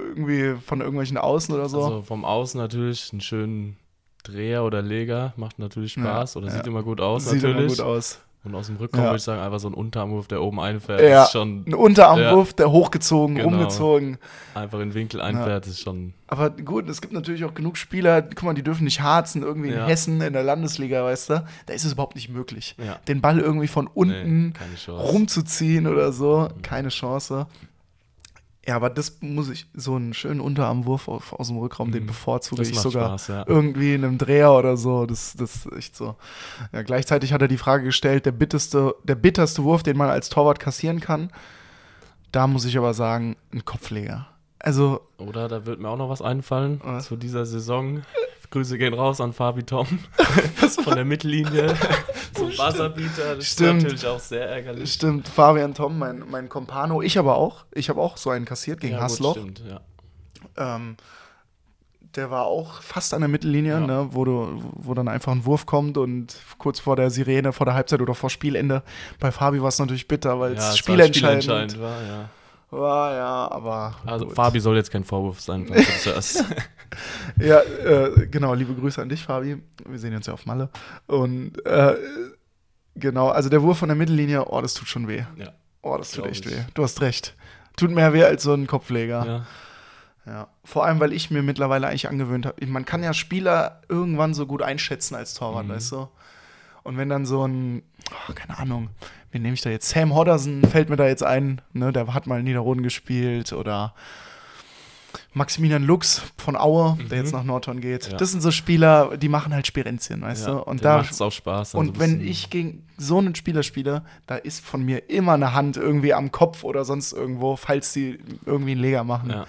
irgendwie 0.09 0.55
von 0.65 0.81
irgendwelchen 0.81 1.17
Außen 1.17 1.53
oder 1.53 1.69
so? 1.69 1.83
Also 1.83 2.01
vom 2.03 2.25
Außen 2.25 2.59
natürlich 2.59 3.09
einen 3.11 3.21
schönen 3.21 3.77
Dreher 4.23 4.63
oder 4.63 4.81
Leger 4.81 5.33
macht 5.35 5.59
natürlich 5.59 5.93
Spaß 5.93 6.37
oder 6.37 6.47
ja. 6.47 6.53
sieht 6.53 6.67
immer 6.67 6.83
gut 6.83 7.01
aus 7.01 7.25
Sieht 7.25 7.43
immer 7.43 7.53
natürlich. 7.53 7.77
gut 7.77 7.85
aus. 7.85 8.19
Und 8.45 8.55
aus 8.55 8.67
dem 8.67 8.75
Rückraum 8.75 8.99
Ja. 8.99 9.05
würde 9.11 9.17
ich 9.17 9.23
sagen, 9.23 9.41
einfach 9.41 9.59
so 9.59 9.69
ein 9.69 9.73
Unterarmwurf, 9.73 10.27
der 10.27 10.41
oben 10.41 10.59
einfährt, 10.59 11.01
Ja, 11.01 11.23
ist 11.23 11.31
schon 11.31 11.63
ein 11.65 11.73
Unterarmwurf, 11.73 12.53
der 12.53 12.71
hochgezogen, 12.71 13.35
Genau. 13.37 13.47
rumgezogen. 13.47 14.17
einfach 14.53 14.79
in 14.81 14.89
den 14.89 14.93
Winkel 14.95 15.21
einfährt, 15.21 15.65
ist 15.65 15.79
schon. 15.79 16.13
Aber 16.27 16.49
gut, 16.49 16.89
es 16.89 16.99
gibt 16.99 17.13
natürlich 17.13 17.45
auch 17.45 17.53
genug 17.53 17.77
Spieler, 17.77 18.21
guck 18.21 18.43
mal, 18.43 18.53
die 18.53 18.61
dürfen 18.63 18.83
nicht 18.83 18.99
harzen, 19.01 19.43
irgendwie 19.43 19.69
in 19.69 19.75
Ja. 19.75 19.85
Hessen, 19.87 20.19
in 20.21 20.33
der 20.33 20.43
Landesliga, 20.43 21.05
weißt 21.05 21.29
du? 21.29 21.45
Da 21.67 21.73
ist 21.73 21.85
es 21.85 21.93
überhaupt 21.93 22.15
nicht 22.15 22.29
möglich. 22.29 22.75
Ja. 22.83 22.97
Den 23.07 23.21
Ball 23.21 23.39
irgendwie 23.39 23.67
von 23.67 23.87
unten 23.87 24.47
Nee, 24.47 24.91
rumzuziehen 24.91 25.87
oder 25.87 26.11
so, 26.11 26.49
keine 26.63 26.89
Chance. 26.89 27.47
Ja, 28.65 28.77
aber 28.77 28.89
das 28.89 29.17
muss 29.19 29.49
ich, 29.49 29.65
so 29.73 29.95
einen 29.95 30.13
schönen 30.13 30.39
Unterarmwurf 30.39 31.07
aus 31.09 31.47
dem 31.49 31.57
Rückraum, 31.57 31.91
den 31.91 32.03
Mhm. 32.03 32.07
bevorzuge 32.07 32.61
Das 32.61 32.69
ich 32.69 32.79
sogar 32.79 33.09
Spaß, 33.09 33.27
ja. 33.27 33.43
irgendwie 33.45 33.93
in 33.93 34.05
einem 34.05 34.17
Dreher 34.17 34.53
oder 34.53 34.77
so. 34.77 35.05
Das, 35.05 35.33
das 35.33 35.65
ist 35.65 35.73
echt 35.73 35.95
so. 35.97 36.15
Ja, 36.71 36.81
gleichzeitig 36.83 37.33
hat 37.33 37.41
er 37.41 37.49
die 37.49 37.57
Frage 37.57 37.83
gestellt, 37.83 38.25
der 38.25 38.31
bitterste, 38.31 38.95
der 39.03 39.15
bitterste 39.15 39.63
Wurf, 39.63 39.83
den 39.83 39.97
man 39.97 40.09
als 40.09 40.29
Torwart 40.29 40.61
kassieren 40.61 41.01
kann. 41.01 41.29
Da 42.31 42.47
muss 42.47 42.63
ich 42.65 42.77
aber 42.77 42.93
sagen, 42.93 43.35
ein 43.53 43.65
Kopfleger. 43.65 44.27
Also, 44.59 45.01
Oder 45.17 45.49
da 45.49 45.65
wird 45.65 45.81
mir 45.81 45.89
auch 45.89 45.97
noch 45.97 46.09
was 46.09 46.21
einfallen 46.21 46.79
Was? 46.85 47.07
zu 47.07 47.17
dieser 47.17 47.45
Saison. 47.45 48.01
Grüße 48.49 48.77
gehen 48.77 48.93
raus 48.93 49.19
an 49.19 49.33
Fabi 49.33 49.63
Tom 49.63 49.87
von 50.83 50.95
der 50.95 51.03
Mittellinie. 51.05 51.75
Buzzerbeater, 52.57 53.35
das 53.35 53.45
Stimmt. 53.47 53.77
ist 53.79 53.83
natürlich 53.83 54.07
auch 54.07 54.19
sehr 54.19 54.49
ärgerlich. 54.49 54.93
Stimmt, 54.93 55.27
Fabian 55.27 55.73
Tom, 55.73 55.97
mein, 55.99 56.23
mein 56.29 56.49
Compano, 56.49 57.01
ich 57.01 57.17
aber 57.17 57.35
auch. 57.37 57.65
Ich 57.73 57.89
habe 57.89 58.01
auch 58.01 58.17
so 58.17 58.29
einen 58.29 58.45
kassiert 58.45 58.79
gegen 58.81 58.93
Ja, 58.93 58.99
gut, 58.99 59.09
Hasloch. 59.11 59.37
stimmt, 59.37 59.61
ja. 59.67 59.81
Ähm, 60.57 60.97
der 62.15 62.29
war 62.29 62.45
auch 62.45 62.81
fast 62.83 63.13
an 63.15 63.21
der 63.21 63.27
Mittellinie, 63.27 63.71
Ja. 63.73 63.79
ne, 63.79 64.07
wo, 64.11 64.23
du, 64.23 64.61
wo 64.73 64.93
dann 64.93 65.07
einfach 65.07 65.31
ein 65.31 65.45
Wurf 65.45 65.65
kommt 65.65 65.97
und 65.97 66.35
kurz 66.59 66.79
vor 66.79 66.95
der 66.95 67.09
Sirene, 67.09 67.53
vor 67.53 67.65
der 67.65 67.73
Halbzeit 67.73 68.01
oder 68.01 68.13
vor 68.13 68.29
Spielende. 68.29 68.83
Bei 69.19 69.31
Fabi 69.31 69.61
war 69.61 69.69
es 69.69 69.79
natürlich 69.79 70.07
bitter, 70.07 70.39
weil 70.39 70.53
Ja, 70.53 70.59
es 70.59 70.65
war 70.65 70.77
spielentscheidend 70.77 71.43
spielentscheidend 71.43 71.81
war, 71.81 72.01
ja. 72.03 72.29
war. 72.69 73.13
Ja, 73.15 73.51
aber. 73.51 73.95
Also 74.05 74.25
gut. 74.27 74.35
Fabi 74.35 74.59
soll 74.59 74.75
jetzt 74.75 74.91
kein 74.91 75.03
Vorwurf 75.03 75.41
sein, 75.41 75.65
du 75.65 75.73
das. 76.11 76.43
Ja, 77.39 77.59
äh, 77.61 78.27
genau, 78.27 78.53
liebe 78.53 78.75
Grüße 78.75 79.01
an 79.01 79.09
dich, 79.09 79.23
Fabi. 79.23 79.57
Wir 79.89 79.97
sehen 79.97 80.15
uns 80.15 80.27
ja 80.27 80.33
auf 80.33 80.45
Malle. 80.45 80.69
Und 81.07 81.65
äh, 81.65 81.95
genau, 82.95 83.29
also 83.29 83.49
der 83.49 83.61
Wurf 83.63 83.77
von 83.79 83.89
der 83.89 83.95
Mittellinie, 83.95 84.45
oh, 84.45 84.61
das 84.61 84.73
tut 84.73 84.87
schon 84.87 85.07
weh. 85.07 85.23
ja. 85.37 85.49
Oh, 85.85 85.97
das 85.97 86.11
tut 86.11 86.25
echt 86.27 86.45
ich. 86.45 86.51
weh. 86.53 86.61
Du 86.75 86.83
hast 86.83 87.01
recht. 87.01 87.35
Tut 87.75 87.91
mehr 87.91 88.13
weh 88.13 88.23
als 88.23 88.43
so 88.43 88.53
ein 88.53 88.67
Kopfleger. 88.67 89.25
ja. 89.25 89.45
Ja, 90.25 90.47
vor 90.63 90.85
allem, 90.85 91.01
weil 91.01 91.11
ich 91.11 91.31
mir 91.31 91.43
mittlerweile 91.43 91.87
eigentlich 91.87 92.07
angewöhnt 92.07 92.45
habe, 92.45 92.65
man 92.67 92.85
kann 92.85 93.03
ja 93.03 93.13
Spieler 93.13 93.81
irgendwann 93.89 94.33
so 94.33 94.45
gut 94.45 94.61
einschätzen 94.61 95.15
als 95.15 95.33
Torwart, 95.33 95.65
Mhm. 95.65 95.71
weißt 95.71 95.91
du? 95.91 96.07
Und 96.83 96.95
wenn 96.95 97.09
dann 97.09 97.25
so 97.25 97.45
ein, 97.45 97.83
oh, 98.29 98.31
keine 98.33 98.57
Ahnung, 98.57 98.87
wen 99.33 99.41
nehme 99.41 99.53
ich 99.55 99.59
da 99.61 99.69
jetzt? 99.69 99.89
Sam 99.89 100.15
Hodderson 100.15 100.61
fällt 100.63 100.89
mir 100.89 100.95
da 100.95 101.07
jetzt 101.07 101.23
ein, 101.23 101.59
ne? 101.73 101.91
Der 101.91 102.13
hat 102.13 102.25
mal 102.25 102.39
in 102.39 102.45
Niederroden 102.45 102.83
gespielt 102.83 103.51
oder 103.51 103.93
Maximilian 105.33 105.83
Lux 105.83 106.21
von 106.37 106.55
Aue, 106.55 106.97
der 107.09 107.19
Mhm. 107.19 107.23
jetzt 107.23 107.33
nach 107.33 107.43
Nordhorn 107.43 107.81
geht. 107.81 108.11
Ja. 108.11 108.17
Das 108.17 108.31
sind 108.31 108.41
so 108.41 108.51
Spieler, 108.51 109.17
die 109.17 109.29
machen 109.29 109.53
halt 109.53 109.67
Spirenzien, 109.67 110.21
weißt 110.21 110.47
du? 110.47 110.59
Und 110.59 110.83
da 110.83 110.97
macht 110.97 111.11
es 111.11 111.21
auch 111.21 111.31
Spaß. 111.31 111.71
dann 111.71 111.77
so 111.77 111.77
und 111.79 111.97
ein 111.97 111.99
wenn 111.99 112.21
ich 112.21 112.49
gegen 112.49 112.87
so 112.97 113.17
einen 113.19 113.35
Spieler 113.35 113.63
spiele, 113.63 114.03
da 114.27 114.35
ist 114.35 114.65
von 114.65 114.83
mir 114.83 115.09
immer 115.09 115.33
eine 115.33 115.53
Hand 115.53 115.77
irgendwie 115.77 116.13
am 116.13 116.31
Kopf 116.31 116.63
oder 116.63 116.85
sonst 116.85 117.13
irgendwo, 117.13 117.55
falls 117.55 117.93
die 117.93 118.19
irgendwie 118.45 118.71
einen 118.71 118.81
Leger 118.81 119.03
machen. 119.03 119.29
Ja. 119.29 119.47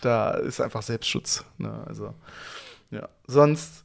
Da 0.00 0.32
ist 0.32 0.60
einfach 0.60 0.82
Selbstschutz. 0.82 1.44
Ne? 1.58 1.84
Also, 1.86 2.14
ja. 2.90 3.08
Sonst 3.26 3.84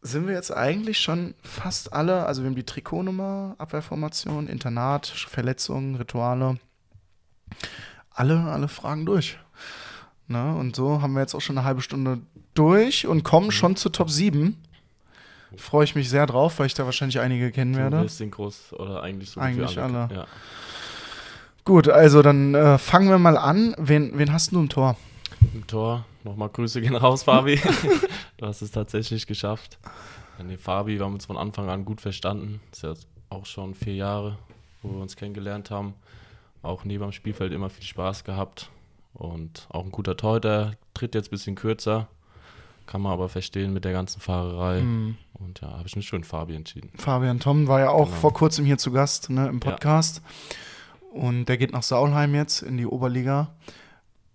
sind 0.00 0.28
wir 0.28 0.34
jetzt 0.34 0.52
eigentlich 0.52 0.98
schon 1.00 1.34
fast 1.42 1.92
alle, 1.92 2.24
also 2.26 2.42
wir 2.42 2.48
haben 2.48 2.54
die 2.56 2.62
Trikotnummer, 2.64 3.56
Abwehrformation, 3.58 4.46
Internat, 4.46 5.06
Verletzungen, 5.08 5.96
Rituale. 5.96 6.58
Alle, 8.10 8.40
alle 8.44 8.68
Fragen 8.68 9.06
durch. 9.06 9.38
Ne? 10.28 10.54
Und 10.54 10.76
so 10.76 11.00
haben 11.02 11.14
wir 11.14 11.20
jetzt 11.20 11.34
auch 11.34 11.40
schon 11.40 11.56
eine 11.58 11.66
halbe 11.66 11.80
Stunde 11.80 12.20
durch 12.54 13.06
und 13.06 13.18
Mhm. 13.18 13.22
kommen 13.22 13.50
schon 13.50 13.76
zu 13.76 13.88
Top 13.88 14.10
7. 14.10 14.56
Freue 15.56 15.84
ich 15.84 15.94
mich 15.94 16.10
sehr 16.10 16.26
drauf, 16.26 16.58
weil 16.58 16.66
ich 16.66 16.74
da 16.74 16.84
wahrscheinlich 16.84 17.18
einige 17.20 17.50
kennen 17.50 17.74
werde. 17.74 18.06
den 18.06 18.30
groß 18.30 18.74
oder 18.74 19.02
eigentlich 19.02 19.30
so 19.30 19.40
Eigentlich 19.40 19.72
für 19.72 19.82
alle. 19.82 20.08
Ja. 20.14 20.26
Gut, 21.64 21.88
also 21.88 22.20
dann 22.22 22.54
äh, 22.54 22.76
fangen 22.78 23.08
wir 23.08 23.18
mal 23.18 23.38
an. 23.38 23.74
Wen, 23.78 24.18
wen 24.18 24.32
hast 24.32 24.52
du 24.52 24.60
im 24.60 24.68
Tor? 24.68 24.96
Im 25.54 25.66
Tor. 25.66 26.04
Nochmal 26.24 26.50
Grüße 26.50 26.80
gehen 26.82 26.94
raus, 26.96 27.22
Fabi. 27.22 27.58
du 28.36 28.46
hast 28.46 28.60
es 28.60 28.70
tatsächlich 28.70 29.26
geschafft. 29.26 29.78
Nee, 30.42 30.56
Fabi, 30.58 30.98
wir 30.98 31.04
haben 31.06 31.14
uns 31.14 31.26
von 31.26 31.36
Anfang 31.38 31.68
an 31.70 31.84
gut 31.86 32.00
verstanden. 32.00 32.60
Ist 32.70 32.82
ja 32.82 32.92
auch 33.30 33.46
schon 33.46 33.74
vier 33.74 33.94
Jahre, 33.94 34.36
wo 34.82 34.90
wir 34.90 35.00
uns 35.00 35.16
kennengelernt 35.16 35.70
haben. 35.70 35.94
Auch 36.62 36.84
neben 36.84 37.02
dem 37.04 37.12
Spielfeld 37.12 37.52
immer 37.52 37.70
viel 37.70 37.84
Spaß 37.84 38.24
gehabt. 38.24 38.68
Und 39.14 39.66
auch 39.70 39.84
ein 39.84 39.90
guter 39.90 40.16
Torhüter. 40.16 40.72
Tritt 40.94 41.14
jetzt 41.14 41.28
ein 41.28 41.30
bisschen 41.30 41.54
kürzer. 41.56 42.08
Kann 42.86 43.02
man 43.02 43.12
aber 43.12 43.28
verstehen 43.28 43.72
mit 43.72 43.84
der 43.84 43.92
ganzen 43.92 44.20
Fahrerei. 44.20 44.80
Hm. 44.80 45.16
Und 45.34 45.60
ja, 45.60 45.70
habe 45.72 45.86
ich 45.86 45.94
mich 45.96 46.06
schon 46.06 46.24
für 46.24 46.30
Fabi 46.30 46.54
entschieden. 46.54 46.90
Fabian 46.96 47.38
Tom 47.38 47.68
war 47.68 47.80
ja 47.80 47.90
auch 47.90 48.06
Genau. 48.06 48.16
vor 48.20 48.32
kurzem 48.32 48.64
hier 48.64 48.78
zu 48.78 48.92
Gast 48.92 49.28
ne, 49.30 49.46
im 49.48 49.60
Podcast. 49.60 50.22
Und 51.12 51.46
der 51.46 51.58
geht 51.58 51.72
nach 51.72 51.82
Saulheim 51.82 52.34
jetzt 52.34 52.62
in 52.62 52.76
die 52.76 52.86
Oberliga. 52.86 53.48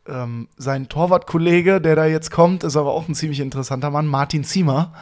Ähm, 0.05 0.49
sein 0.57 0.89
Torwartkollege, 0.89 1.79
der 1.81 1.95
da 1.95 2.05
jetzt 2.05 2.29
kommt, 2.29 2.63
ist 2.63 2.75
aber 2.75 2.91
auch 2.91 3.07
ein 3.07 3.15
ziemlich 3.15 3.39
interessanter 3.39 3.89
Mann, 3.89 4.05
Martin 4.05 4.43
Ziemer. 4.43 4.93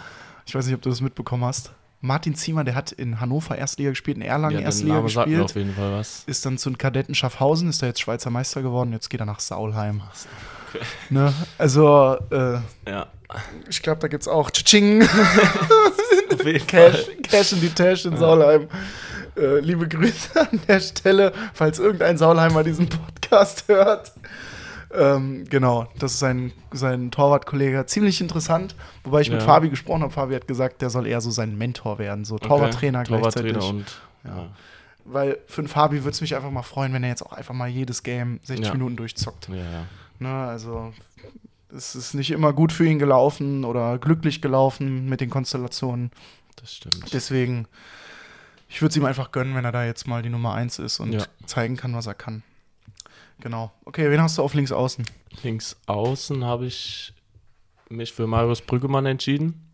Ich 0.46 0.56
weiß 0.56 0.66
nicht, 0.66 0.76
ob 0.76 0.82
du 0.82 0.90
das 0.90 1.02
mitbekommen 1.02 1.44
hast. 1.44 1.74
Martin 2.02 2.34
Ziemer, 2.36 2.64
der 2.64 2.74
hat 2.76 2.92
in 2.92 3.22
Hannover 3.22 3.58
Erstliga 3.58 3.92
gespielt, 3.92 4.18
in 4.18 4.24
Erlangen 4.24 4.58
ja, 4.60 4.66
Erstliga 4.66 4.96
Name 4.96 5.10
sagt 5.10 5.28
mir 5.28 5.38
gespielt. 5.38 5.52
auf 5.52 5.56
jeden 5.56 5.76
Fall 5.76 5.92
was. 6.00 6.24
Ist 6.26 6.46
dann 6.46 6.58
zu 6.58 6.72
den 6.72 6.78
Kadetten 6.78 7.14
Schaffhausen, 7.14 7.70
ist 7.70 7.82
da 7.82 7.86
jetzt 7.86 8.02
Schweizer 8.02 8.32
Meister 8.32 8.62
geworden. 8.64 8.92
Jetzt 8.92 9.10
geht 9.10 9.20
er 9.20 9.26
nach 9.28 9.40
Saulheim. 9.40 10.02
Okay. 10.74 10.84
Ne? 11.12 11.32
Also, 11.58 12.18
äh, 12.32 12.60
Ja, 12.90 13.08
ich 13.70 13.82
glaube, 13.82 14.00
da 14.00 14.08
gibt 14.08 14.24
es 14.24 14.28
auch 14.28 14.50
Tsching. 14.52 15.08
Cash. 16.68 17.06
Cash 17.24 17.54
in 17.54 17.62
die 17.62 17.70
Tash 17.70 18.06
in 18.06 18.18
Saulheim. 18.18 18.68
Äh, 19.38 19.60
liebe 19.60 19.88
Grüße 19.88 20.42
an 20.42 20.60
der 20.68 20.80
Stelle, 20.80 21.32
falls 21.54 21.80
irgendein 21.80 22.18
Saulheimer 22.18 22.64
diesen 22.64 22.90
Podcast 22.90 23.66
hört. 23.68 24.12
Ähm, 24.94 25.46
genau, 25.50 25.88
das 26.00 26.14
ist 26.14 26.20
sein, 26.20 26.52
sein 26.72 27.12
Torwartkollege. 27.12 27.86
Ziemlich 27.86 28.20
interessant. 28.22 28.76
Wobei 29.04 29.22
ich 29.22 29.30
mit 29.30 29.40
Ja. 29.40 29.46
Fabi 29.46 29.70
gesprochen 29.70 30.02
habe. 30.02 30.12
Fabi 30.12 30.36
hat 30.36 30.48
gesagt, 30.48 30.82
der 30.82 30.90
soll 30.90 31.08
eher 31.08 31.22
so 31.22 31.32
sein 31.32 31.58
Mentor 31.58 31.98
werden, 32.00 32.26
so 32.26 32.38
Torwarttrainer 32.38 33.04
gleichzeitig. 33.04 33.54
Torwarttrainer 33.54 33.80
und 33.80 34.02
Ja. 34.24 34.50
Weil 35.06 35.40
für 35.48 35.62
den 35.64 35.68
Fabi 35.68 36.04
würde 36.04 36.12
es 36.12 36.22
mich 36.22 36.36
einfach 36.36 36.52
mal 36.52 36.62
freuen, 36.62 36.94
wenn 36.94 37.04
er 37.04 37.10
jetzt 37.10 37.24
auch 37.26 37.34
einfach 37.34 37.54
mal 37.56 37.68
jedes 37.68 38.04
Game 38.04 38.40
60 38.44 38.68
Ja. 38.68 38.74
Minuten 38.74 38.96
durchzockt. 38.98 39.50
Ja, 39.50 39.56
ja. 39.56 39.86
Ne, 40.20 40.30
also 40.48 40.94
es 41.76 41.96
ist 41.96 42.14
nicht 42.14 42.30
immer 42.32 42.54
gut 42.54 42.72
für 42.72 42.86
ihn 42.86 43.00
gelaufen 43.00 43.64
oder 43.66 43.98
glücklich 43.98 44.42
gelaufen 44.42 45.10
mit 45.10 45.22
den 45.22 45.30
Konstellationen. 45.32 46.12
Das 46.58 46.76
stimmt. 46.76 47.12
Deswegen, 47.14 47.66
ich 48.70 48.82
würde 48.82 48.92
es 48.92 48.98
ihm 48.98 49.06
einfach 49.06 49.32
gönnen, 49.32 49.56
wenn 49.56 49.66
er 49.66 49.72
da 49.72 49.86
jetzt 49.86 50.08
mal 50.08 50.22
die 50.22 50.30
Nummer 50.30 50.54
1 50.54 50.78
ist 50.80 51.00
und 51.00 51.28
zeigen 51.48 51.78
kann, 51.78 51.96
was 51.96 52.06
er 52.06 52.14
kann. 52.14 52.44
Genau. 53.42 53.72
Okay, 53.86 54.10
wen 54.10 54.22
hast 54.22 54.38
du 54.38 54.42
auf 54.44 54.54
links 54.54 54.72
außen? 54.72 55.06
Links 55.44 55.76
außen 55.88 56.44
habe 56.46 56.66
ich 56.66 57.14
mich 57.90 58.14
für 58.14 58.26
Marius 58.28 58.62
Brüggemann 58.62 59.06
entschieden. 59.06 59.70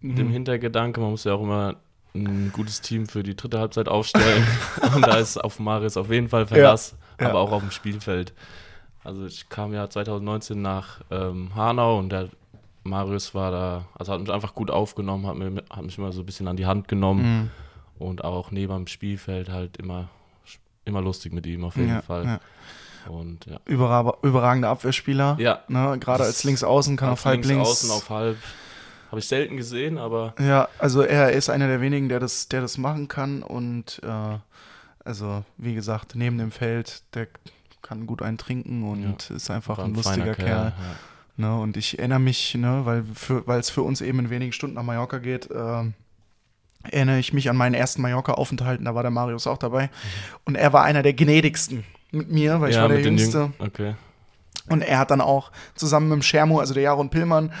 Mit 0.00 0.18
dem 0.18 0.28
Mhm. 0.28 0.32
Hintergedanke, 0.32 1.00
man 1.00 1.10
muss 1.10 1.24
ja 1.24 1.34
auch 1.34 1.42
immer 1.42 1.76
ein 2.14 2.52
gutes 2.52 2.80
Team 2.80 3.06
für 3.06 3.22
die 3.22 3.34
dritte 3.36 3.58
Halbzeit 3.58 3.88
aufstellen. 3.88 4.46
Und 4.94 5.06
da 5.06 5.16
ist 5.16 5.36
auf 5.38 5.58
Marius 5.60 5.96
auf 5.96 6.10
jeden 6.10 6.28
Fall 6.28 6.46
Verlass, 6.46 6.94
ja. 7.20 7.28
aber 7.30 7.40
auch 7.40 7.52
auf 7.52 7.62
dem 7.62 7.70
Spielfeld. 7.70 8.32
Also 9.02 9.24
ich 9.26 9.48
kam 9.48 9.72
ja 9.72 9.88
2019 9.88 10.60
nach 10.60 11.00
ähm, 11.10 11.54
Hanau 11.54 11.98
und 11.98 12.10
der 12.10 12.30
Marius 12.84 13.34
war 13.34 13.50
da, 13.50 13.84
also 13.94 14.12
hat 14.12 14.20
mich 14.20 14.30
einfach 14.30 14.54
gut 14.54 14.70
aufgenommen, 14.70 15.26
hat, 15.26 15.36
mir, 15.36 15.62
hat 15.70 15.84
mich 15.84 15.98
immer 15.98 16.10
so 16.12 16.20
ein 16.22 16.26
bisschen 16.26 16.48
an 16.48 16.56
die 16.56 16.64
Hand 16.66 16.88
genommen 16.88 17.22
Mhm. 17.24 17.50
und 17.98 18.24
auch 18.24 18.50
neben 18.50 18.72
dem 18.74 18.86
Spielfeld 18.86 19.48
halt 19.50 19.76
immer, 19.76 20.08
immer 20.86 21.02
lustig 21.02 21.32
mit 21.34 21.44
ihm 21.46 21.64
auf 21.64 21.76
jeden 21.76 21.88
Ja, 21.90 22.02
Fall. 22.02 22.40
Ja. 23.04 23.10
Und 23.10 23.46
ja. 23.46 23.58
Überra 23.66 24.14
überragender 24.22 24.68
Abwehrspieler. 24.70 25.36
Ja, 25.38 25.60
Ne, 25.68 25.96
Gerade 25.98 26.24
als 26.24 26.44
links 26.44 26.62
außen 26.62 26.96
kann 26.96 27.10
auf 27.10 27.20
auf 27.20 27.24
halb 27.26 27.44
links, 27.44 27.68
außen 27.68 27.90
auf 27.90 28.10
halb. 28.10 28.36
Habe 29.10 29.20
ich 29.20 29.28
selten 29.28 29.56
gesehen, 29.56 29.98
aber 29.98 30.34
Ja, 30.40 30.68
also 30.78 31.02
er 31.02 31.32
ist 31.32 31.48
einer 31.48 31.68
der 31.68 31.80
wenigen, 31.80 32.08
der 32.08 32.18
das, 32.20 32.48
der 32.48 32.60
das 32.60 32.78
machen 32.78 33.06
kann 33.08 33.42
und 33.42 34.00
äh, 34.02 34.38
also 35.04 35.44
wie 35.56 35.74
gesagt, 35.74 36.14
neben 36.16 36.38
dem 36.38 36.50
Feld, 36.50 37.02
der 37.14 37.28
kann 37.82 38.06
gut 38.06 38.22
eintrinken 38.22 38.82
und 38.82 39.30
ist 39.30 39.50
einfach 39.50 39.78
ein 39.78 39.86
ein 39.86 39.94
lustiger 39.94 40.16
feiner 40.22 40.34
Kerl. 40.34 40.72
ja. 40.76 40.96
Ne, 41.36 41.58
und 41.58 41.76
ich 41.76 41.98
erinnere 41.98 42.20
mich, 42.20 42.54
ne, 42.54 42.82
weil 42.84 43.04
für, 43.14 43.46
weil 43.46 43.60
es 43.60 43.68
für 43.68 43.82
uns 43.82 44.00
eben 44.00 44.20
in 44.20 44.30
wenigen 44.30 44.52
Stunden 44.52 44.76
nach 44.76 44.82
Mallorca 44.84 45.18
geht, 45.18 45.50
äh, 45.50 45.82
erinnere 46.90 47.18
ich 47.18 47.32
mich 47.32 47.50
an 47.50 47.56
meinen 47.56 47.74
ersten 47.74 48.02
Mallorca-Aufenthalt, 48.02 48.80
da 48.84 48.94
war 48.94 49.02
der 49.02 49.10
Marius 49.10 49.46
auch 49.46 49.58
dabei. 49.58 49.90
Und 50.44 50.54
er 50.56 50.72
war 50.72 50.84
einer 50.84 51.02
der 51.02 51.12
gnädigsten 51.14 51.84
mit 52.14 52.30
mir, 52.30 52.60
weil 52.60 52.70
ich 52.70 52.76
ja, 52.76 52.82
war 52.82 52.88
der 52.88 53.00
Jüngste. 53.00 53.38
Jüng- 53.38 53.66
Okay. 53.66 53.94
Und 54.70 54.80
er 54.82 54.98
hat 54.98 55.10
dann 55.10 55.20
auch 55.20 55.50
zusammen 55.74 56.08
mit 56.08 56.16
dem 56.16 56.22
Schermo, 56.22 56.58
also 56.58 56.72
der 56.72 56.84
Jaron 56.84 57.10
Pillmann, 57.10 57.52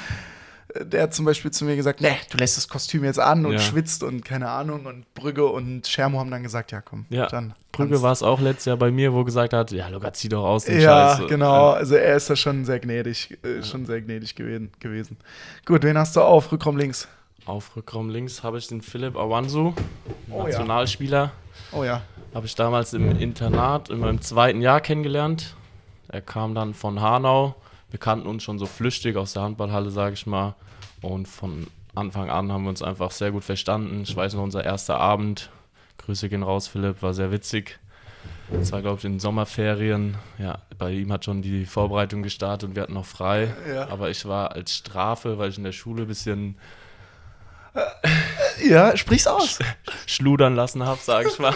äh, 0.74 0.86
der 0.86 1.02
hat 1.02 1.14
zum 1.14 1.26
Beispiel 1.26 1.50
zu 1.50 1.64
mir 1.66 1.76
gesagt, 1.76 2.00
ne, 2.00 2.16
du 2.30 2.38
lässt 2.38 2.56
das 2.56 2.66
Kostüm 2.68 3.04
jetzt 3.04 3.20
an 3.20 3.44
und 3.44 3.52
Ja. 3.54 3.58
schwitzt 3.58 4.02
und 4.02 4.24
keine 4.24 4.48
Ahnung. 4.48 4.86
Und 4.86 5.12
Brügge 5.12 5.44
und 5.46 5.86
Schermo 5.86 6.18
haben 6.18 6.30
dann 6.30 6.42
gesagt, 6.42 6.72
ja 6.72 6.80
komm, 6.80 7.04
Ja, 7.10 7.26
dann. 7.26 7.52
Brügge 7.72 8.00
war 8.00 8.12
es 8.12 8.22
auch 8.22 8.40
letztes 8.40 8.64
Jahr 8.66 8.76
bei 8.78 8.90
mir, 8.90 9.12
wo 9.12 9.18
er 9.20 9.24
gesagt 9.26 9.52
hat, 9.52 9.70
ja, 9.72 9.88
Luca, 9.88 10.12
zieh 10.14 10.28
doch 10.30 10.44
aus 10.44 10.64
den 10.64 10.80
Ja, 10.80 11.16
Scheiß. 11.18 11.28
genau. 11.28 11.70
Also 11.70 11.96
er 11.96 12.16
ist 12.16 12.30
da 12.30 12.36
schon 12.36 12.64
sehr 12.64 12.78
gnädig, 12.80 13.36
äh, 13.44 13.62
schon 13.62 13.84
sehr 13.84 14.00
gnädig 14.00 14.34
gewesen, 14.34 14.70
gewesen. 14.80 15.18
Gut, 15.66 15.82
wen 15.82 15.98
hast 15.98 16.16
du 16.16 16.22
auf? 16.22 16.50
Rückraum 16.52 16.76
links. 16.78 17.06
Auf 17.46 17.76
Rückraum 17.76 18.08
links 18.08 18.42
habe 18.42 18.56
ich 18.56 18.66
den 18.68 18.80
Philipp 18.80 19.16
Awansu, 19.18 19.74
Oh 20.30 20.38
ja. 20.38 20.44
Nationalspieler. 20.44 21.32
Oh 21.72 21.84
ja. 21.84 22.00
Habe 22.34 22.46
ich 22.46 22.56
damals 22.56 22.92
im 22.92 23.16
Internat 23.16 23.90
in 23.90 24.00
meinem 24.00 24.20
zweiten 24.20 24.60
Jahr 24.60 24.80
kennengelernt. 24.80 25.54
Er 26.08 26.20
kam 26.20 26.56
dann 26.56 26.74
von 26.74 27.00
Hanau. 27.00 27.54
Wir 27.90 28.00
kannten 28.00 28.26
uns 28.26 28.42
schon 28.42 28.58
so 28.58 28.66
flüchtig 28.66 29.16
aus 29.16 29.34
der 29.34 29.42
Handballhalle, 29.42 29.90
sage 29.90 30.14
ich 30.14 30.26
mal. 30.26 30.56
Und 31.00 31.28
von 31.28 31.68
Anfang 31.94 32.30
an 32.30 32.50
haben 32.50 32.64
wir 32.64 32.70
uns 32.70 32.82
einfach 32.82 33.12
sehr 33.12 33.30
gut 33.30 33.44
verstanden. 33.44 34.02
Ich 34.02 34.16
weiß 34.16 34.34
noch, 34.34 34.42
unser 34.42 34.64
erster 34.64 34.98
Abend. 34.98 35.50
Grüße 35.98 36.28
gehen 36.28 36.42
raus, 36.42 36.66
Philipp, 36.66 37.02
war 37.02 37.14
sehr 37.14 37.30
witzig. 37.30 37.78
Das 38.50 38.72
war, 38.72 38.82
glaube 38.82 38.98
ich, 38.98 39.04
in 39.04 39.12
den 39.12 39.20
Sommerferien. 39.20 40.16
Ja, 40.38 40.58
bei 40.76 40.90
ihm 40.90 41.12
hat 41.12 41.24
schon 41.24 41.40
die 41.40 41.64
Vorbereitung 41.66 42.24
gestartet 42.24 42.68
und 42.68 42.74
wir 42.74 42.82
hatten 42.82 42.94
noch 42.94 43.06
frei. 43.06 43.54
Ja. 43.72 43.88
Aber 43.90 44.10
ich 44.10 44.26
war 44.26 44.50
als 44.50 44.74
Strafe, 44.74 45.38
weil 45.38 45.50
ich 45.50 45.58
in 45.58 45.64
der 45.64 45.72
Schule 45.72 46.02
ein 46.02 46.08
bisschen 46.08 46.56
Ja, 48.68 48.96
sprich's 48.96 49.26
aus. 49.26 49.58
schludern 50.06 50.54
lassen 50.54 50.84
habe, 50.84 51.00
sage 51.00 51.28
ich 51.28 51.38
mal, 51.38 51.54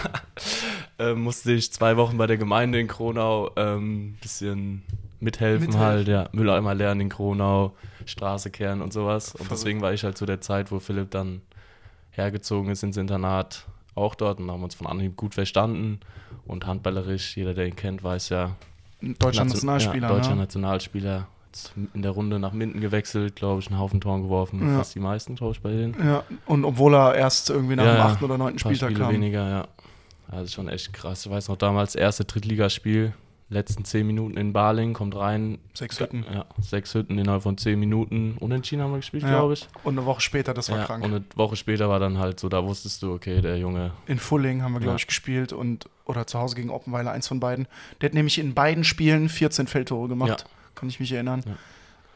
ähm, 0.98 1.22
musste 1.22 1.52
ich 1.52 1.72
zwei 1.72 1.96
Wochen 1.96 2.18
bei 2.18 2.26
der 2.26 2.36
Gemeinde 2.36 2.80
in 2.80 2.88
Kronau 2.88 3.50
ein 3.54 3.66
ähm, 3.78 4.18
bisschen 4.20 4.82
mithelfen, 5.20 5.66
Mithelfen. 5.68 5.80
halt, 5.86 6.08
ja, 6.08 6.28
Mülleimer 6.32 6.74
lernen 6.74 7.02
in 7.02 7.08
Kronau, 7.08 7.74
Straße 8.04 8.50
kehren 8.50 8.82
und 8.82 8.92
sowas. 8.92 9.30
Und 9.32 9.38
Verrückt. 9.46 9.52
deswegen 9.52 9.80
war 9.80 9.92
ich 9.92 10.04
halt 10.04 10.18
zu 10.18 10.26
der 10.26 10.40
Zeit, 10.40 10.70
wo 10.70 10.80
Philipp 10.80 11.10
dann 11.10 11.40
hergezogen 12.10 12.70
ist 12.70 12.82
ins 12.82 12.96
Internat, 12.96 13.64
auch 13.94 14.14
dort 14.14 14.40
und 14.40 14.50
haben 14.50 14.62
uns 14.62 14.74
von 14.74 14.86
Anhieb 14.86 15.16
gut 15.16 15.34
verstanden 15.34 16.00
und 16.46 16.66
handballerisch, 16.66 17.36
jeder, 17.36 17.54
der 17.54 17.66
ihn 17.66 17.76
kennt, 17.76 18.02
weiß 18.02 18.28
ja, 18.30 18.56
Deutscher 19.00 19.44
Nation- 19.44 19.46
Nationalspieler, 19.46 20.08
ja, 20.08 20.14
deutscher 20.14 20.30
ne? 20.30 20.36
Nationalspieler, 20.42 21.28
in 21.94 22.03
der 22.03 22.11
Runde 22.12 22.38
nach 22.38 22.53
Minden 22.53 22.80
gewechselt, 22.80 23.36
glaube 23.36 23.61
ich, 23.61 23.68
einen 23.68 23.78
Haufen 23.78 24.01
Toren 24.01 24.22
geworfen, 24.22 24.66
Ja. 24.66 24.78
fast 24.78 24.94
die 24.94 25.01
meisten, 25.01 25.34
glaube 25.36 25.53
ich, 25.53 25.61
bei 25.61 25.70
denen. 25.70 25.94
Ja, 26.05 26.22
und 26.46 26.64
obwohl 26.64 26.94
er 26.94 27.14
erst 27.14 27.51
irgendwie 27.51 27.76
nach 27.76 27.84
Ja, 27.84 27.92
dem 27.92 27.99
ja. 27.99 28.05
achten 28.07 28.24
oder 28.24 28.38
neunten 28.38 28.59
Ein 28.59 28.62
paar 28.62 28.70
Spieltag 28.74 28.90
Spiele 28.90 29.05
kam. 29.05 29.12
weniger, 29.14 29.49
ja. 29.49 29.68
Also 30.30 30.53
schon 30.53 30.68
echt 30.68 30.92
krass. 30.92 31.24
Ich 31.24 31.32
weiß 31.32 31.49
noch 31.49 31.57
damals, 31.57 31.94
erste 31.94 32.24
Drittligaspiel. 32.24 33.12
letzten 33.51 33.82
zehn 33.86 34.07
Minuten 34.07 34.36
in 34.36 34.53
Baling, 34.53 34.92
kommt 34.92 35.16
rein. 35.16 35.57
Sechs 35.72 35.99
Hütten. 36.01 36.22
Ja, 36.30 36.44
sechs 36.61 36.92
Hütten 36.92 37.16
innerhalb 37.18 37.42
von 37.44 37.57
zehn 37.57 37.80
Minuten. 37.80 38.36
Unentschieden 38.38 38.82
haben 38.82 38.90
wir 38.90 38.99
gespielt, 38.99 39.22
Ja. 39.22 39.30
glaube 39.30 39.55
ich. 39.55 39.66
Und 39.84 39.96
eine 39.96 40.05
Woche 40.05 40.20
später, 40.20 40.53
das 40.53 40.68
war 40.70 40.80
Ja, 40.80 40.84
krank. 40.84 41.03
und 41.03 41.14
eine 41.14 41.24
Woche 41.34 41.57
später 41.57 41.88
war 41.88 41.99
dann 41.99 42.18
halt 42.18 42.38
so, 42.40 42.51
da 42.51 42.62
wusstest 42.62 43.03
du, 43.03 43.14
okay, 43.14 43.40
der 43.40 43.57
Junge. 43.57 43.92
In 44.07 44.18
Fulling 44.18 44.61
haben 44.62 44.74
wir, 44.74 44.80
glaube 44.80 44.99
ich, 44.99 45.07
gespielt 45.07 45.55
und 45.55 45.86
oder 46.05 46.26
zu 46.26 46.38
Hause 46.38 46.57
gegen 46.57 46.68
Oppenweiler, 46.68 47.11
eins 47.11 47.26
von 47.26 47.40
beiden. 47.40 47.66
Der 48.03 48.11
hat 48.11 48.14
nämlich 48.14 48.38
in 48.38 48.53
beiden 48.53 48.84
Spielen 48.84 49.30
14 49.30 49.66
Feldtore 49.66 50.09
gemacht. 50.09 50.28
Ja. 50.46 50.57
Kann 50.79 50.89
ich 50.89 51.01
mich 51.01 51.12
erinnern. 51.12 51.43
Ja. 51.47 51.53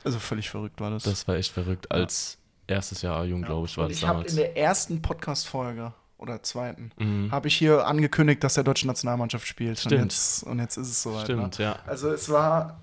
Also 0.05 0.19
völlig 0.19 0.51
verrückt 0.51 0.81
war 0.81 0.91
das. 0.91 1.05
Das 1.05 1.27
war 1.29 1.37
echt 1.37 1.53
verrückt. 1.53 1.91
Als 1.91 2.39
erstes 2.67 3.03
Jahr 3.03 3.25
jung, 3.25 3.43
glaube 3.43 3.67
ich, 3.67 3.77
war 3.77 3.85
und 3.85 3.91
das 3.93 3.99
ich 3.99 4.07
habe 4.07 4.21
in 4.21 4.27
damals. 4.27 4.35
der 4.37 4.57
ersten 4.57 5.03
Podcast-Folge 5.03 5.93
oder 6.19 6.43
zweiten 6.43 6.91
Mhm. 6.99 7.31
habe 7.33 7.49
ich 7.49 7.57
hier 7.57 7.87
angekündigt, 7.87 8.43
dass 8.45 8.55
der 8.55 8.65
deutsche 8.65 8.87
Nationalmannschaft 8.87 9.47
spielt. 9.47 9.79
Und 9.85 9.91
Stimmt. 9.91 10.03
jetzt, 10.13 10.45
und 10.45 10.59
jetzt 10.61 10.77
ist 10.77 10.89
es 10.89 11.03
soweit. 11.03 11.29
Ne? 11.29 11.35
Stimmt, 11.35 11.59
ja. 11.59 11.77
Also 11.87 12.11
es 12.13 12.29
war, 12.29 12.79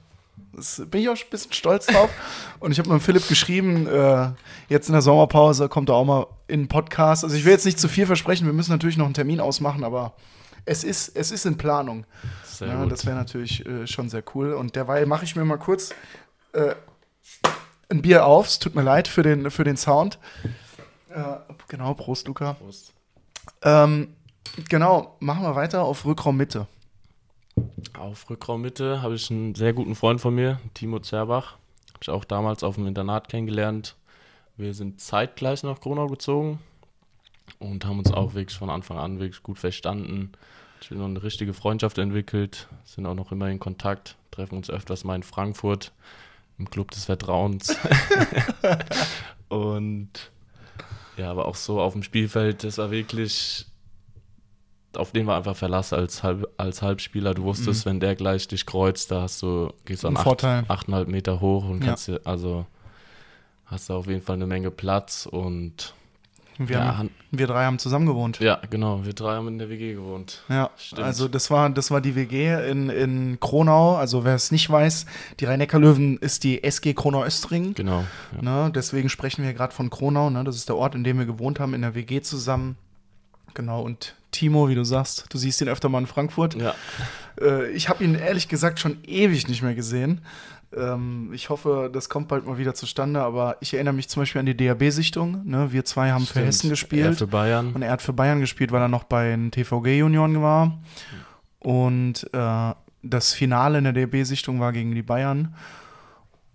das 0.54 0.82
bin 0.86 1.02
ich 1.02 1.10
auch 1.10 1.16
ein 1.16 1.30
bisschen 1.30 1.54
stolz 1.54 1.86
drauf. 1.86 2.10
Und 2.60 2.72
ich 2.72 2.80
habe 2.80 2.90
mit 2.90 3.02
Philipp 3.02 3.28
geschrieben, 3.28 3.88
äh, 3.88 4.32
jetzt 4.68 4.88
in 4.90 4.94
der 4.94 5.02
Sommerpause 5.02 5.70
kommt 5.70 5.90
er 5.90 5.96
auch 5.96 6.06
mal 6.06 6.28
in 6.48 6.64
den 6.64 6.68
Podcast. 6.68 7.24
Also 7.24 7.36
ich 7.38 7.46
will 7.46 7.52
jetzt 7.54 7.66
nicht 7.66 7.80
zu 7.80 7.88
viel 7.88 8.06
versprechen, 8.06 8.46
wir 8.46 8.54
müssen 8.54 8.72
natürlich 8.72 8.98
noch 8.98 9.06
einen 9.06 9.14
Termin 9.14 9.40
ausmachen, 9.40 9.84
aber 9.86 10.14
es 10.66 10.84
ist, 10.84 11.16
es 11.16 11.32
ist 11.32 11.46
in 11.46 11.58
Planung. 11.58 12.06
Sehr 12.60 12.68
Ja, 12.68 12.84
gut. 12.84 12.92
das 12.92 13.06
wäre 13.06 13.16
natürlich 13.16 13.66
äh, 13.66 13.88
schon 13.88 14.10
sehr 14.10 14.22
cool. 14.36 14.52
Und 14.52 14.76
derweil 14.76 15.06
mache 15.06 15.24
ich 15.24 15.34
mir 15.38 15.46
mal 15.46 15.58
kurz 15.58 15.94
äh, 16.52 16.76
ein 17.88 18.02
Bier 18.02 18.26
auf. 18.26 18.48
Es 18.48 18.60
tut 18.60 18.76
mir 18.76 18.82
leid 18.82 19.08
für 19.08 19.24
den, 19.24 19.50
für 19.50 19.64
den 19.64 19.78
Sound. 19.78 20.20
Äh, 21.10 21.24
genau, 21.70 21.94
Prost, 21.94 22.28
Luca. 22.28 22.54
Prost. 22.54 22.94
Ähm, 23.62 24.14
genau, 24.68 25.16
machen 25.22 25.44
wir 25.44 25.56
weiter 25.56 25.84
auf 25.84 26.06
Rückraum 26.06 26.36
Mitte. 26.36 26.68
Auf 27.98 28.30
Rückraummitte 28.30 29.02
habe 29.02 29.16
ich 29.16 29.32
einen 29.32 29.56
sehr 29.56 29.72
guten 29.72 29.96
Freund 29.96 30.20
von 30.20 30.36
mir, 30.36 30.60
Timo 30.74 31.00
Zerbach. 31.00 31.54
Habe 31.88 32.00
ich 32.02 32.10
auch 32.10 32.26
damals 32.26 32.64
auf 32.64 32.76
dem 32.76 32.88
Internat 32.88 33.30
kennengelernt. 33.30 33.96
Wir 34.58 34.74
sind 34.74 35.00
zeitgleich 35.00 35.64
nach 35.64 35.80
Gronau 35.80 36.08
gezogen 36.08 36.60
und 37.60 37.86
haben 37.86 38.00
uns 38.00 38.12
auch 38.12 38.34
wirklich 38.34 38.58
von 38.58 38.70
Anfang 38.70 38.98
an 38.98 39.20
wirklich 39.20 39.44
gut 39.44 39.60
verstanden. 39.60 40.34
Ich 40.82 40.92
noch 40.92 41.06
eine 41.06 41.22
richtige 41.22 41.54
Freundschaft 41.54 41.98
entwickelt, 41.98 42.68
sind 42.86 43.06
auch 43.06 43.14
noch 43.16 43.32
immer 43.32 43.50
in 43.50 43.60
Kontakt, 43.60 44.16
treffen 44.32 44.56
uns 44.56 44.70
öfters 44.70 45.04
mal 45.04 45.16
in 45.16 45.24
Frankfurt 45.24 45.92
im 46.58 46.70
Club 46.70 46.92
des 46.92 47.06
Vertrauens. 47.06 47.76
und 49.50 50.10
ja, 51.18 51.30
aber 51.32 51.46
auch 51.48 51.56
so 51.56 51.80
auf 51.82 51.94
dem 51.94 52.04
Spielfeld, 52.04 52.64
das 52.64 52.78
war 52.78 52.92
wirklich 52.92 53.66
auf 54.96 55.12
den 55.12 55.28
war 55.28 55.38
einfach 55.38 55.56
Verlass 55.56 55.94
als, 55.94 56.24
Halb, 56.24 56.50
als 56.58 56.82
Halbspieler. 56.82 57.34
Du 57.36 57.44
wusstest, 57.44 57.86
wenn 57.86 58.00
der 58.00 58.16
gleich 58.16 58.48
dich 58.48 58.66
kreuzt, 58.66 59.12
da 59.12 59.22
hast 59.22 59.42
du, 59.44 59.72
gehst 59.86 60.04
du 60.04 60.08
an 60.08 60.18
Vorteil. 60.18 60.66
acht, 60.68 60.88
8,5 60.90 61.06
Meter 61.08 61.42
hoch 61.42 61.66
und 61.70 61.82
Ja. 61.82 61.90
kannst 61.90 62.08
dir, 62.08 62.20
also 62.24 62.66
hast 63.66 63.90
du 63.90 63.94
auf 63.94 64.08
jeden 64.08 64.24
Fall 64.24 64.36
eine 64.36 64.48
Menge 64.48 64.72
Platz 64.72 65.28
und 65.28 65.94
Wir, 66.62 66.76
ja, 66.76 66.98
haben, 66.98 67.10
wir 67.32 67.48
drei 67.48 67.64
haben 67.64 67.80
zusammen 67.80 68.06
gewohnt. 68.06 68.40
ja, 68.40 68.60
genau, 68.70 69.06
wir 69.06 69.14
drei 69.14 69.36
haben 69.36 69.48
in 69.48 69.60
der 69.60 69.70
WG 69.70 69.94
gewohnt. 69.94 70.44
Ja, 70.50 70.70
Stimmt. 70.76 71.02
also 71.02 71.30
das 71.30 71.50
war, 71.50 71.70
das 71.70 71.90
war 71.90 72.02
die 72.02 72.16
WG 72.16 72.70
in, 72.70 72.90
in 72.90 73.40
Kronau. 73.40 73.96
Also 73.96 74.26
wer 74.26 74.36
es 74.36 74.52
nicht 74.52 74.70
weiß, 74.70 75.06
die 75.40 75.46
Rhein-Neckar-Löwen 75.46 76.18
ist 76.18 76.44
die 76.44 76.62
SG 76.62 76.94
Kronau-Östring. 76.94 77.76
Genau. 77.76 78.04
Ja. 78.36 78.42
Ne, 78.42 78.72
deswegen 78.76 79.08
sprechen 79.08 79.44
wir 79.46 79.54
gerade 79.54 79.74
von 79.74 79.90
Kronau. 79.90 80.30
Ne? 80.30 80.44
Das 80.44 80.58
ist 80.58 80.68
der 80.68 80.76
Ort, 80.76 80.96
in 80.96 81.06
dem 81.06 81.18
wir 81.18 81.26
gewohnt 81.26 81.62
haben, 81.62 81.74
in 81.74 81.82
der 81.82 81.96
WG 81.96 82.22
zusammen. 82.22 82.76
Genau, 83.54 83.82
und 83.82 84.16
Timo, 84.32 84.68
wie 84.68 84.76
du 84.76 84.84
sagst, 84.84 85.26
du 85.30 85.38
siehst 85.38 85.62
ihn 85.62 85.70
öfter 85.70 85.88
mal 85.88 86.00
in 86.00 86.08
Frankfurt. 86.08 86.56
ja. 86.56 86.76
Äh, 87.42 87.72
ich 87.72 87.88
habe 87.90 88.04
ihn 88.04 88.16
ehrlich 88.16 88.50
gesagt 88.50 88.80
schon 88.80 88.98
ewig 89.06 89.48
nicht 89.48 89.62
mehr 89.62 89.76
gesehen. 89.76 90.22
Ähm, 90.76 91.32
ich 91.34 91.50
hoffe, 91.50 91.90
das 91.92 92.10
kommt 92.10 92.28
bald 92.28 92.46
mal 92.46 92.58
wieder 92.58 92.76
zustande, 92.76 93.22
aber 93.22 93.58
ich 93.60 93.74
erinnere 93.74 93.94
mich 93.94 94.08
zum 94.10 94.22
Beispiel 94.22 94.40
an 94.40 94.46
die 94.46 94.56
DAB-Sichtung. 94.56 95.42
Ne? 95.46 95.72
Wir 95.72 95.84
zwei 95.86 96.12
haben 96.12 96.26
für 96.26 96.32
Stimmt. 96.34 96.46
Hessen 96.48 96.68
Er 96.68 96.70
gespielt. 96.72 97.18
für 97.18 97.28
Bayern. 97.28 97.74
Und 97.74 97.82
er 97.82 97.92
hat 97.92 98.02
für 98.02 98.14
Bayern 98.14 98.40
gespielt, 98.40 98.72
weil 98.72 98.82
er 98.82 98.88
noch 98.88 99.04
bei 99.04 99.30
den 99.30 99.52
TVG-Junioren 99.52 100.42
war. 100.42 100.80
Und 101.60 102.30
äh, 102.34 102.74
das 103.02 103.34
Finale 103.34 103.80
in 103.80 103.86
der 103.86 103.94
DB-Sichtung 103.94 104.60
war 104.60 104.72
gegen 104.74 104.94
die 104.94 105.02
Bayern. 105.02 105.56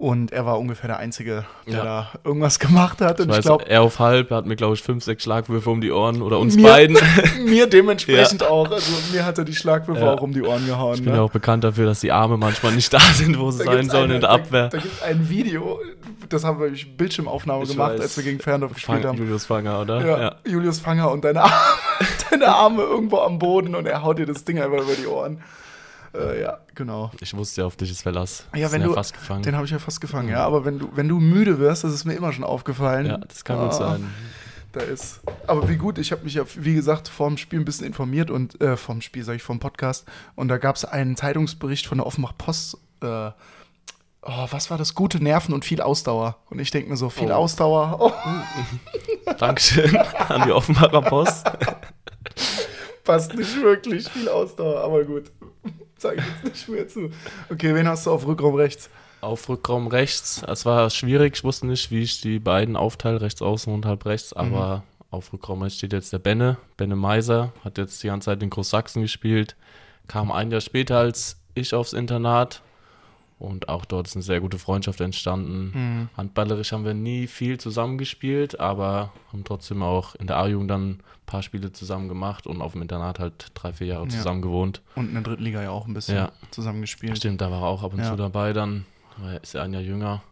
Und 0.04 0.32
er 0.32 0.44
war 0.44 0.58
ungefähr 0.58 0.88
der 0.88 0.98
Einzige, 0.98 1.46
der 1.66 1.74
Ja. 1.78 1.82
da 1.84 2.08
irgendwas 2.24 2.58
gemacht 2.58 3.00
hat. 3.00 3.20
Und 3.20 3.30
Ich 3.30 3.36
ich, 3.38 3.42
glaube, 3.42 3.66
er 3.70 3.80
auf 3.80 4.00
halb, 4.00 4.30
hat 4.32 4.44
mir, 4.44 4.54
glaube 4.54 4.74
ich, 4.74 4.82
fünf, 4.82 5.02
sechs 5.02 5.22
Schlagwürfe 5.22 5.70
um 5.70 5.80
die 5.80 5.90
Ohren 5.90 6.20
oder 6.20 6.38
uns 6.40 6.56
Mir- 6.56 6.64
beiden. 6.68 6.98
mir 7.46 7.66
dementsprechend 7.66 8.42
auch. 8.42 8.70
Also 8.70 8.92
mir 9.14 9.24
hat 9.24 9.38
er 9.38 9.44
die 9.46 9.54
Schlagwürfe 9.54 10.02
Ja. 10.02 10.12
auch 10.12 10.20
um 10.20 10.34
die 10.34 10.42
Ohren 10.42 10.66
gehauen. 10.66 10.96
Ich 10.96 11.02
bin 11.02 11.12
ne? 11.12 11.16
ja 11.18 11.22
auch 11.24 11.30
bekannt 11.30 11.64
dafür, 11.64 11.86
dass 11.86 12.00
die 12.00 12.12
Arme 12.12 12.36
manchmal 12.36 12.72
nicht 12.72 12.92
da 12.92 13.00
sind, 13.00 13.38
wo 13.38 13.50
sie 13.50 13.64
Da 13.64 13.72
sein 13.72 13.88
sollen 13.88 14.04
eine- 14.04 14.14
in 14.16 14.20
der 14.20 14.28
Abwehr. 14.30 14.62
Da, 14.64 14.76
da 14.76 14.78
gibt 14.82 14.92
es 14.94 15.02
ein 15.02 15.26
Video, 15.30 15.80
das 16.28 16.44
haben 16.44 16.60
wir 16.60 16.68
durch 16.68 16.94
Bildschirmaufnahme 16.98 17.62
Ich 17.64 17.70
gemacht, 17.70 17.94
weiß. 17.94 18.00
als 18.02 18.16
wir 18.18 18.24
gegen 18.24 18.40
Ferndorf 18.40 18.74
gespielt 18.74 19.00
Fang, 19.00 19.08
haben. 19.08 19.16
Julius 19.18 19.46
Fanger, 19.46 19.80
oder? 19.80 20.06
Ja, 20.06 20.34
Julius 20.46 20.80
Fanger 20.80 21.10
und 21.12 21.24
deine 21.24 21.44
Arme, 21.44 21.54
deine 22.30 22.48
Arme 22.48 22.82
irgendwo 22.82 23.20
am 23.20 23.38
Boden 23.38 23.74
und 23.74 23.86
er 23.86 24.02
haut 24.02 24.18
dir 24.18 24.26
das 24.26 24.44
Ding 24.44 24.60
einfach 24.60 24.82
über 24.82 24.92
die 25.00 25.06
Ohren. 25.06 25.38
Äh, 26.14 26.42
ja, 26.42 26.58
genau. 26.74 27.10
Ich 27.20 27.34
wusste 27.36 27.62
ja, 27.62 27.66
auf 27.66 27.76
dich 27.76 27.90
ist 27.90 28.02
Verlass. 28.02 28.46
Ja, 28.54 28.70
wenn 28.72 28.80
ja 28.82 28.88
du- 28.88 28.94
fast 28.94 29.14
gefangen. 29.14 29.42
Den 29.42 29.54
habe 29.56 29.64
ich 29.66 29.72
ja 29.72 29.78
fast 29.78 30.00
gefangen, 30.00 30.28
ja. 30.28 30.44
Aber 30.44 30.64
wenn 30.64 30.78
du, 30.78 30.88
wenn 30.94 31.08
du 31.08 31.18
müde 31.20 31.58
wirst, 31.58 31.84
das 31.84 31.92
ist 31.92 32.04
mir 32.04 32.14
immer 32.14 32.32
schon 32.32 32.44
aufgefallen. 32.44 33.06
ja, 33.06 33.18
das 33.18 33.44
kann 33.44 33.58
Ah, 33.58 33.64
gut 33.64 33.74
sein. 33.74 34.08
Da 34.72 34.80
ist. 34.80 35.20
Aber 35.46 35.68
wie 35.68 35.76
gut, 35.76 35.98
ich 35.98 36.10
habe 36.10 36.24
mich 36.24 36.34
ja, 36.34 36.42
wie 36.56 36.74
gesagt, 36.74 37.08
vorm 37.08 37.36
Spiel 37.36 37.60
ein 37.60 37.64
bisschen 37.64 37.86
informiert 37.86 38.30
und 38.30 38.60
äh, 38.60 38.76
vorm 38.76 39.00
Spiel, 39.02 39.22
sage 39.24 39.36
ich, 39.36 39.42
vorm 39.42 39.60
Podcast. 39.60 40.04
Und 40.34 40.48
da 40.48 40.58
gab 40.58 40.74
es 40.76 40.84
einen 40.84 41.16
Zeitungsbericht 41.16 41.86
von 41.86 41.98
der 41.98 42.06
Offenbach 42.06 42.32
Post. 42.36 42.78
Äh, 43.00 43.06
oh, 43.06 44.46
was 44.50 44.70
war 44.70 44.78
das? 44.78 44.94
Gute 44.96 45.22
Nerven 45.22 45.54
und 45.54 45.64
viel 45.64 45.80
Ausdauer. 45.80 46.38
Und 46.50 46.58
ich 46.58 46.72
denke 46.72 46.90
mir 46.90 46.96
so, 46.96 47.08
viel 47.08 47.30
Oh. 47.30 47.34
Ausdauer. 47.34 47.96
Oh, 48.00 48.12
Dankeschön 49.38 49.96
an 49.96 50.42
die 50.46 50.52
Offenbarer 50.52 51.02
Post. 51.02 51.46
passt 53.04 53.34
nicht 53.34 53.60
wirklich. 53.62 54.08
Viel 54.08 54.28
Ausdauer, 54.28 54.80
aber 54.82 55.04
gut. 55.04 55.30
Sag 56.04 56.18
ich 56.18 56.24
jetzt 56.26 56.44
nicht 56.44 56.68
mehr 56.68 56.86
zu. 56.86 57.10
Okay, 57.50 57.74
wen 57.74 57.88
hast 57.88 58.04
du 58.04 58.10
auf 58.10 58.26
Rückraum 58.26 58.56
rechts? 58.56 58.90
Auf 59.22 59.48
Rückraum 59.48 59.86
rechts. 59.86 60.42
Es 60.46 60.66
war 60.66 60.90
schwierig. 60.90 61.36
Ich 61.36 61.44
wusste 61.44 61.66
nicht, 61.66 61.90
wie 61.90 62.02
ich 62.02 62.20
die 62.20 62.38
beiden 62.38 62.76
aufteile, 62.76 63.22
rechts 63.22 63.40
außen 63.40 63.72
und 63.72 63.86
halb 63.86 64.04
rechts. 64.04 64.34
Mhm. 64.34 64.40
Aber 64.40 64.82
auf 65.10 65.32
Rückraum 65.32 65.62
rechts 65.62 65.78
steht 65.78 65.94
jetzt 65.94 66.12
der 66.12 66.18
Benne. 66.18 66.58
Benne 66.76 66.94
Meiser 66.94 67.54
hat 67.64 67.78
jetzt 67.78 68.02
die 68.02 68.08
ganze 68.08 68.26
Zeit 68.26 68.42
in 68.42 68.50
Großsachsen 68.50 69.00
gespielt. 69.00 69.56
Kam 70.06 70.30
ein 70.30 70.50
Jahr 70.50 70.60
später 70.60 70.98
als 70.98 71.38
ich 71.54 71.72
aufs 71.72 71.94
Internat. 71.94 72.60
Und 73.38 73.68
auch 73.68 73.84
dort 73.84 74.06
ist 74.06 74.14
eine 74.16 74.22
sehr 74.22 74.40
gute 74.40 74.58
Freundschaft 74.58 75.00
entstanden. 75.00 75.72
Mhm. 75.74 76.08
Handballerisch 76.16 76.72
haben 76.72 76.84
wir 76.84 76.94
nie 76.94 77.26
viel 77.26 77.58
zusammengespielt, 77.58 78.60
aber 78.60 79.12
haben 79.32 79.44
trotzdem 79.44 79.82
auch 79.82 80.14
in 80.14 80.26
der 80.28 80.36
A-Jugend 80.38 80.70
dann 80.70 80.90
ein 80.90 81.00
paar 81.26 81.42
Spiele 81.42 81.72
zusammen 81.72 82.08
gemacht 82.08 82.46
und 82.46 82.62
auf 82.62 82.72
dem 82.72 82.82
Internat 82.82 83.18
halt 83.18 83.48
drei, 83.54 83.72
vier 83.72 83.88
Jahre 83.88 84.04
Ja. 84.04 84.08
zusammen 84.10 84.40
gewohnt. 84.40 84.82
Und 84.94 85.08
in 85.08 85.14
der 85.14 85.22
dritten 85.24 85.42
Liga 85.42 85.62
ja 85.62 85.70
auch 85.70 85.86
ein 85.86 85.94
bisschen 85.94 86.16
Ja. 86.16 86.32
zusammengespielt. 86.52 87.16
Stimmt, 87.18 87.40
da 87.40 87.50
war 87.50 87.62
er 87.62 87.66
auch 87.68 87.82
ab 87.82 87.92
und 87.92 87.98
Ja. 88.00 88.10
zu 88.10 88.16
dabei 88.16 88.52
dann. 88.52 88.86
Er 89.22 89.42
ist 89.42 89.52
ja 89.54 89.62
ein 89.62 89.72
Jahr 89.72 89.82
jünger. 89.82 90.22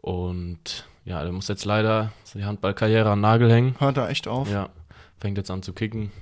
Und 0.00 0.86
ja, 1.04 1.22
der 1.22 1.32
muss 1.32 1.48
jetzt 1.48 1.64
leider 1.64 2.12
die 2.34 2.44
Handballkarriere 2.44 3.10
an 3.10 3.20
Nagel 3.20 3.50
hängen. 3.52 3.74
Hört 3.78 3.96
da 3.96 4.08
echt 4.08 4.28
auf. 4.28 4.50
Ja, 4.50 4.68
fängt 5.18 5.38
jetzt 5.38 5.50
an 5.50 5.62
zu 5.62 5.72
kicken. 5.72 6.12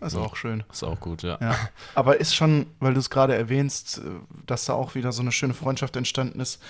Ist 0.00 0.14
Ja. 0.14 0.20
auch 0.20 0.36
schön. 0.36 0.62
Ist 0.70 0.82
auch 0.84 1.00
gut, 1.00 1.22
ja. 1.22 1.38
Ja. 1.40 1.56
Aber 1.94 2.20
ist 2.20 2.34
schon, 2.34 2.66
weil 2.80 2.94
du 2.94 3.00
es 3.00 3.10
gerade 3.10 3.34
erwähnst, 3.34 3.98
äh, 3.98 4.02
dass 4.46 4.64
da 4.66 4.74
auch 4.74 4.94
wieder 4.94 5.12
so 5.12 5.22
eine 5.22 5.32
schöne 5.32 5.54
Freundschaft 5.54 5.96
entstanden 5.96 6.40
ist. 6.40 6.60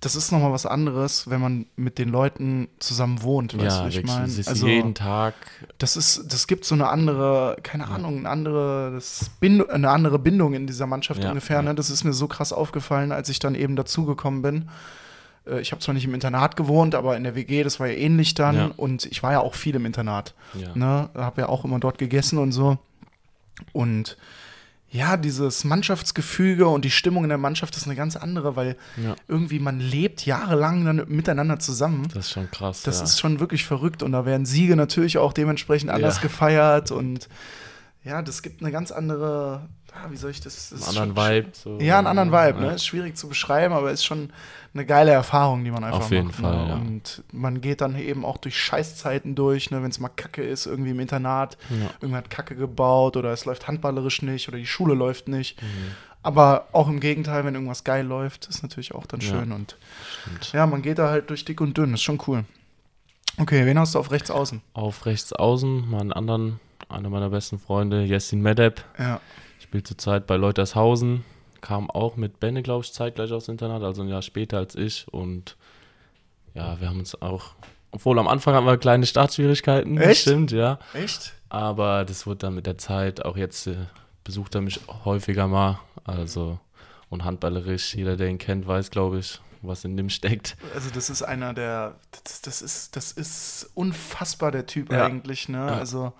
Das 0.00 0.16
ist 0.16 0.32
nochmal 0.32 0.50
was 0.50 0.66
anderes, 0.66 1.30
wenn 1.30 1.40
man 1.40 1.66
mit 1.76 1.96
den 1.98 2.08
Leuten 2.08 2.66
zusammen 2.80 3.22
wohnt, 3.22 3.56
weißt 3.56 3.64
Ja, 3.78 3.82
du, 3.84 3.88
ich 3.88 4.04
meine? 4.04 4.22
Also, 4.24 4.66
jeden 4.66 4.94
Tag. 4.96 5.34
das 5.78 5.96
ist, 5.96 6.32
das 6.32 6.48
gibt 6.48 6.64
so 6.64 6.74
eine 6.74 6.88
andere, 6.88 7.56
keine 7.62 7.86
Ahnung, 7.86 8.18
eine 8.18 8.28
andere, 8.28 8.90
das 8.94 9.30
Bind 9.38 9.70
eine 9.70 9.90
andere 9.90 10.18
Bindung 10.18 10.54
in 10.54 10.66
dieser 10.66 10.86
Mannschaft 10.88 11.24
ungefähr. 11.24 11.62
Ne? 11.62 11.76
Das 11.76 11.88
ist 11.88 12.02
mir 12.02 12.12
so 12.14 12.26
krass 12.26 12.52
aufgefallen, 12.52 13.12
als 13.12 13.28
ich 13.28 13.38
dann 13.38 13.54
eben 13.54 13.76
dazugekommen 13.76 14.42
bin. 14.42 14.68
Äh, 15.46 15.60
Ich 15.60 15.72
habe 15.72 15.80
zwar 15.80 15.94
nicht 15.94 16.04
im 16.04 16.14
Internat 16.14 16.56
gewohnt, 16.56 16.94
aber 16.94 17.16
in 17.16 17.24
der 17.24 17.34
WG, 17.34 17.62
das 17.62 17.80
war 17.80 17.88
ja 17.88 17.94
ähnlich 17.94 18.34
dann. 18.34 18.56
Ja. 18.56 18.70
Und 18.76 19.06
ich 19.06 19.22
war 19.22 19.32
ja 19.32 19.40
auch 19.40 19.54
viel 19.54 19.74
im 19.74 19.86
Internat. 19.86 20.34
Ja. 20.54 20.70
Ne? 20.74 21.10
Habe 21.14 21.42
ja 21.42 21.48
auch 21.48 21.64
immer 21.64 21.78
dort 21.80 21.98
gegessen 21.98 22.38
und 22.38 22.52
so. 22.52 22.78
Und 23.72 24.16
ja, 24.92 25.16
dieses 25.16 25.64
Mannschaftsgefüge 25.64 26.68
und 26.68 26.84
die 26.84 26.90
Stimmung 26.90 27.22
in 27.24 27.30
der 27.30 27.38
Mannschaft 27.38 27.74
ist 27.76 27.86
eine 27.86 27.96
ganz 27.96 28.14
andere, 28.14 28.56
weil 28.56 28.76
ja, 29.02 29.16
irgendwie 29.26 29.58
man 29.58 29.80
lebt 29.80 30.26
jahrelang 30.26 30.84
dann 30.84 31.04
miteinander 31.08 31.58
zusammen. 31.58 32.08
das 32.12 32.26
ist 32.26 32.32
schon 32.32 32.50
krass. 32.50 32.82
Das 32.82 32.98
ja. 32.98 33.04
ist 33.04 33.18
schon 33.18 33.40
wirklich 33.40 33.64
verrückt 33.64 34.02
und 34.02 34.12
da 34.12 34.26
werden 34.26 34.44
Siege 34.44 34.76
natürlich 34.76 35.16
auch 35.16 35.32
dementsprechend 35.32 35.90
anders 35.90 36.20
gefeiert 36.20 36.90
und 36.90 37.30
ja, 38.04 38.20
das 38.22 38.42
gibt 38.42 38.62
eine 38.62 38.72
ganz 38.72 38.90
andere, 38.90 39.68
ah, 39.92 40.06
wie 40.10 40.16
soll 40.16 40.30
ich 40.32 40.40
das? 40.40 40.72
einen 40.72 40.82
anderen 40.82 41.14
schon, 41.14 41.24
Vibe. 41.34 41.48
So. 41.52 41.78
Ja, 41.80 41.98
einen 41.98 42.06
anderen 42.08 42.32
Vibe, 42.32 42.60
Ja. 42.60 42.68
ne? 42.70 42.74
Ist 42.74 42.86
schwierig 42.86 43.16
zu 43.16 43.28
beschreiben, 43.28 43.72
aber 43.74 43.90
ist 43.92 44.04
schon 44.04 44.32
eine 44.74 44.84
geile 44.86 45.10
Erfahrung, 45.12 45.62
die 45.64 45.70
man 45.70 45.84
einfach 45.84 46.00
Auf 46.00 46.10
jeden 46.10 46.26
macht. 46.28 46.36
Fall, 46.40 46.64
ne? 46.64 46.68
ja. 46.68 46.74
Und 46.76 47.22
man 47.32 47.60
geht 47.60 47.80
dann 47.80 47.96
eben 47.98 48.24
auch 48.24 48.38
durch 48.38 48.58
Scheißzeiten 48.60 49.34
durch, 49.34 49.70
ne? 49.70 49.82
wenn 49.82 49.90
es 49.90 50.00
mal 50.00 50.08
Kacke 50.08 50.42
ist, 50.42 50.66
irgendwie 50.66 50.90
im 50.90 51.00
Internat, 51.00 51.56
Ja. 51.70 51.90
irgendwer 52.00 52.18
hat 52.18 52.30
Kacke 52.30 52.56
gebaut 52.56 53.16
oder 53.16 53.32
es 53.32 53.44
läuft 53.44 53.68
handballerisch 53.68 54.22
nicht 54.22 54.48
oder 54.48 54.58
die 54.58 54.66
Schule 54.66 54.94
läuft 54.94 55.28
nicht. 55.28 55.60
Mhm. 55.62 55.66
Aber 56.24 56.68
auch 56.72 56.88
im 56.88 57.00
Gegenteil, 57.00 57.44
wenn 57.44 57.54
irgendwas 57.54 57.82
geil 57.84 58.06
läuft, 58.06 58.46
ist 58.46 58.62
natürlich 58.62 58.94
auch 58.94 59.06
dann 59.06 59.20
Ja. 59.20 59.28
schön. 59.28 59.52
Und 59.52 59.76
Stimmt. 60.22 60.52
ja, 60.52 60.66
man 60.66 60.80
geht 60.82 60.98
da 60.98 61.08
halt 61.10 61.30
durch 61.30 61.44
dick 61.44 61.60
und 61.60 61.76
dünn, 61.76 61.94
ist 61.94 62.02
schon 62.02 62.20
cool. 62.26 62.44
Okay, 63.38 63.64
wen 63.66 63.78
hast 63.78 63.94
du 63.94 63.98
auf 63.98 64.10
rechts 64.10 64.30
außen? 64.30 64.60
Auf 64.74 65.06
rechts 65.06 65.32
außen, 65.32 65.88
meinen 65.88 66.12
anderen, 66.12 66.60
einer 66.88 67.08
meiner 67.08 67.30
besten 67.30 67.58
Freunde, 67.58 68.04
Jessin 68.04 68.42
Medeb, 68.42 68.84
Ja, 68.98 69.20
spielt 69.60 69.86
zurzeit 69.86 70.26
bei 70.26 70.36
Leutershausen, 70.36 71.24
kam 71.60 71.90
auch 71.90 72.16
mit 72.16 72.40
Benne, 72.40 72.62
glaube 72.62 72.84
ich, 72.84 72.92
zeitgleich 72.92 73.32
aufs 73.32 73.48
Internat, 73.48 73.82
also 73.82 74.02
ein 74.02 74.08
Jahr 74.08 74.22
später 74.22 74.58
als 74.58 74.74
ich. 74.74 75.06
Und 75.10 75.56
ja, 76.54 76.78
wir 76.80 76.88
haben 76.88 76.98
uns 76.98 77.20
auch, 77.22 77.54
obwohl 77.90 78.18
am 78.18 78.28
Anfang 78.28 78.54
hatten 78.54 78.66
wir 78.66 78.76
kleine 78.76 79.06
Startschwierigkeiten, 79.06 79.98
Echt? 79.98 80.22
stimmt, 80.22 80.52
ja. 80.52 80.78
echt? 80.92 81.32
Aber 81.48 82.04
das 82.04 82.26
wurde 82.26 82.38
dann 82.38 82.54
mit 82.54 82.66
der 82.66 82.78
Zeit, 82.78 83.24
auch 83.24 83.36
jetzt 83.36 83.66
äh, 83.66 83.76
besucht 84.24 84.54
er 84.54 84.60
mich 84.60 84.80
häufiger 85.04 85.46
mal. 85.48 85.78
Also, 86.04 86.58
und 87.08 87.24
handballerisch, 87.24 87.94
jeder, 87.94 88.16
der 88.16 88.28
ihn 88.28 88.38
kennt, 88.38 88.66
weiß, 88.66 88.90
glaube 88.90 89.18
ich, 89.18 89.40
was 89.62 89.84
in 89.84 89.96
dem 89.96 90.10
steckt. 90.10 90.56
Also 90.74 90.90
das 90.90 91.08
ist 91.10 91.22
einer 91.22 91.54
der, 91.54 91.96
das, 92.24 92.40
das 92.42 92.62
ist, 92.62 92.96
das 92.96 93.12
ist 93.12 93.70
unfassbar 93.74 94.50
der 94.50 94.66
Typ 94.66 94.92
Ja. 94.92 95.06
eigentlich, 95.06 95.48
ne? 95.48 95.58
Ja. 95.58 95.78
Also 95.78 96.12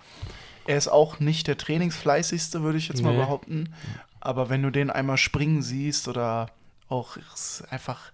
er 0.65 0.77
ist 0.77 0.87
auch 0.87 1.19
nicht 1.19 1.47
der 1.47 1.57
trainingsfleißigste, 1.57 2.61
würde 2.63 2.77
ich 2.77 2.87
jetzt 2.87 3.01
mal 3.03 3.11
Nee. 3.11 3.17
behaupten. 3.19 3.73
Aber 4.21 4.49
wenn 4.49 4.61
du 4.63 4.69
den 4.71 4.89
einmal 4.89 5.17
springen 5.17 5.61
siehst 5.61 6.07
oder 6.07 6.49
auch 6.87 7.17
einfach, 7.69 8.11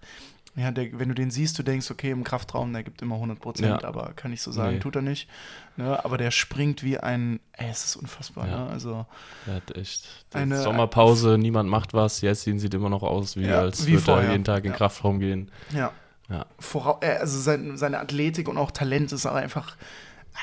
ja, 0.56 0.70
der, 0.72 0.98
wenn 0.98 1.08
du 1.08 1.14
den 1.14 1.30
siehst, 1.30 1.58
du 1.58 1.62
denkst, 1.62 1.90
okay, 1.90 2.10
im 2.10 2.24
Kraftraum, 2.24 2.72
der 2.72 2.82
gibt 2.82 3.02
immer 3.02 3.14
100 3.16 3.38
Prozent, 3.40 3.82
Ja. 3.82 3.88
aber 3.88 4.12
kann 4.16 4.32
ich 4.32 4.42
so 4.42 4.50
sagen, 4.52 4.74
Nee. 4.74 4.80
tut 4.80 4.96
er 4.96 5.02
nicht. 5.02 5.28
Ne? 5.76 6.04
Aber 6.04 6.18
der 6.18 6.30
springt 6.32 6.82
wie 6.82 6.98
ein, 6.98 7.38
ey, 7.52 7.68
es 7.70 7.84
ist 7.84 7.96
unfassbar, 7.96 8.48
Ja. 8.48 8.64
ne? 8.64 8.70
Also 8.70 9.06
Er 9.46 9.54
hat 9.54 9.76
echt 9.76 10.26
Eine- 10.34 10.60
Sommerpause, 10.62 11.38
niemand 11.38 11.70
macht 11.70 11.94
was. 11.94 12.20
Jessin 12.20 12.58
sieht 12.58 12.74
immer 12.74 12.90
noch 12.90 13.02
aus, 13.02 13.36
wie 13.36 13.46
Ja, 13.46 13.60
als 13.60 13.86
wie 13.86 13.92
würde 13.92 14.02
er 14.02 14.04
vorher. 14.16 14.30
jeden 14.32 14.44
Tag 14.44 14.64
in 14.64 14.72
den 14.72 14.76
Kraftraum 14.76 15.20
gehen. 15.20 15.50
Ja. 15.72 15.92
Ja. 16.28 16.46
Vorau 16.58 16.98
äh, 17.00 17.16
also 17.16 17.38
sein, 17.40 17.76
seine 17.76 17.98
Athletik 18.00 18.48
und 18.48 18.56
auch 18.58 18.70
Talent 18.70 19.12
ist 19.12 19.26
aber 19.26 19.38
einfach, 19.38 19.76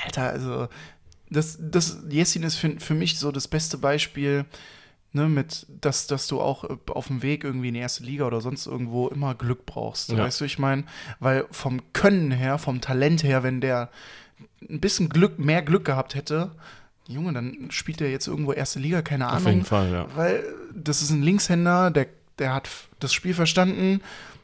Alter, 0.05 0.23
also 0.29 0.67
das, 1.29 1.57
das 1.61 1.99
Jessin 2.09 2.43
ist 2.43 2.55
für, 2.55 2.79
für 2.79 2.93
mich 2.93 3.19
so 3.19 3.31
das 3.31 3.47
beste 3.47 3.77
Beispiel, 3.77 4.45
ne, 5.17 5.27
mit, 5.27 5.65
dass, 5.81 6.07
dass 6.07 6.27
du 6.27 6.39
auch 6.39 6.63
äh, 6.63 6.77
auf 6.91 7.07
dem 7.07 7.21
Weg 7.21 7.43
irgendwie 7.43 7.67
in 7.67 7.73
die 7.73 7.79
erste 7.81 8.03
Liga 8.03 8.25
oder 8.25 8.39
sonst 8.41 8.65
irgendwo 8.67 9.07
immer 9.09 9.35
Glück 9.35 9.65
brauchst. 9.65 10.09
Ja. 10.11 10.19
Weißt 10.19 10.39
du, 10.41 10.45
ich 10.45 10.57
meine, 10.59 10.83
weil 11.19 11.45
vom 11.51 11.81
Können 11.93 12.31
her, 12.31 12.57
vom 12.57 12.79
Talent 12.79 13.23
her, 13.23 13.43
wenn 13.43 13.59
der 13.59 13.89
ein 14.69 14.79
bisschen 14.79 15.09
Glück, 15.09 15.39
mehr 15.39 15.61
Glück 15.61 15.85
gehabt 15.85 16.15
hätte, 16.15 16.51
Junge, 17.07 17.33
dann 17.33 17.67
spielt 17.71 18.01
er 18.01 18.09
jetzt 18.11 18.27
irgendwo 18.27 18.51
erste 18.53 18.79
Liga, 18.79 19.01
keine 19.01 19.27
Auf 19.27 19.37
Ahnung. 19.37 19.47
jeden 19.53 19.65
Fall, 19.65 19.91
ja. 19.91 20.07
Weil 20.15 20.43
das 20.73 21.01
ist 21.01 21.09
ein 21.09 21.21
Linkshänder, 21.23 21.89
der, 21.91 22.07
der 22.39 22.53
hat 22.53 22.69
das 22.99 23.13
Spiel 23.13 23.33
verstanden, 23.33 24.01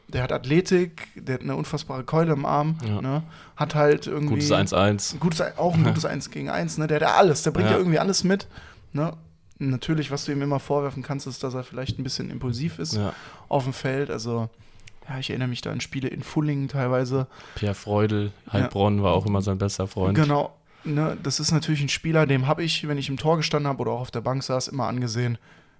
der 0.07 0.24
hat 0.24 0.32
Athletik, 0.32 1.07
der 1.15 1.36
hat 1.36 1.41
eine 1.41 1.55
unfassbare 1.55 2.03
Keule 2.03 2.34
im 2.34 2.45
Arm, 2.45 2.78
Ja. 2.88 3.01
ne? 3.01 3.24
hat 3.55 3.76
halt 3.76 4.07
irgendwie. 4.07 4.36
Gutes 4.36 4.51
1-1. 4.51 5.13
Ein 5.15 5.19
gutes, 5.19 5.41
auch 5.57 5.74
ein 5.76 5.84
gutes 5.89 6.05
1 6.05 6.32
gegen 6.32 6.49
1, 6.49 6.78
ne? 6.78 6.88
Der 6.88 6.95
hat 6.95 7.01
ja 7.01 7.15
alles, 7.15 7.43
der 7.43 7.51
bringt 7.51 7.67
ja, 7.69 7.74
Ja. 7.74 7.80
irgendwie 7.80 7.99
alles 7.99 8.24
mit. 8.24 8.47
Ne? 8.93 9.13
Natürlich, 9.70 10.11
was 10.11 10.26
du 10.26 10.32
ihm 10.32 10.41
immer 10.41 10.59
vorwerfen 10.59 11.03
kannst, 11.03 11.28
ist, 11.28 11.43
dass 11.43 11.53
er 11.53 11.64
vielleicht 11.64 11.99
ein 11.99 12.03
bisschen 12.03 12.30
impulsiv 12.30 12.80
ist 12.80 12.93
Ja. 12.95 13.14
auf 13.49 13.64
dem 13.64 13.74
Feld. 13.74 14.09
Also, 14.09 14.49
ja, 15.09 15.20
ich 15.20 15.30
erinnere 15.30 15.47
mich 15.49 15.61
da 15.61 15.72
an 15.72 15.82
Spiele 15.82 16.07
in 16.07 16.24
Fullingen 16.24 16.68
teilweise. 16.68 17.28
Pierre 17.55 17.76
Freudel, 17.76 18.32
Heilbronn 18.51 19.03
war 19.03 19.14
auch 19.14 19.26
immer 19.26 19.41
sein 19.41 19.57
bester 19.57 19.88
Freund. 19.88 20.16
Genau. 20.16 20.53
Ne, 20.86 21.18
das 21.24 21.39
ist 21.39 21.51
natürlich 21.51 21.82
ein 21.82 21.88
Spieler, 21.89 22.26
dem 22.26 22.45
habe 22.47 22.61
ich, 22.64 22.86
wenn 22.88 22.97
ich 22.97 23.07
im 23.07 23.16
Tor 23.18 23.38
gestanden 23.38 23.68
habe 23.70 23.80
oder 23.82 23.91
auch 23.91 24.01
auf 24.01 24.11
der 24.11 24.20
Bank 24.22 24.43
saß, 24.43 24.68
immer 24.68 24.88
angesehen. 24.88 25.38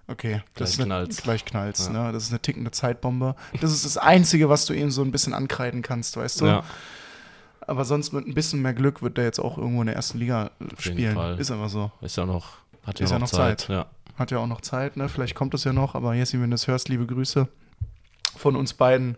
Okay, 0.08 0.42
das 0.56 0.56
Gleich 0.56 0.70
ist 0.70 0.80
eine, 0.80 0.86
knallt's. 0.86 1.22
gleich 1.24 1.46
knallt's. 1.46 1.88
Ja. 1.94 2.06
Ne? 2.08 2.12
Das 2.14 2.24
ist 2.24 2.30
eine 2.30 2.40
tickende 2.42 2.72
Zeitbombe. 2.72 3.36
Das 3.62 3.72
ist 3.72 3.84
das 3.86 3.98
Einzige, 3.98 4.48
was 4.50 4.66
du 4.66 4.74
ihm 4.74 4.92
so 4.92 5.02
ein 5.02 5.12
bisschen 5.12 5.34
ankreiden 5.34 5.82
kannst, 5.82 6.16
weißt 6.18 6.42
du? 6.42 6.46
Ja, 6.46 6.64
Aber 7.68 7.84
sonst 7.86 8.12
mit 8.14 8.28
ein 8.28 8.34
bisschen 8.34 8.62
mehr 8.62 8.74
Glück 8.74 9.02
wird 9.02 9.18
der 9.18 9.24
jetzt 9.26 9.40
auch 9.40 9.58
irgendwo 9.58 9.82
in 9.82 9.88
der 9.88 9.96
ersten 9.96 10.20
Liga 10.20 10.52
jeden 10.60 10.78
spielen. 10.80 11.16
Fall. 11.16 11.40
Ist 11.40 11.52
aber 11.52 11.68
so. 11.70 11.92
ist 12.02 12.18
ja 12.18 12.26
noch, 12.26 12.58
hat 12.86 13.00
ja 13.00 13.06
Ist 13.06 13.12
noch, 13.12 13.16
ja 13.18 13.20
noch 13.20 13.30
Zeit. 13.30 13.62
Zeit. 13.62 13.70
Ja. 13.70 13.86
Hat 14.18 14.32
ja 14.32 14.38
auch 14.40 14.48
noch 14.48 14.62
Zeit, 14.62 14.96
ne? 14.98 15.10
Vielleicht 15.10 15.36
kommt 15.36 15.54
es 15.54 15.64
ja 15.64 15.74
noch, 15.74 15.96
aber 15.96 16.14
Jessi, 16.14 16.36
wenn 16.40 16.50
du 16.50 16.54
das 16.56 16.68
hörst, 16.68 16.90
liebe 16.90 17.06
Grüße 17.08 17.48
von 18.38 18.56
uns 18.56 18.74
beiden. 18.74 19.18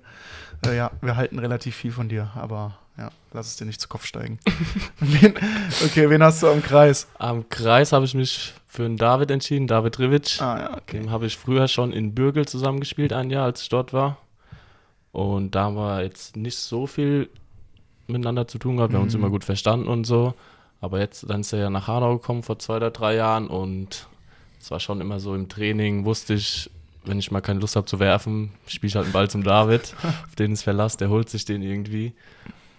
Äh, 0.66 0.78
ja, 0.78 0.92
wir 1.02 1.16
halten 1.18 1.38
relativ 1.40 1.76
viel 1.76 1.92
von 1.92 2.08
dir, 2.08 2.32
aber 2.36 2.78
ja, 2.98 3.10
lass 3.34 3.48
es 3.48 3.58
dir 3.58 3.66
nicht 3.66 3.82
zu 3.82 3.90
Kopf 3.90 4.06
steigen. 4.06 4.40
wen, 5.00 5.34
okay, 5.84 6.10
wen 6.10 6.24
hast 6.24 6.44
du 6.44 6.48
am 6.48 6.62
Kreis? 6.64 7.08
Am 7.20 7.48
Kreis 7.50 7.92
habe 7.92 8.06
ich 8.06 8.14
mich 8.14 8.54
für 8.68 8.86
einen 8.86 8.96
David 8.98 9.32
entschieden, 9.32 9.68
David 9.68 10.00
Rivic. 10.00 10.42
Ah, 10.42 10.60
ja, 10.60 10.78
okay. 10.78 11.00
Dem 11.00 11.12
habe 11.12 11.26
ich 11.26 11.38
früher 11.38 11.68
schon 11.68 11.92
in 11.92 12.16
Bürgel 12.16 12.46
zusammengespielt, 12.48 13.12
ein 13.12 13.30
Jahr, 13.30 13.44
als 13.46 13.62
ich 13.64 13.70
dort 13.70 13.92
war. 13.92 14.18
Und 15.12 15.56
da 15.56 15.66
haben 15.66 15.76
wir 15.76 16.04
jetzt 16.04 16.36
nicht 16.38 16.58
so 16.58 16.88
viel 16.88 17.30
miteinander 18.08 18.48
zu 18.48 18.60
tun 18.60 18.78
gehabt. 18.78 18.94
Wir 18.94 18.98
haben 19.00 19.06
uns 19.06 19.14
Mhm. 19.14 19.22
immer 19.22 19.30
gut 19.30 19.44
verstanden 19.44 19.88
und 19.88 20.06
so. 20.06 20.34
Aber 20.82 21.00
jetzt, 21.00 21.30
dann 21.30 21.42
ist 21.42 21.54
er 21.54 21.60
ja 21.60 21.70
nach 21.70 21.88
Hanau 21.88 22.18
gekommen 22.18 22.44
vor 22.44 22.60
zwei 22.60 22.78
oder 22.78 22.92
drei 22.92 23.16
Jahren 23.16 23.48
und 23.48 24.08
es 24.60 24.72
war 24.72 24.80
schon 24.80 25.02
immer 25.02 25.20
so 25.20 25.34
im 25.36 25.48
Training, 25.50 26.06
wusste 26.06 26.34
ich, 26.34 26.70
wenn 27.06 27.20
ich 27.20 27.32
mal 27.32 27.42
keine 27.42 27.60
Lust 27.60 27.76
habe 27.76 27.86
zu 27.86 28.00
werfen, 28.00 28.52
spiele 28.68 28.90
ich 28.90 28.96
halt 28.96 29.06
einen 29.06 29.14
Ball 29.14 29.30
zum 29.30 29.44
David, 29.44 29.94
auf 30.28 30.36
den 30.36 30.52
ist 30.54 30.64
Verlass, 30.64 30.98
der 30.98 31.10
holt 31.10 31.30
sich 31.30 31.46
den 31.46 31.62
irgendwie. 31.62 32.14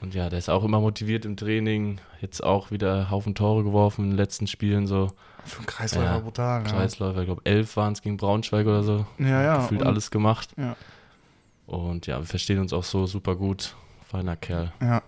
Und 0.00 0.14
ja, 0.14 0.28
der 0.28 0.38
ist 0.38 0.50
auch 0.50 0.62
immer 0.62 0.80
motiviert 0.80 1.24
im 1.24 1.36
Training, 1.36 2.00
jetzt 2.20 2.42
auch 2.44 2.70
wieder 2.70 3.10
Haufen 3.10 3.34
Tore 3.34 3.64
geworfen 3.64 4.04
in 4.04 4.10
den 4.10 4.16
letzten 4.18 4.46
Spielen, 4.46 4.86
so 4.86 5.10
Für 5.44 5.58
einen 5.58 5.66
Kreisläufer 5.66 6.06
Ja, 6.06 6.18
brutal. 6.18 6.62
Ja. 6.64 6.70
Kreisläufer, 6.70 7.20
ich 7.20 7.26
glaube 7.26 7.40
elf 7.44 7.76
waren 7.76 7.92
es 7.94 8.02
gegen 8.02 8.16
Braunschweig 8.18 8.66
oder 8.66 8.82
so 8.82 9.06
ja, 9.18 9.42
ja. 9.42 9.56
gefühlt 9.58 9.80
und- 9.80 9.86
alles 9.86 10.10
gemacht. 10.10 10.50
Ja. 10.56 10.76
Und 11.66 12.06
ja, 12.06 12.18
wir 12.18 12.26
verstehen 12.26 12.60
uns 12.60 12.72
auch 12.72 12.84
so 12.84 13.06
super 13.06 13.34
gut. 13.34 13.74
Feiner 14.08 14.36
Kerl. 14.36 14.72
Ja, 14.80 15.02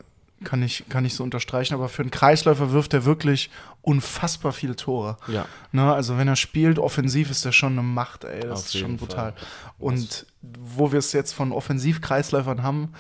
kann 0.45 0.63
ich, 0.63 0.85
kann 0.89 1.05
ich 1.05 1.15
so 1.15 1.25
unterstreichen. 1.25 1.75
Aber 1.75 1.89
für 1.89 2.03
einen 2.03 2.11
Kreisläufer 2.11 2.73
wirft 2.73 2.95
er 2.95 3.05
wirklich 3.05 3.51
unfassbar 3.83 4.53
viele 4.53 4.77
Tore. 4.77 5.17
Ja. 5.27 5.47
Ne, 5.73 5.93
also 5.93 6.19
wenn 6.19 6.29
er 6.29 6.37
spielt, 6.37 6.79
offensiv 6.79 7.31
ist 7.31 7.45
er 7.45 7.53
schon 7.53 7.73
eine 7.73 7.83
Macht, 7.83 8.25
ey. 8.25 8.41
Das 8.41 8.61
Auf 8.61 8.67
ist 8.67 8.79
schon 8.79 8.97
brutal. 8.97 9.33
Fall. 9.33 9.49
Und 9.79 10.27
wo 10.43 10.93
wir 10.93 10.99
es 10.99 11.13
jetzt 11.13 11.33
von 11.33 11.53
Offensivkreisläufern 11.53 12.63
haben, 12.63 12.93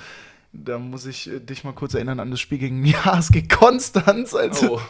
da 0.53 0.78
muss 0.78 1.07
ich 1.07 1.30
äh, 1.30 1.41
dich 1.41 1.64
mal 1.64 1.72
kurz 1.72 1.95
erinnern 1.95 2.20
an 2.20 2.30
das 2.30 2.41
Spiel 2.41 2.59
gegen 2.59 2.84
HSG 3.05 3.43
Konstanz, 3.49 4.34
als, 4.34 4.62
Oh. 4.62 4.80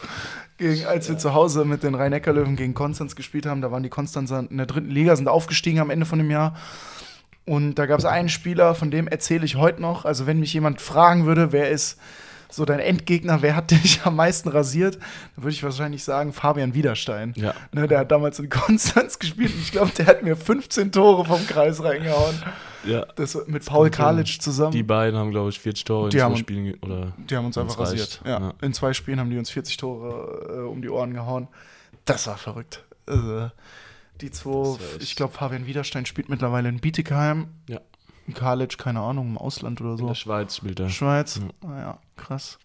gegen, 0.57 0.85
als 0.85 1.09
wir 1.09 1.17
zu 1.17 1.33
Hause 1.33 1.65
mit 1.65 1.83
den 1.83 1.95
Rhein-Neckar-Löwen 1.95 2.55
gegen 2.55 2.73
Konstanz 2.73 3.15
gespielt 3.15 3.45
haben. 3.45 3.61
Da 3.61 3.71
waren 3.71 3.83
die 3.83 3.89
Konstanzer 3.89 4.45
in 4.49 4.57
der 4.57 4.65
dritten 4.65 4.89
Liga, 4.89 5.15
sind 5.15 5.27
aufgestiegen 5.27 5.79
am 5.79 5.89
Ende 5.89 6.05
von 6.05 6.19
dem 6.19 6.31
Jahr. 6.31 6.55
Und 7.45 7.75
da 7.75 7.87
gab 7.87 7.99
es 7.99 8.05
einen 8.05 8.29
Spieler, 8.29 8.75
von 8.75 8.91
dem 8.91 9.07
erzähle 9.07 9.43
ich 9.43 9.55
heute 9.55 9.81
noch. 9.81 10.05
Also, 10.05 10.27
wenn 10.27 10.39
mich 10.39 10.53
jemand 10.53 10.81
fragen 10.81 11.25
würde, 11.25 11.51
wer 11.51 11.69
ist 11.71 11.97
so 12.51 12.65
dein 12.65 12.79
Endgegner, 12.79 13.41
wer 13.41 13.55
hat 13.55 13.71
dich 13.71 14.01
am 14.05 14.15
meisten 14.15 14.49
rasiert, 14.49 14.95
dann 15.35 15.43
würde 15.43 15.51
ich 15.53 15.63
wahrscheinlich 15.63 16.03
sagen, 16.03 16.33
Fabian 16.33 16.73
Widerstein. 16.73 17.33
Ja. 17.35 17.53
Ne, 17.71 17.87
der 17.87 17.99
hat 17.99 18.11
damals 18.11 18.39
in 18.39 18.49
Konstanz 18.49 19.19
gespielt 19.19 19.53
und 19.53 19.61
ich 19.61 19.71
glaube, 19.71 19.91
der 19.97 20.07
hat 20.07 20.23
mir 20.23 20.35
15 20.35 20.91
Tore 20.91 21.25
vom 21.25 21.45
Kreis 21.47 21.83
reingehauen. 21.83 22.35
ja. 22.85 23.05
Das 23.15 23.37
mit 23.47 23.65
Paul 23.65 23.85
sein. 23.85 23.91
Kalic 23.91 24.41
zusammen. 24.41 24.71
Die 24.71 24.83
beiden 24.83 25.19
haben, 25.19 25.31
glaube 25.31 25.49
ich, 25.49 25.59
40 25.59 25.83
Tore 25.85 26.05
in 26.05 26.09
Die 26.11 26.17
zwei 26.17 26.23
haben- 26.23 26.37
Spielen. 26.37 26.73
Oder 26.81 27.13
Die 27.17 27.35
haben 27.35 27.45
uns 27.45 27.57
einfach 27.57 27.79
rasiert. 27.79 28.21
Ja. 28.25 28.39
ja. 28.39 28.53
In 28.61 28.73
zwei 28.73 28.93
Spielen 28.93 29.19
haben 29.19 29.29
die 29.29 29.37
uns 29.37 29.49
40 29.51 29.77
Tore 29.77 30.47
äh, 30.49 30.67
um 30.67 30.81
die 30.81 30.89
Ohren 30.89 31.13
gehauen. 31.13 31.47
Das 32.05 32.25
war 32.27 32.37
verrückt. 32.37 32.83
Also, 33.05 33.51
die 34.21 34.31
zwei, 34.31 34.75
ich 34.99 35.15
glaube, 35.15 35.33
Fabian 35.33 35.65
Widerstein 35.67 36.05
spielt 36.05 36.29
mittlerweile 36.29 36.67
in 36.69 36.79
Bietigheim. 36.79 37.47
Ja. 37.67 37.79
Kalic, 38.33 38.77
keine 38.77 39.01
Ahnung, 39.01 39.29
im 39.29 39.37
Ausland 39.37 39.81
oder 39.81 39.91
in 39.91 39.97
so. 39.97 40.07
der 40.07 40.15
Schweiz 40.15 40.55
spielt 40.55 40.79
er. 40.79 40.89
Schweiz. 40.89 41.37
Ja. 41.63 41.69
Ah 41.69 41.79
ja, 41.79 41.97
krass. 42.17 42.57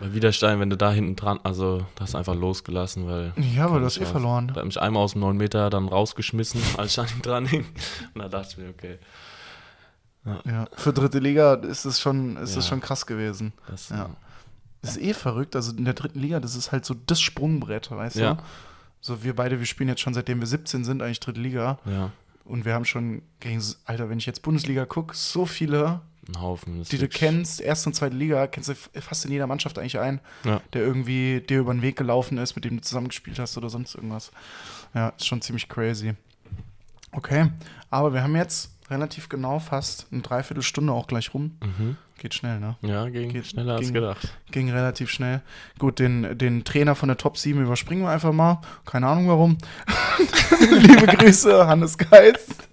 Bei 0.00 0.12
Widerstein, 0.12 0.58
wenn 0.58 0.68
du 0.68 0.76
da 0.76 0.90
hinten 0.90 1.14
dran, 1.14 1.38
also 1.44 1.86
da 1.94 2.02
hast 2.02 2.14
du 2.14 2.18
einfach 2.18 2.34
losgelassen, 2.34 3.06
weil. 3.06 3.32
Ja, 3.36 3.66
aber 3.66 3.78
du 3.78 3.84
hast 3.86 3.98
eh 3.98 4.04
verloren. 4.04 4.48
Da 4.48 4.56
hat 4.56 4.64
mich 4.64 4.80
einmal 4.80 5.02
aus 5.04 5.12
dem 5.12 5.20
9 5.20 5.36
Meter 5.36 5.70
dann 5.70 5.86
rausgeschmissen, 5.88 6.60
als 6.76 6.92
ich 6.92 6.98
an 7.00 7.06
ihm 7.14 7.22
dran 7.22 7.46
hing. 7.46 7.64
Und 8.14 8.20
da 8.20 8.28
dachte 8.28 8.48
ich 8.50 8.56
mir, 8.58 8.70
okay. 8.70 8.98
Ja. 10.44 10.66
Für 10.72 10.92
dritte 10.92 11.18
Liga 11.18 11.54
ist 11.54 11.84
es 11.84 12.00
schon, 12.00 12.36
ist 12.38 12.56
Ja. 12.56 12.62
schon 12.62 12.80
krass 12.80 13.06
gewesen. 13.06 13.52
Das, 13.68 13.90
Ja. 13.90 14.10
Das 14.82 14.96
ist 14.96 15.02
eh 15.02 15.14
verrückt. 15.14 15.54
Also 15.56 15.72
in 15.76 15.84
der 15.84 15.94
dritten 15.94 16.18
Liga, 16.18 16.40
das 16.40 16.56
ist 16.56 16.72
halt 16.72 16.84
so 16.84 16.94
das 17.06 17.20
Sprungbrett, 17.20 17.90
weißt 17.90 18.16
Ja. 18.16 18.34
du? 18.34 18.42
So 19.00 19.22
wir 19.22 19.36
beide, 19.36 19.58
wir 19.58 19.66
spielen 19.66 19.88
jetzt 19.90 20.00
schon 20.00 20.14
seitdem 20.14 20.40
wir 20.40 20.46
17 20.46 20.84
sind, 20.84 21.00
eigentlich 21.02 21.20
dritte 21.20 21.40
Liga. 21.40 21.78
ja. 21.86 22.10
Und 22.44 22.64
wir 22.64 22.74
haben 22.74 22.84
schon 22.84 23.22
gegen, 23.40 23.62
Alter, 23.84 24.08
wenn 24.10 24.18
ich 24.18 24.26
jetzt 24.26 24.42
Bundesliga 24.42 24.84
gucke, 24.84 25.16
so 25.16 25.46
viele, 25.46 26.02
Haufen. 26.38 26.82
die 26.84 26.98
du 26.98 27.08
kennst, 27.08 27.60
erste 27.60 27.88
und 27.88 27.94
zweite 27.94 28.16
Liga, 28.16 28.46
kennst 28.46 28.68
du 28.68 28.74
fast 29.00 29.24
in 29.24 29.32
jeder 29.32 29.46
Mannschaft 29.46 29.78
eigentlich 29.78 29.98
ein, 29.98 30.20
Ja. 30.44 30.60
der 30.72 30.82
irgendwie 30.82 31.40
dir 31.40 31.60
über 31.60 31.72
den 31.72 31.82
Weg 31.82 31.96
gelaufen 31.96 32.36
ist, 32.38 32.54
mit 32.54 32.64
dem 32.64 32.76
du 32.76 32.82
zusammengespielt 32.82 33.38
hast 33.38 33.56
oder 33.56 33.70
sonst 33.70 33.94
irgendwas. 33.94 34.30
Ja, 34.94 35.08
ist 35.10 35.26
schon 35.26 35.40
ziemlich 35.42 35.68
crazy. 35.68 36.14
Okay, 37.12 37.50
aber 37.90 38.12
wir 38.12 38.22
haben 38.22 38.36
jetzt 38.36 38.70
relativ 38.90 39.28
genau 39.28 39.58
fast 39.58 40.06
eine 40.12 40.20
Dreiviertelstunde 40.22 40.92
auch 40.92 41.06
gleich 41.06 41.32
rum. 41.32 41.56
Mhm. 41.62 41.96
Geht 42.18 42.32
schnell, 42.34 42.58
ne? 42.60 42.76
Ja, 42.80 43.08
ging 43.08 43.28
Geht- 43.30 43.46
schneller 43.46 43.74
als 43.74 43.86
ging- 43.86 43.94
gedacht. 43.94 44.28
Ging 44.50 44.70
relativ 44.70 45.10
schnell. 45.10 45.42
Gut, 45.78 45.98
den, 45.98 46.38
den 46.38 46.64
Trainer 46.64 46.94
von 46.94 47.08
der 47.08 47.16
Top 47.18 47.36
7 47.36 47.60
überspringen 47.62 48.02
wir 48.04 48.10
einfach 48.10 48.32
mal. 48.32 48.60
Keine 48.86 49.08
Ahnung 49.08 49.28
warum. 49.28 49.58
Liebe 50.60 51.06
Grüße, 51.06 51.66
Hannes 51.66 51.98
Geist. 51.98 52.68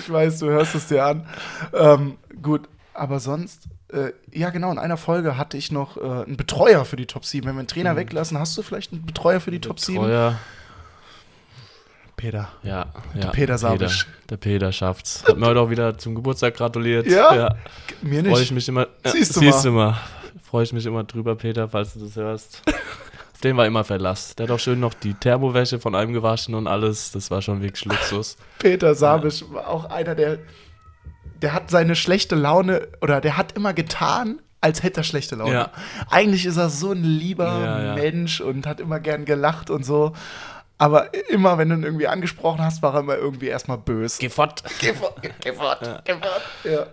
Ich 0.00 0.10
weiß, 0.12 0.38
du 0.40 0.46
hörst 0.46 0.74
es 0.74 0.86
dir 0.86 1.04
an. 1.04 1.26
Ähm, 1.72 2.18
gut, 2.42 2.68
aber 2.94 3.20
sonst, 3.20 3.68
äh, 3.92 4.10
ja 4.32 4.50
genau, 4.50 4.70
in 4.70 4.78
einer 4.78 4.96
Folge 4.96 5.36
hatte 5.38 5.56
ich 5.56 5.72
noch 5.72 5.96
äh, 5.96 6.00
einen 6.24 6.36
Betreuer 6.36 6.84
für 6.84 6.96
die 6.96 7.06
Top 7.06 7.24
7. 7.24 7.46
Wenn 7.46 7.54
wir 7.54 7.60
einen 7.60 7.68
Trainer 7.68 7.96
weglassen, 7.96 8.38
hast 8.38 8.56
du 8.58 8.62
vielleicht 8.62 8.92
einen 8.92 9.06
Betreuer 9.06 9.40
für 9.40 9.50
die 9.50 9.60
Top 9.60 9.80
7? 9.80 9.98
Betreuer, 10.00 10.38
Peter. 12.18 12.48
ja, 12.62 12.86
ja. 13.14 13.30
Peter 13.30 13.56
Sabisch. 13.56 14.06
Der 14.28 14.36
Peter 14.36 14.70
schafft's. 14.72 15.24
Hat 15.26 15.38
mir 15.38 15.46
heute 15.46 15.60
auch 15.60 15.70
wieder 15.70 15.96
zum 15.96 16.14
Geburtstag 16.14 16.54
gratuliert. 16.54 17.06
Ja? 17.06 17.54
Mir 18.02 18.22
Freue 18.24 18.32
ich 18.34 18.38
nicht. 18.40 18.52
mich 18.52 18.68
immer. 18.68 18.86
Ja, 19.04 19.10
Siehst 19.12 19.34
du 19.36 19.40
siehst 19.40 19.64
du 19.64 19.70
mal. 19.70 19.96
Freue 20.42 20.64
ich 20.64 20.72
mich 20.72 20.84
immer 20.84 21.04
drüber, 21.04 21.34
Peter, 21.36 21.68
falls 21.68 21.94
du 21.94 22.00
das 22.00 22.16
hörst. 22.16 22.62
Auf 22.66 23.40
den 23.42 23.56
war 23.56 23.66
immer 23.66 23.84
Verlass. 23.84 24.34
Der 24.34 24.44
hat 24.48 24.50
auch 24.50 24.58
schön 24.58 24.80
noch 24.80 24.94
die 24.94 25.14
Thermowäsche 25.14 25.78
von 25.78 25.94
einem 25.94 26.12
gewaschen 26.12 26.54
und 26.54 26.66
alles. 26.66 27.12
Das 27.12 27.30
war 27.30 27.40
schon 27.40 27.62
wirklich 27.62 27.84
Luxus. 27.84 28.36
Peter 28.58 28.94
Sabisch 28.94 29.44
war 29.50 29.68
auch 29.68 29.84
einer, 29.90 30.14
der, 30.14 30.38
der 31.40 31.54
hat 31.54 31.70
seine 31.70 31.94
schlechte 31.94 32.34
Laune 32.34 32.88
oder 33.00 33.20
der 33.20 33.36
hat 33.36 33.52
immer 33.52 33.72
getan, 33.74 34.40
als 34.60 34.82
hätte 34.82 35.00
er 35.00 35.04
schlechte 35.04 35.36
Laune. 35.36 35.52
Ja. 35.52 35.70
Eigentlich 36.10 36.46
ist 36.46 36.56
er 36.56 36.68
so 36.68 36.90
ein 36.90 37.04
lieber 37.04 37.44
Ja, 37.46 37.82
ja. 37.84 37.94
Mensch 37.94 38.40
und 38.40 38.66
hat 38.66 38.80
immer 38.80 38.98
gern 38.98 39.24
gelacht 39.24 39.70
und 39.70 39.84
so. 39.86 40.14
Aber 40.80 41.12
immer, 41.28 41.58
wenn 41.58 41.68
du 41.70 41.74
ihn 41.74 41.82
irgendwie 41.82 42.06
angesprochen 42.06 42.62
hast, 42.64 42.82
war 42.82 42.94
er 42.94 43.00
immer 43.00 43.16
irgendwie 43.16 43.48
erstmal 43.48 43.78
böse. 43.78 44.18
Geh 44.20 44.28
fort. 44.28 44.62
Geh 44.80 44.94
fort, 44.94 45.20
geh 45.40 45.52
fort, 45.52 45.80
geh 46.04 46.12
fort. 46.12 46.40
Ja. 46.62 46.86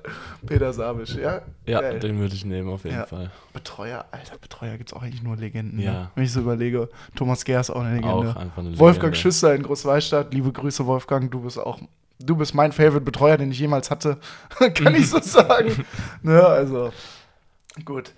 Peter 0.47 0.73
Sabisch, 0.73 1.13
ja. 1.15 1.41
Ja, 1.67 1.81
Geil. 1.81 1.99
den 1.99 2.17
würde 2.19 2.33
ich 2.33 2.45
nehmen, 2.45 2.67
auf 2.69 2.83
jeden 2.83 2.95
Ja. 2.97 3.05
Fall. 3.05 3.29
Betreuer, 3.53 4.05
alter 4.11 4.38
Betreuer 4.39 4.77
gibt 4.77 4.89
es 4.89 4.93
auch 4.95 5.03
eigentlich 5.03 5.21
nur 5.21 5.36
Legenden. 5.38 5.79
Ja. 5.79 5.91
Ne? 5.91 6.11
Wenn 6.15 6.23
ich 6.23 6.31
so 6.33 6.39
überlege, 6.41 6.89
Thomas 7.15 7.45
Gehr 7.45 7.59
ist 7.59 7.69
auch 7.69 7.81
eine 7.81 7.95
Legende. 7.97 8.31
Auch 8.31 8.36
einfach 8.38 8.57
eine 8.57 8.77
Wolfgang 8.79 9.13
Legende. 9.13 9.17
Schüsser 9.17 9.53
in 9.53 9.61
Großwallstadt, 9.61 10.33
liebe 10.33 10.51
Grüße 10.51 10.86
Wolfgang, 10.88 11.29
du 11.29 11.41
bist 11.41 11.59
auch, 11.59 11.77
du 12.19 12.36
bist 12.36 12.55
mein 12.55 12.71
Favorite 12.71 13.01
Betreuer, 13.01 13.38
den 13.38 13.51
ich 13.51 13.59
jemals 13.59 13.91
hatte, 13.91 14.17
kann 14.73 14.95
ich 14.95 15.07
so 15.09 15.19
sagen. 15.21 15.86
ne, 16.23 16.43
also 16.43 16.91
gut. 17.86 18.13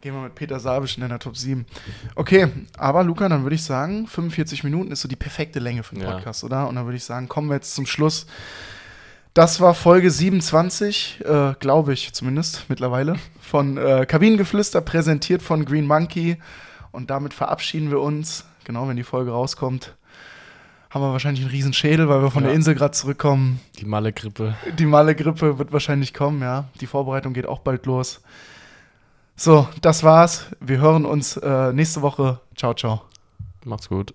Gehen 0.00 0.14
wir 0.14 0.22
mit 0.22 0.34
Peter 0.34 0.58
Sabisch 0.58 0.96
in 0.96 1.06
der 1.06 1.18
Top 1.18 1.36
7. 1.36 1.66
Okay, 2.14 2.48
aber 2.78 3.04
Luca, 3.04 3.28
dann 3.28 3.42
würde 3.42 3.54
ich 3.56 3.62
sagen, 3.62 4.06
45 4.06 4.64
Minuten 4.64 4.90
ist 4.92 5.02
so 5.02 5.08
die 5.08 5.16
perfekte 5.16 5.58
Länge 5.58 5.82
für 5.82 5.94
den 5.94 6.04
Ja. 6.04 6.12
Podcast, 6.12 6.42
oder? 6.42 6.68
Und 6.68 6.76
dann 6.76 6.86
würde 6.86 6.96
ich 6.96 7.04
sagen, 7.04 7.28
kommen 7.28 7.48
wir 7.48 7.56
jetzt 7.56 7.74
zum 7.74 7.84
Schluss. 7.84 8.26
Das 9.34 9.60
war 9.60 9.74
Folge 9.74 10.10
27, 10.10 11.20
äh, 11.24 11.54
glaube 11.60 11.92
ich 11.92 12.12
zumindest 12.14 12.64
mittlerweile, 12.68 13.16
von 13.40 13.76
äh, 13.76 14.06
Kabinengeflüster, 14.06 14.80
präsentiert 14.80 15.42
von 15.42 15.64
Green 15.66 15.86
Monkey. 15.86 16.38
Und 16.92 17.10
damit 17.10 17.34
verabschieden 17.34 17.90
wir 17.90 18.00
uns. 18.00 18.44
Genau, 18.64 18.88
wenn 18.88 18.96
die 18.96 19.04
Folge 19.04 19.30
rauskommt, 19.30 19.94
haben 20.88 21.02
wir 21.02 21.12
wahrscheinlich 21.12 21.42
einen 21.44 21.50
riesen 21.52 21.72
Schädel, 21.72 22.08
weil 22.08 22.22
wir 22.22 22.30
von 22.30 22.42
Ja. 22.42 22.48
der 22.48 22.56
Insel 22.56 22.74
gerade 22.74 22.92
zurückkommen. 22.92 23.60
Die 23.78 23.84
Malle-Grippe. 23.84 24.56
Die 24.78 24.86
Malle-Grippe 24.86 25.58
wird 25.58 25.72
wahrscheinlich 25.72 26.14
kommen, 26.14 26.40
ja. 26.42 26.64
Die 26.80 26.86
Vorbereitung 26.86 27.32
geht 27.34 27.46
auch 27.46 27.60
bald 27.60 27.86
los. 27.86 28.22
So, 29.42 29.66
das 29.80 30.02
war's. 30.04 30.44
Wir 30.60 30.80
hören 30.82 31.06
uns 31.06 31.38
äh, 31.38 31.72
nächste 31.72 32.02
Woche. 32.02 32.40
Ciao, 32.56 32.74
ciao. 32.74 33.00
Macht's 33.64 33.88
gut. 33.88 34.12